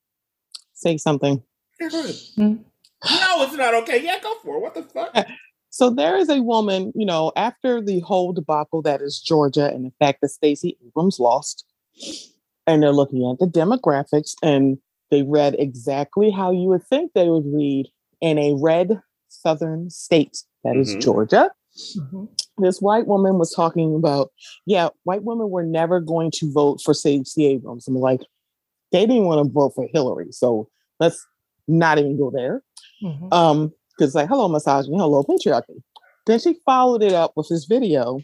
[0.73, 1.43] say something?
[1.80, 2.53] Yeah, mm-hmm.
[2.53, 4.03] No, it's not okay.
[4.03, 4.61] Yeah, go for it.
[4.61, 5.15] What the fuck?
[5.76, 9.85] So there is a woman, you know, after the whole debacle that is Georgia and
[9.85, 11.65] the fact that Stacey Abrams lost,
[12.65, 14.77] and they're looking at the demographics and
[15.11, 17.88] they read exactly how you would think they would read
[18.22, 21.02] in a red southern state that is mm-hmm.
[21.02, 21.52] Georgia.
[21.97, 22.23] Mm-hmm.
[22.60, 24.31] This white woman was talking about,
[24.65, 27.85] yeah, white women were never going to vote for Stacey Abrams.
[27.85, 28.22] I'm like,
[28.93, 30.69] they didn't want to vote for Hillary, so
[31.02, 31.27] let's
[31.68, 32.64] not even go there.
[33.03, 33.34] Mm-hmm.
[33.34, 35.81] Um, because like, hello misogyny, hello patriarchy.
[36.26, 38.19] Then she followed it up with this video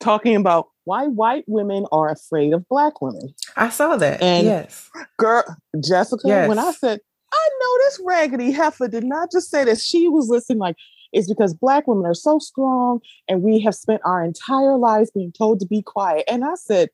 [0.00, 3.34] talking about why white women are afraid of black women.
[3.56, 4.22] I saw that.
[4.22, 5.44] And yes, girl,
[5.82, 6.48] Jessica, yes.
[6.48, 7.00] when I said
[7.32, 10.76] I know this raggedy heifer did not just say that she was listening like
[11.12, 15.32] it's because black women are so strong and we have spent our entire lives being
[15.32, 16.24] told to be quiet.
[16.28, 16.90] And I said,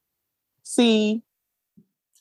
[0.62, 1.22] see,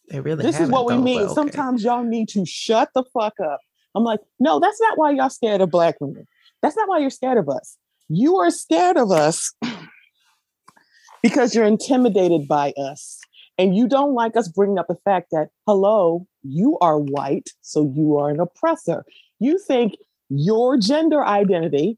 [0.10, 1.22] they really this is what we mean.
[1.22, 1.34] Okay.
[1.34, 3.60] Sometimes y'all need to shut the fuck up.
[3.96, 6.28] I'm like, no, that's not why y'all scared of black women.
[6.62, 7.78] That's not why you're scared of us.
[8.10, 9.54] You are scared of us
[11.24, 13.20] because you're intimidated by us.
[13.58, 17.92] And you don't like us bringing up the fact that, hello, you are white, so
[17.96, 19.06] you are an oppressor.
[19.40, 19.96] You think
[20.30, 21.98] your gender identity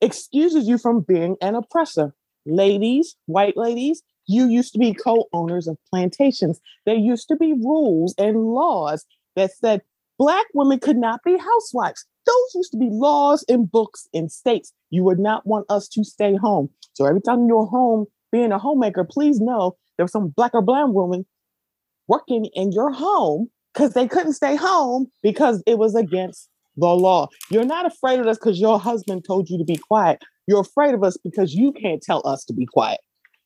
[0.00, 2.14] excuses you from being an oppressor.
[2.46, 6.60] Ladies, white ladies, you used to be co owners of plantations.
[6.84, 9.06] There used to be rules and laws
[9.36, 9.82] that said
[10.18, 12.04] Black women could not be housewives.
[12.26, 14.72] Those used to be laws in books in states.
[14.90, 16.70] You would not want us to stay home.
[16.94, 20.62] So every time you're home being a homemaker, please know there was some Black or
[20.62, 21.24] Brown woman
[22.08, 27.28] working in your home because they couldn't stay home because it was against the law.
[27.50, 30.22] You're not afraid of us because your husband told you to be quiet.
[30.46, 33.00] You're afraid of us because you can't tell us to be quiet.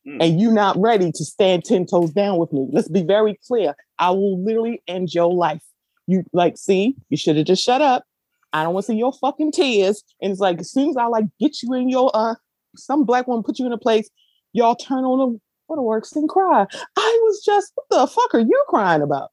[0.07, 0.19] Mm.
[0.21, 2.69] And you're not ready to stand 10 toes down with me.
[2.73, 3.75] Let's be very clear.
[3.99, 5.63] I will literally end your life.
[6.07, 8.05] You like, see, you should have just shut up.
[8.53, 10.03] I don't want to see your fucking tears.
[10.21, 12.35] And it's like, as soon as I like get you in your uh
[12.77, 14.09] some black woman put you in a place,
[14.53, 16.67] y'all turn on the waterworks and cry.
[16.97, 19.31] I was just, what the fuck are you crying about?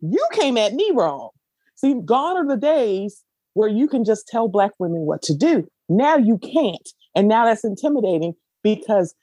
[0.00, 1.30] You came at me wrong.
[1.76, 3.22] See, gone are the days
[3.54, 5.66] where you can just tell Black women what to do.
[5.88, 6.88] Now you can't.
[7.14, 9.14] And now that's intimidating because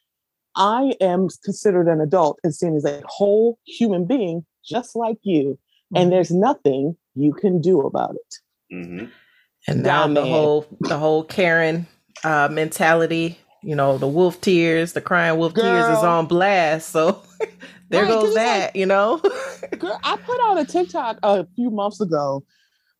[0.55, 5.57] I am considered an adult and seen as a whole human being just like you.
[5.93, 5.97] Mm-hmm.
[5.97, 8.75] And there's nothing you can do about it.
[8.75, 9.05] Mm-hmm.
[9.67, 11.85] And now the whole the whole Karen
[12.23, 15.65] uh, mentality, you know, the wolf tears, the crying wolf Girl.
[15.65, 16.89] tears is on blast.
[16.89, 17.21] So
[17.89, 19.21] there right, goes that, like, you know.
[19.77, 22.43] Girl, I put out a TikTok a few months ago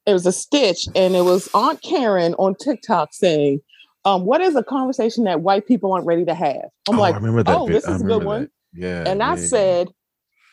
[0.05, 3.61] it was a stitch, and it was Aunt Karen on TikTok saying,
[4.05, 7.13] um, "What is a conversation that white people aren't ready to have?" I'm Oh, like,
[7.13, 7.55] I remember that.
[7.55, 7.73] "Oh, bit.
[7.73, 8.41] this is a good remember one."
[8.73, 8.81] that.
[8.81, 9.03] Yeah.
[9.11, 9.47] And I yeah, yeah.
[9.47, 9.88] said,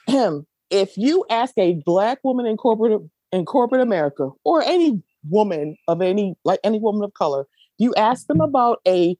[0.07, 5.77] "Him, if you ask a black woman in corporate in corporate America or any woman
[5.87, 7.47] of any like any woman of color,
[7.79, 8.49] you ask them mm-hmm.
[8.49, 9.17] about a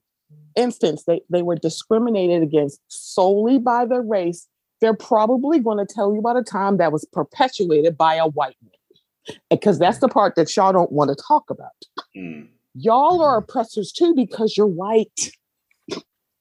[0.57, 4.47] instance they, they were discriminated against solely by their race,
[4.81, 8.57] they're probably going to tell you about a time that was perpetuated by a white
[8.63, 9.37] man.
[9.51, 10.15] Because that's the mm-hmm.
[10.15, 11.71] part that y'all don't want to talk about.
[12.17, 12.49] Mm.
[12.75, 13.45] Y'all are mm-hmm.
[13.45, 15.31] oppressors too because you're white.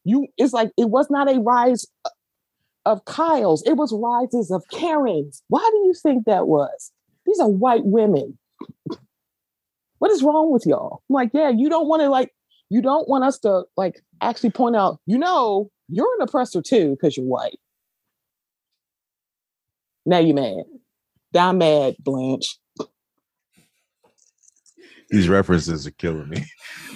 [0.06, 1.86] You it's like it was not a rise
[2.88, 5.44] of Kyle's, it was rises of Karen's.
[5.50, 6.92] Why do you think that was?
[7.26, 8.38] These are white women.
[10.00, 11.02] What is wrong with y'all?
[11.10, 12.32] I'm like, yeah, you don't want to like,
[12.70, 16.92] you don't want us to like actually point out, you know, you're an oppressor too
[16.92, 17.60] because you're white.
[20.06, 20.64] Now you mad.
[21.34, 22.58] Now I'm mad, Blanche.
[25.10, 26.44] These references are killing me.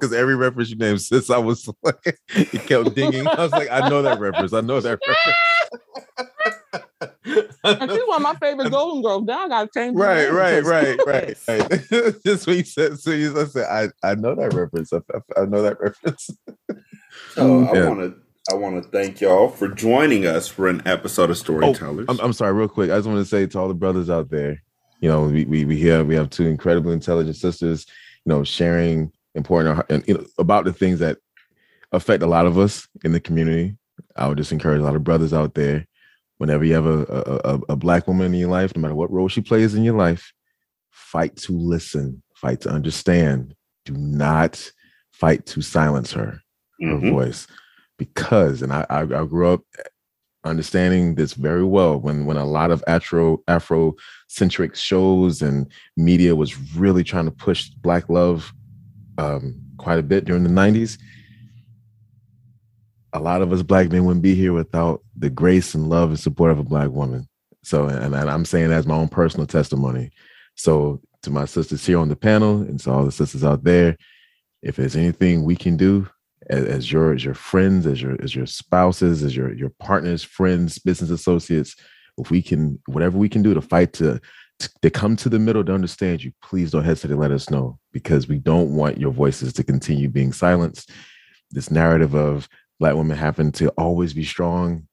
[0.00, 3.26] Because every reference you named since I was like, it kept dinging.
[3.26, 4.52] I was like, I know that reference.
[4.52, 5.36] I know that reference.
[7.64, 9.24] And she's one of my favorite Golden Girls.
[9.24, 9.96] Now I gotta change.
[9.96, 12.14] right, right, right, right, right.
[12.24, 14.92] Just when you said, so you I said, I, I know that reference.
[14.92, 16.30] I, I, I know that reference.
[17.32, 17.88] So I Yeah.
[17.88, 18.14] want to
[18.50, 22.06] I want to thank y'all for joining us for an episode of oh, Storytellers.
[22.08, 22.90] I'm, I'm sorry, real quick.
[22.90, 24.62] I just want to say to all the brothers out there,
[25.00, 27.86] you know, we we we have we have two incredibly intelligent sisters,
[28.24, 31.18] you know, sharing important and you know about the things that
[31.92, 33.76] affect a lot of us in the community.
[34.16, 35.86] I would just encourage a lot of brothers out there.
[36.38, 37.00] Whenever you have a,
[37.44, 39.84] a, a, a black woman in your life, no matter what role she plays in
[39.84, 40.32] your life,
[40.90, 43.54] fight to listen, fight to understand.
[43.84, 44.70] Do not
[45.12, 46.40] fight to silence her
[46.82, 47.10] her Mhm.
[47.10, 47.46] voice
[47.98, 49.62] because and I, I I grew up
[50.44, 56.58] understanding this very well when when a lot of afro afrocentric shows and media was
[56.74, 58.52] really trying to push black love
[59.18, 60.98] um quite a bit during the 90s
[63.12, 66.20] a lot of us black men wouldn't be here without the grace and love and
[66.20, 67.28] support of a black woman.
[67.62, 70.10] So and, and i'm saying that's my own personal testimony.
[70.54, 73.96] So to my sisters here on the panel and to all the sisters out there
[74.62, 76.08] if there's anything we can do
[76.50, 80.22] as, as your as your friends, as your as your spouses, as your your partners,
[80.22, 81.76] friends, business associates,
[82.18, 84.20] if we can whatever we can do to fight to
[84.82, 87.78] to, come to the middle to understand you, please don't hesitate to let us know
[87.92, 90.90] because we don't want your voices to continue being silenced.
[91.50, 92.46] This narrative of
[92.78, 94.86] black women having to always be strong,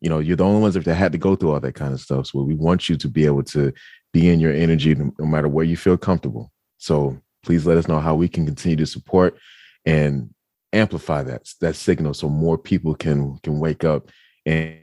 [0.00, 2.00] you know, you're the only ones that had to go through all that kind of
[2.00, 2.26] stuff.
[2.26, 3.72] So we want you to be able to
[4.12, 6.50] be in your energy no, no matter where you feel comfortable.
[6.78, 9.38] So please let us know how we can continue to support
[9.84, 10.30] and
[10.72, 14.10] amplify that that signal so more people can can wake up
[14.46, 14.78] and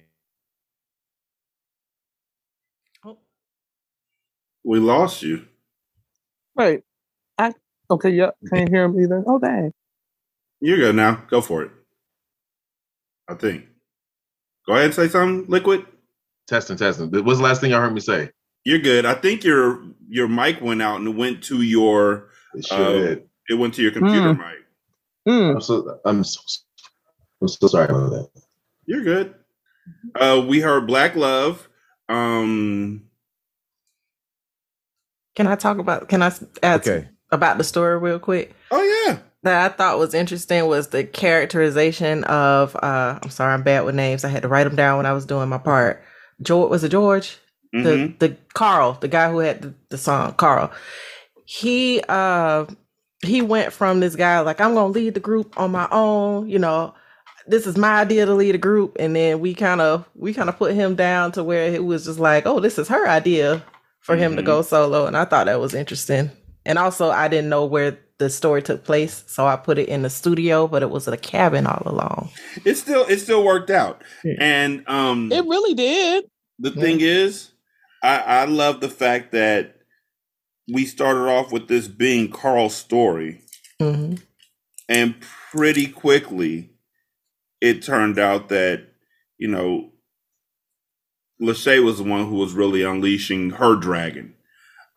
[4.63, 5.45] We lost you.
[6.55, 6.83] Wait,
[7.37, 7.53] I
[7.91, 8.11] okay.
[8.11, 9.23] Yep, can't hear him either.
[9.27, 9.71] Oh dang.
[10.61, 11.23] You're good now.
[11.29, 11.71] Go for it.
[13.29, 13.65] I think.
[14.67, 15.85] Go ahead and say something, Liquid.
[16.47, 18.31] testing testing what's the last thing y'all heard me say
[18.65, 19.05] You're good.
[19.05, 23.15] I think your your mic went out and it went to your it uh,
[23.49, 24.41] it went to your computer Hmm.
[24.41, 24.57] mic.
[25.27, 25.55] Mm.
[25.55, 26.39] i'm so i'm so,
[27.41, 28.29] I'm so sorry about that
[28.85, 29.35] You're good.
[30.15, 31.67] Uh, we heard Black Love.
[32.09, 33.05] Um,
[35.35, 36.09] Can I talk about?
[36.09, 36.31] Can I
[36.63, 38.53] add okay about the story real quick?
[38.71, 39.19] oh yeah.
[39.43, 42.75] That I thought was interesting was the characterization of.
[42.75, 44.23] uh I'm sorry, I'm bad with names.
[44.25, 46.03] I had to write them down when I was doing my part.
[46.41, 47.37] George was it George?
[47.75, 48.17] Mhm.
[48.19, 50.71] the the Carl, the guy who had the, the song, Carl.
[51.45, 52.65] He uh
[53.23, 56.59] he went from this guy like I'm gonna lead the group on my own, you
[56.59, 56.93] know.
[57.47, 60.49] This is my idea to lead a group, and then we kind of we kind
[60.49, 63.63] of put him down to where it was just like, oh, this is her idea
[64.01, 64.45] for him to Mhm.
[64.45, 66.29] go solo, and I thought that was interesting.
[66.65, 70.01] And also, I didn't know where the story took place, so I put it in
[70.03, 72.29] the studio, but it was at a cabin all along.
[72.65, 74.03] It still it still worked out.
[74.23, 74.33] Yeah.
[74.39, 76.25] And um, It really did.
[76.59, 77.49] the thing is,
[78.03, 79.75] I I love the fact that
[80.71, 83.41] we started off with this being Carl's story,
[83.79, 84.15] hmm
[84.89, 85.15] and
[85.51, 86.71] pretty quickly,
[87.61, 88.87] it turned out that
[89.37, 89.91] you know
[91.41, 94.33] Lachey was the one who was really unleashing her dragon.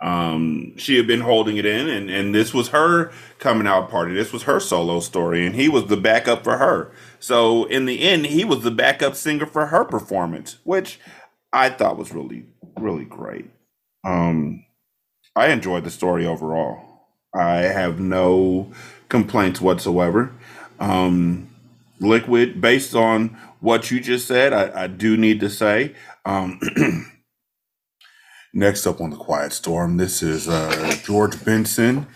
[0.03, 4.15] Um, she had been holding it in, and and this was her coming out party.
[4.15, 6.93] This was her solo story, and he was the backup for her.
[7.21, 10.99] So in the end, he was the backup singer for her performance, which
[11.53, 12.47] I thought was really
[12.81, 13.51] really great.
[14.05, 14.65] Um,
[15.35, 17.07] I enjoyed the story overall.
[17.35, 18.73] I have no
[19.09, 20.33] complaints whatsoever.
[20.79, 21.49] Um,
[22.01, 25.95] Liquid, based on what you just said, I, I do need to say,
[26.25, 26.61] um,
[28.55, 32.07] Next up on the Quiet Storm, this is uh, George Benson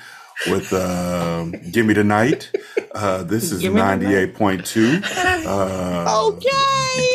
[0.49, 2.51] with uh, "Give Me the Night."
[2.93, 4.01] Uh, this is Give Me the Night.
[4.03, 5.01] ninety-eight point two.
[5.05, 6.49] Uh, Okay.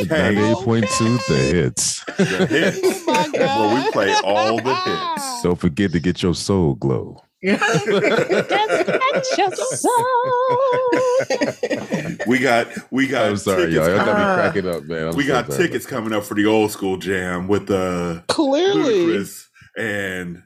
[0.08, 0.36] Hey.
[0.36, 2.04] 98.2 the hits.
[2.18, 5.42] the hits, Oh my where we play all the hits.
[5.44, 7.22] Don't forget to get your soul glow.
[7.44, 9.96] That's just so.
[12.28, 13.26] We got we got.
[13.30, 13.88] I'm sorry, tickets y'all.
[13.90, 14.36] Y'all got coming- me Ah.
[14.36, 15.08] cracking up, man.
[15.10, 18.24] I'm we so got sorry tickets coming up for the old school jam with the
[18.28, 19.06] Clearly.
[19.08, 19.46] Ludacris
[19.78, 20.44] and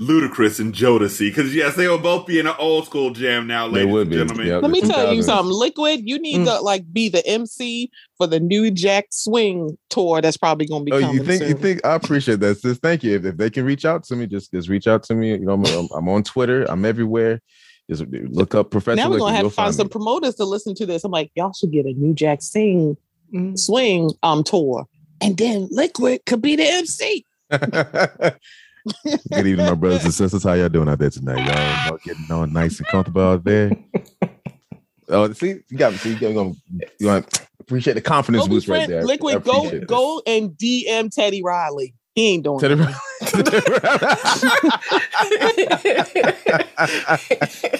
[0.00, 1.28] Ludacris and Jodeci.
[1.30, 4.00] Because yes, they will both be in an old school jam now, They ladies would
[4.02, 4.46] and be, gentlemen.
[4.46, 4.62] yep.
[4.62, 5.24] Let me the tell you 2000s.
[5.24, 5.52] something.
[5.54, 6.44] Liquid, you need Mm.
[6.46, 10.84] to like be the MC for the New Jack Swing tour that's probably going to
[10.84, 11.48] be Oh, coming you think soon.
[11.50, 12.78] you think I appreciate that, sis.
[12.78, 13.14] Thank you.
[13.16, 15.30] If, if they can reach out to me, just just reach out to me.
[15.30, 16.64] You know, I'm, I'm, I'm on Twitter.
[16.68, 17.40] I'm everywhere.
[17.88, 18.96] Just look up Professor.
[18.96, 21.04] now we're gonna have you'll to find some promoters to listen to this.
[21.04, 22.96] I'm like, y'all should get a New Jack Sing
[23.34, 23.58] Mm.
[23.58, 24.86] Swing um tour,
[25.20, 27.24] and then Liquid could be the MC.
[29.04, 30.42] Good evening, my brothers and sisters.
[30.44, 31.38] How y'all doing out there tonight?
[31.38, 33.70] Y'all, y'all getting on nice and comfortable out there?
[35.08, 35.98] Oh, see, you got me.
[35.98, 36.52] See, you're gonna,
[36.98, 37.24] you gonna
[37.60, 39.04] appreciate the confidence Go boost right there.
[39.04, 39.88] Liquid, go appreciate it.
[39.88, 41.94] go and DM Teddy Riley.
[42.16, 42.92] He ain't doing Teddy it.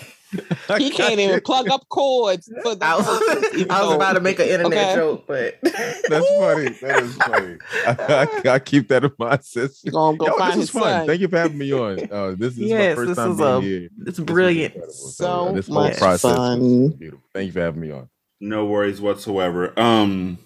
[0.78, 2.84] He can't even plug up cords for the.
[2.84, 3.06] I was,
[3.70, 4.94] I was about to make an internet Okay.
[4.96, 6.68] joke, but That's funny.
[6.80, 7.56] That is funny.
[7.86, 9.82] I, I, I keep that in mind, sis.
[9.84, 10.82] Go Yo, find this his is fun.
[10.82, 11.06] son.
[11.06, 12.08] Thank you for having me on.
[12.10, 13.88] Uh, this is Yes, my first this time is being a- here.
[14.06, 14.74] it's brilliant.
[14.74, 14.92] incredible.
[14.94, 16.88] So uh, this whole much process fun.
[16.90, 17.24] beautiful.
[17.32, 18.08] Thank you for having me on.
[18.40, 19.78] No worries whatsoever.
[19.78, 20.38] Um,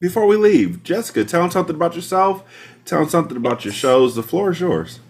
[0.00, 2.44] before we leave, Jessica, tell them something about yourself.
[2.84, 4.14] Tell them something about your shows.
[4.14, 5.00] The floor is yours.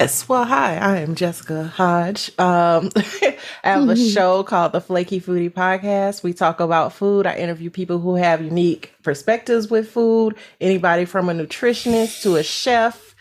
[0.00, 2.28] Yes, well, hi, I am Jessica Hodge.
[2.38, 6.22] Um, I have a show called the Flaky Foodie Podcast.
[6.24, 7.26] We talk about food.
[7.26, 12.42] I interview people who have unique perspectives with food, anybody from a nutritionist to a
[12.42, 13.14] chef.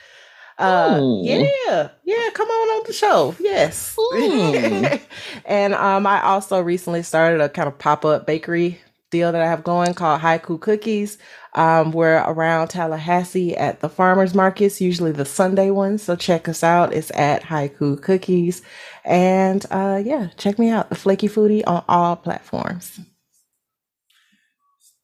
[0.57, 1.21] Uh, Ooh.
[1.23, 3.35] yeah, yeah, come on on the show.
[3.39, 3.95] Yes.
[5.45, 8.79] And um, I also recently started a kind of pop up bakery
[9.11, 11.17] deal that I have going called Haiku Cookies.
[11.55, 16.01] Um, we're around Tallahassee at the farmers markets, usually the Sunday ones.
[16.01, 16.93] So check us out.
[16.93, 18.61] It's at Haiku Cookies.
[19.05, 22.99] And uh, yeah, check me out, the Flaky Foodie on all platforms.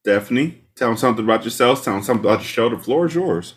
[0.02, 1.84] Stephanie, tell them something about yourself.
[1.84, 2.70] Tell them something about your show.
[2.70, 3.56] The floor is yours.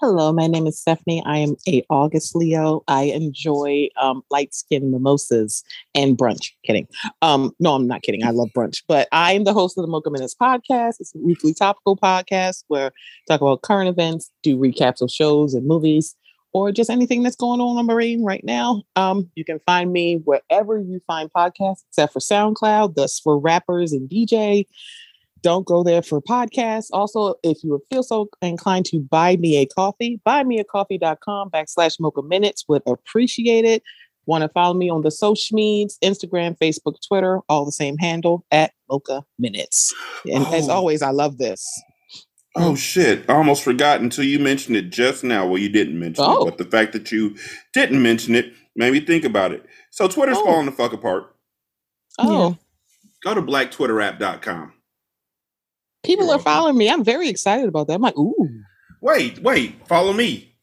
[0.00, 1.22] Hello, my name is Stephanie.
[1.26, 2.82] I am a August Leo.
[2.88, 5.62] I enjoy um, light skin mimosas
[5.94, 6.52] and brunch.
[6.64, 6.88] Kidding.
[7.20, 8.24] Um, no, I'm not kidding.
[8.24, 10.94] I love brunch, but I am the host of the Mocha Minutes podcast.
[11.00, 12.90] It's a weekly topical podcast where I
[13.28, 16.16] talk about current events, do recaps of shows and movies,
[16.54, 18.82] or just anything that's going on on Marine right now.
[18.96, 22.94] Um, you can find me wherever you find podcasts, except for SoundCloud.
[22.94, 24.64] That's for rappers and DJ
[25.42, 26.88] don't go there for podcasts.
[26.92, 32.22] Also, if you would feel so inclined to buy me a coffee, buymeacoffee.com backslash mocha
[32.22, 33.82] minutes would appreciate it.
[34.26, 38.44] Want to follow me on the social medias, Instagram, Facebook, Twitter, all the same handle
[38.50, 39.92] at mocha minutes.
[40.30, 40.72] And as Oh.
[40.74, 41.66] always, I love this.
[42.56, 43.24] Oh shit!
[43.30, 45.46] I almost forgot until you mentioned it just now.
[45.46, 46.42] Well, you didn't mention Oh.
[46.42, 47.36] it, but the fact that you
[47.72, 49.64] didn't mention it made me think about it.
[49.92, 50.44] So Twitter's Oh.
[50.44, 51.34] falling the fuck apart.
[52.18, 52.56] Oh,
[53.22, 54.72] Go to blacktwitterapp.com.
[56.02, 56.90] people You're are following me.
[56.90, 57.94] I'm very excited about that.
[57.94, 58.48] I'm like, ooh.
[59.00, 60.54] Wait, wait, follow me.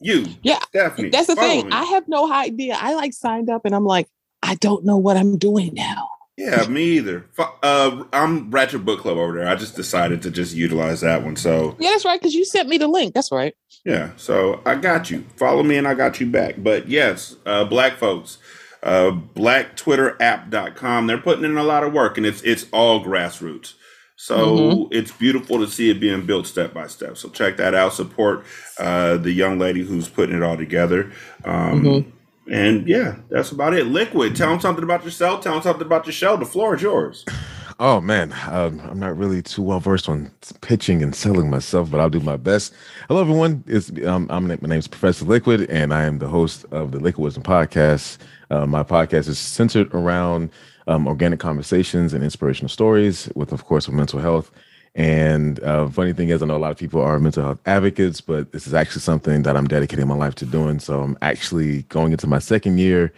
[0.00, 1.08] You, Yeah, Stephanie.
[1.10, 1.66] That's the thing.
[1.66, 1.72] me.
[1.72, 2.76] I have no idea.
[2.80, 4.08] I like signed up and I'm like,
[4.42, 6.08] I don't know what I'm doing now.
[6.36, 7.26] Yeah, me either.
[7.36, 9.48] Uh, I'm Ratchet Book Club over there.
[9.48, 11.34] I just decided to just utilize that one.
[11.34, 12.20] So Yeah, that's right.
[12.20, 13.12] Because you sent me the link.
[13.12, 13.56] That's right.
[13.84, 15.24] yeah, so I got you.
[15.36, 16.54] Follow me and I got you back.
[16.58, 18.38] But yes, uh, black folks,
[18.84, 21.08] uh, blacktwitterapp.com.
[21.08, 23.74] They're putting in a lot of work and it's it's all grassroots.
[24.20, 24.88] So Mhm.
[24.90, 27.16] it's beautiful to see it being built step by step.
[27.16, 27.94] So check that out.
[27.94, 28.44] Support
[28.78, 31.10] uh, the young lady who's putting it all together.
[31.44, 32.04] Um, Mhm.
[32.50, 33.86] And yeah, that's about it.
[33.86, 35.42] Liquid, tell them something about yourself.
[35.42, 36.36] Tell them something about your show.
[36.36, 37.24] The floor is yours.
[37.80, 40.32] Oh man, um, I'm not really too well versed on
[40.62, 42.74] pitching and selling myself, but I'll do my best.
[43.06, 43.62] Hello, everyone.
[43.68, 46.98] It's um, I'm my name is Professor Liquid, and I am the host of the
[46.98, 48.18] Liquid Wisdom Podcast.
[48.50, 50.50] Uh, my podcast is centered around
[50.88, 54.50] um, organic conversations and inspirational stories, with of course with mental health.
[54.94, 58.20] And uh, funny thing is, I know a lot of people are mental health advocates,
[58.20, 60.80] but this is actually something that I'm dedicating my life to doing.
[60.80, 63.12] So I'm actually going into my second year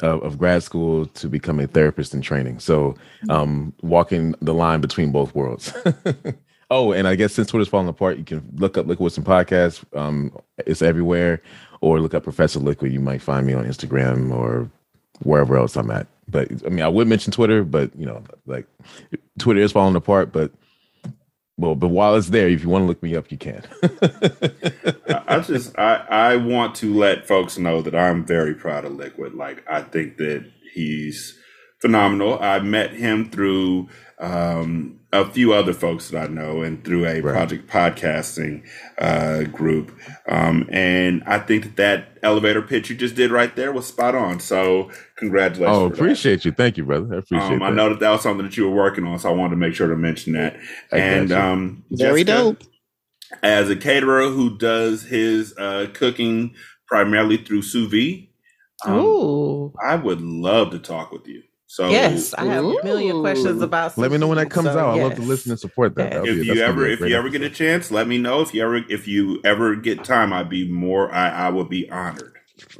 [0.00, 2.60] of, of grad school to become a therapist in training.
[2.60, 2.94] So
[3.28, 5.72] um walking the line between both worlds.
[6.70, 9.84] oh, and I guess since Twitter's falling apart, you can look up Liquid Wisdom Podcast.
[9.96, 11.42] Um, it's everywhere,
[11.80, 12.92] or look up Professor Liquid.
[12.92, 14.70] You might find me on Instagram or
[15.22, 16.06] wherever else I'm at.
[16.28, 18.66] But I mean, I would mention Twitter, but you know, like
[19.38, 20.32] Twitter is falling apart.
[20.32, 20.52] But
[21.56, 23.62] well, but while it's there, if you want to look me up, you can.
[25.26, 29.34] I, just I I want to let folks know that I'm very proud of Liquid.
[29.34, 31.36] Like I think that he's
[31.80, 32.38] phenomenal.
[32.40, 33.88] I met him through
[34.20, 37.32] um, a few other folks that I know and through a Right.
[37.32, 38.62] project podcasting
[38.98, 39.92] uh, group.
[40.28, 44.14] Um, and I think that that elevator pitch you just did right there was spot
[44.14, 44.40] on.
[44.40, 45.76] So congratulations.
[45.76, 46.02] oh, for that.
[46.02, 46.52] appreciate you.
[46.52, 47.14] Thank you, brother.
[47.14, 49.30] I appreciate Um, I know that that was something that you were working on, so
[49.30, 50.56] I wanted to make sure to mention that.
[50.92, 51.36] I and you.
[51.36, 52.62] um, Very Jessica, dope.
[53.42, 56.54] As a caterer who does his uh, cooking
[56.86, 58.28] primarily through sous vide,
[58.86, 59.74] um, Ooh.
[59.84, 61.42] I would love to talk with you.
[61.70, 63.64] So Yes, I have a million questions Ooh.
[63.64, 63.96] about.
[63.98, 64.98] Let me know when that comes so out.
[64.98, 66.12] I love to listen and support that.
[66.12, 66.12] Yes.
[66.14, 68.40] That'll be- if you ever if you ever get a chance, let me know.
[68.40, 71.12] If you ever if you ever get time, I'd be more.
[71.12, 72.32] I I would be honored.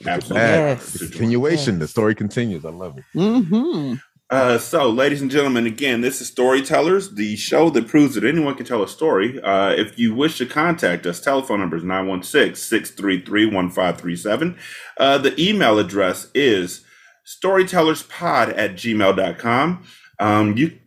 [0.07, 0.49] Absolutely.
[0.49, 0.81] Yes.
[0.81, 1.09] honored to join.
[1.11, 2.65] continuation, the story continues.
[2.65, 3.05] I love it.
[3.15, 3.95] Mm-hmm.
[4.31, 8.55] Uh, so, ladies and gentlemen, again, this is Storytellers, the show that proves that anyone
[8.55, 9.41] can tell a story.
[9.43, 14.57] Uh, if you wish to contact us, telephone number is 916 633 1537.
[14.99, 16.83] Uh, The email address is
[17.29, 19.85] storytellerspod at gmail.com.
[20.19, 20.79] Um, you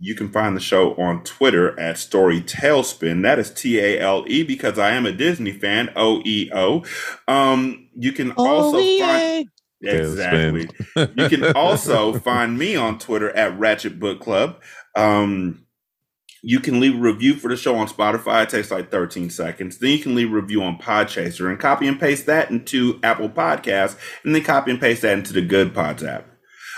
[0.00, 3.22] you can find the show on Twitter at StoryTaleSpin.
[3.22, 5.90] That is T A L E because I am a Disney fan.
[5.96, 6.84] O E O.
[7.26, 9.48] Um, you can also find
[9.82, 10.68] exactly.
[10.94, 14.62] You can also find me on Twitter at Ratchet Book Club.
[14.94, 15.66] Um,
[16.42, 18.44] you can leave a review for the show on Spotify.
[18.44, 19.78] It takes like 13 seconds.
[19.78, 23.28] Then you can leave a review on Podchaser and copy and paste that into Apple
[23.28, 26.26] Podcasts, and then copy and paste that into the Good Pods app.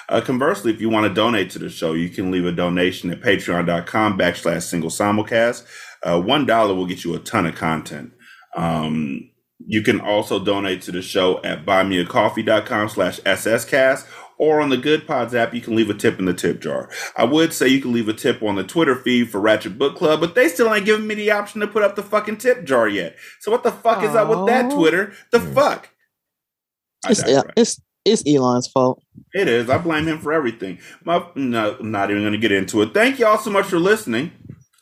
[0.08, 3.10] Uh, conversely, if you want to donate to the show, you can leave a donation
[3.10, 5.64] at patreon.com backslash single simulcast.
[6.02, 8.12] Uh, One dollar will get you a ton of content.
[8.56, 9.30] Um,
[9.66, 14.06] you can also donate to the show at buymeacoffee.com slash sscast
[14.40, 16.88] or on the Good Pods app, you can leave a tip in the tip jar.
[17.14, 19.96] I would say you can leave a tip on the Twitter feed for Ratchet Book
[19.96, 22.64] Club, but they still ain't giving me the option to put up the fucking tip
[22.64, 23.16] jar yet.
[23.40, 24.76] So what the fuck is up with that, oh.
[24.76, 25.12] Twitter?
[25.30, 25.52] The Yeah.
[25.52, 25.90] fuck?
[27.06, 27.52] It's, digress.
[27.54, 29.02] it's it's Elon's fault.
[29.34, 29.68] It is.
[29.68, 30.78] I blame him for everything.
[31.04, 32.94] My, no, I'm not even going to get into it.
[32.94, 34.32] Thank y'all so much for listening.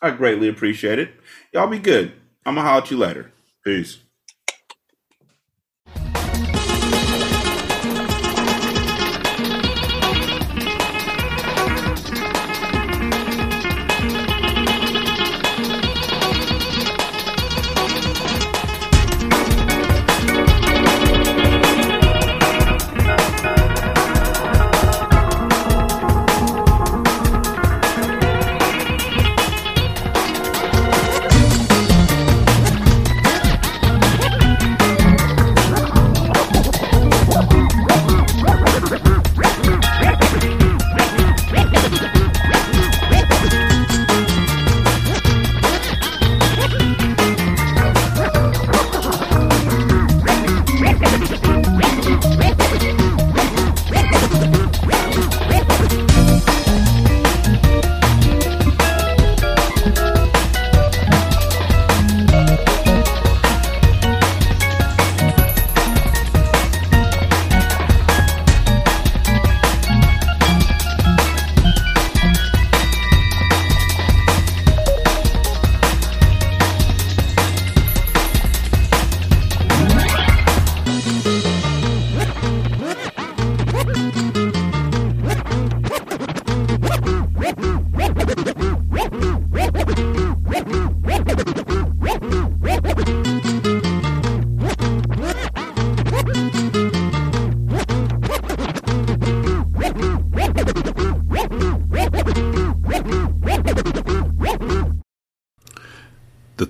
[0.01, 1.11] I greatly appreciate it.
[1.53, 2.13] Y'all be good.
[2.45, 3.33] I'm going to holler at you later.
[3.65, 3.97] Peace.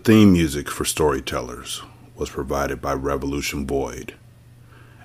[0.09, 1.83] Theme music for Storytellers
[2.15, 4.15] was provided by Revolution Void,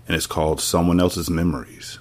[0.08, 1.98] and it's called Someone Else's Memories.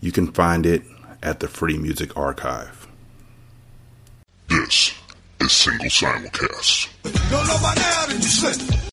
[0.00, 0.82] You can find it
[1.22, 2.88] at the Free Music Archive.
[4.48, 4.94] This
[5.40, 6.88] is Single Simulcast.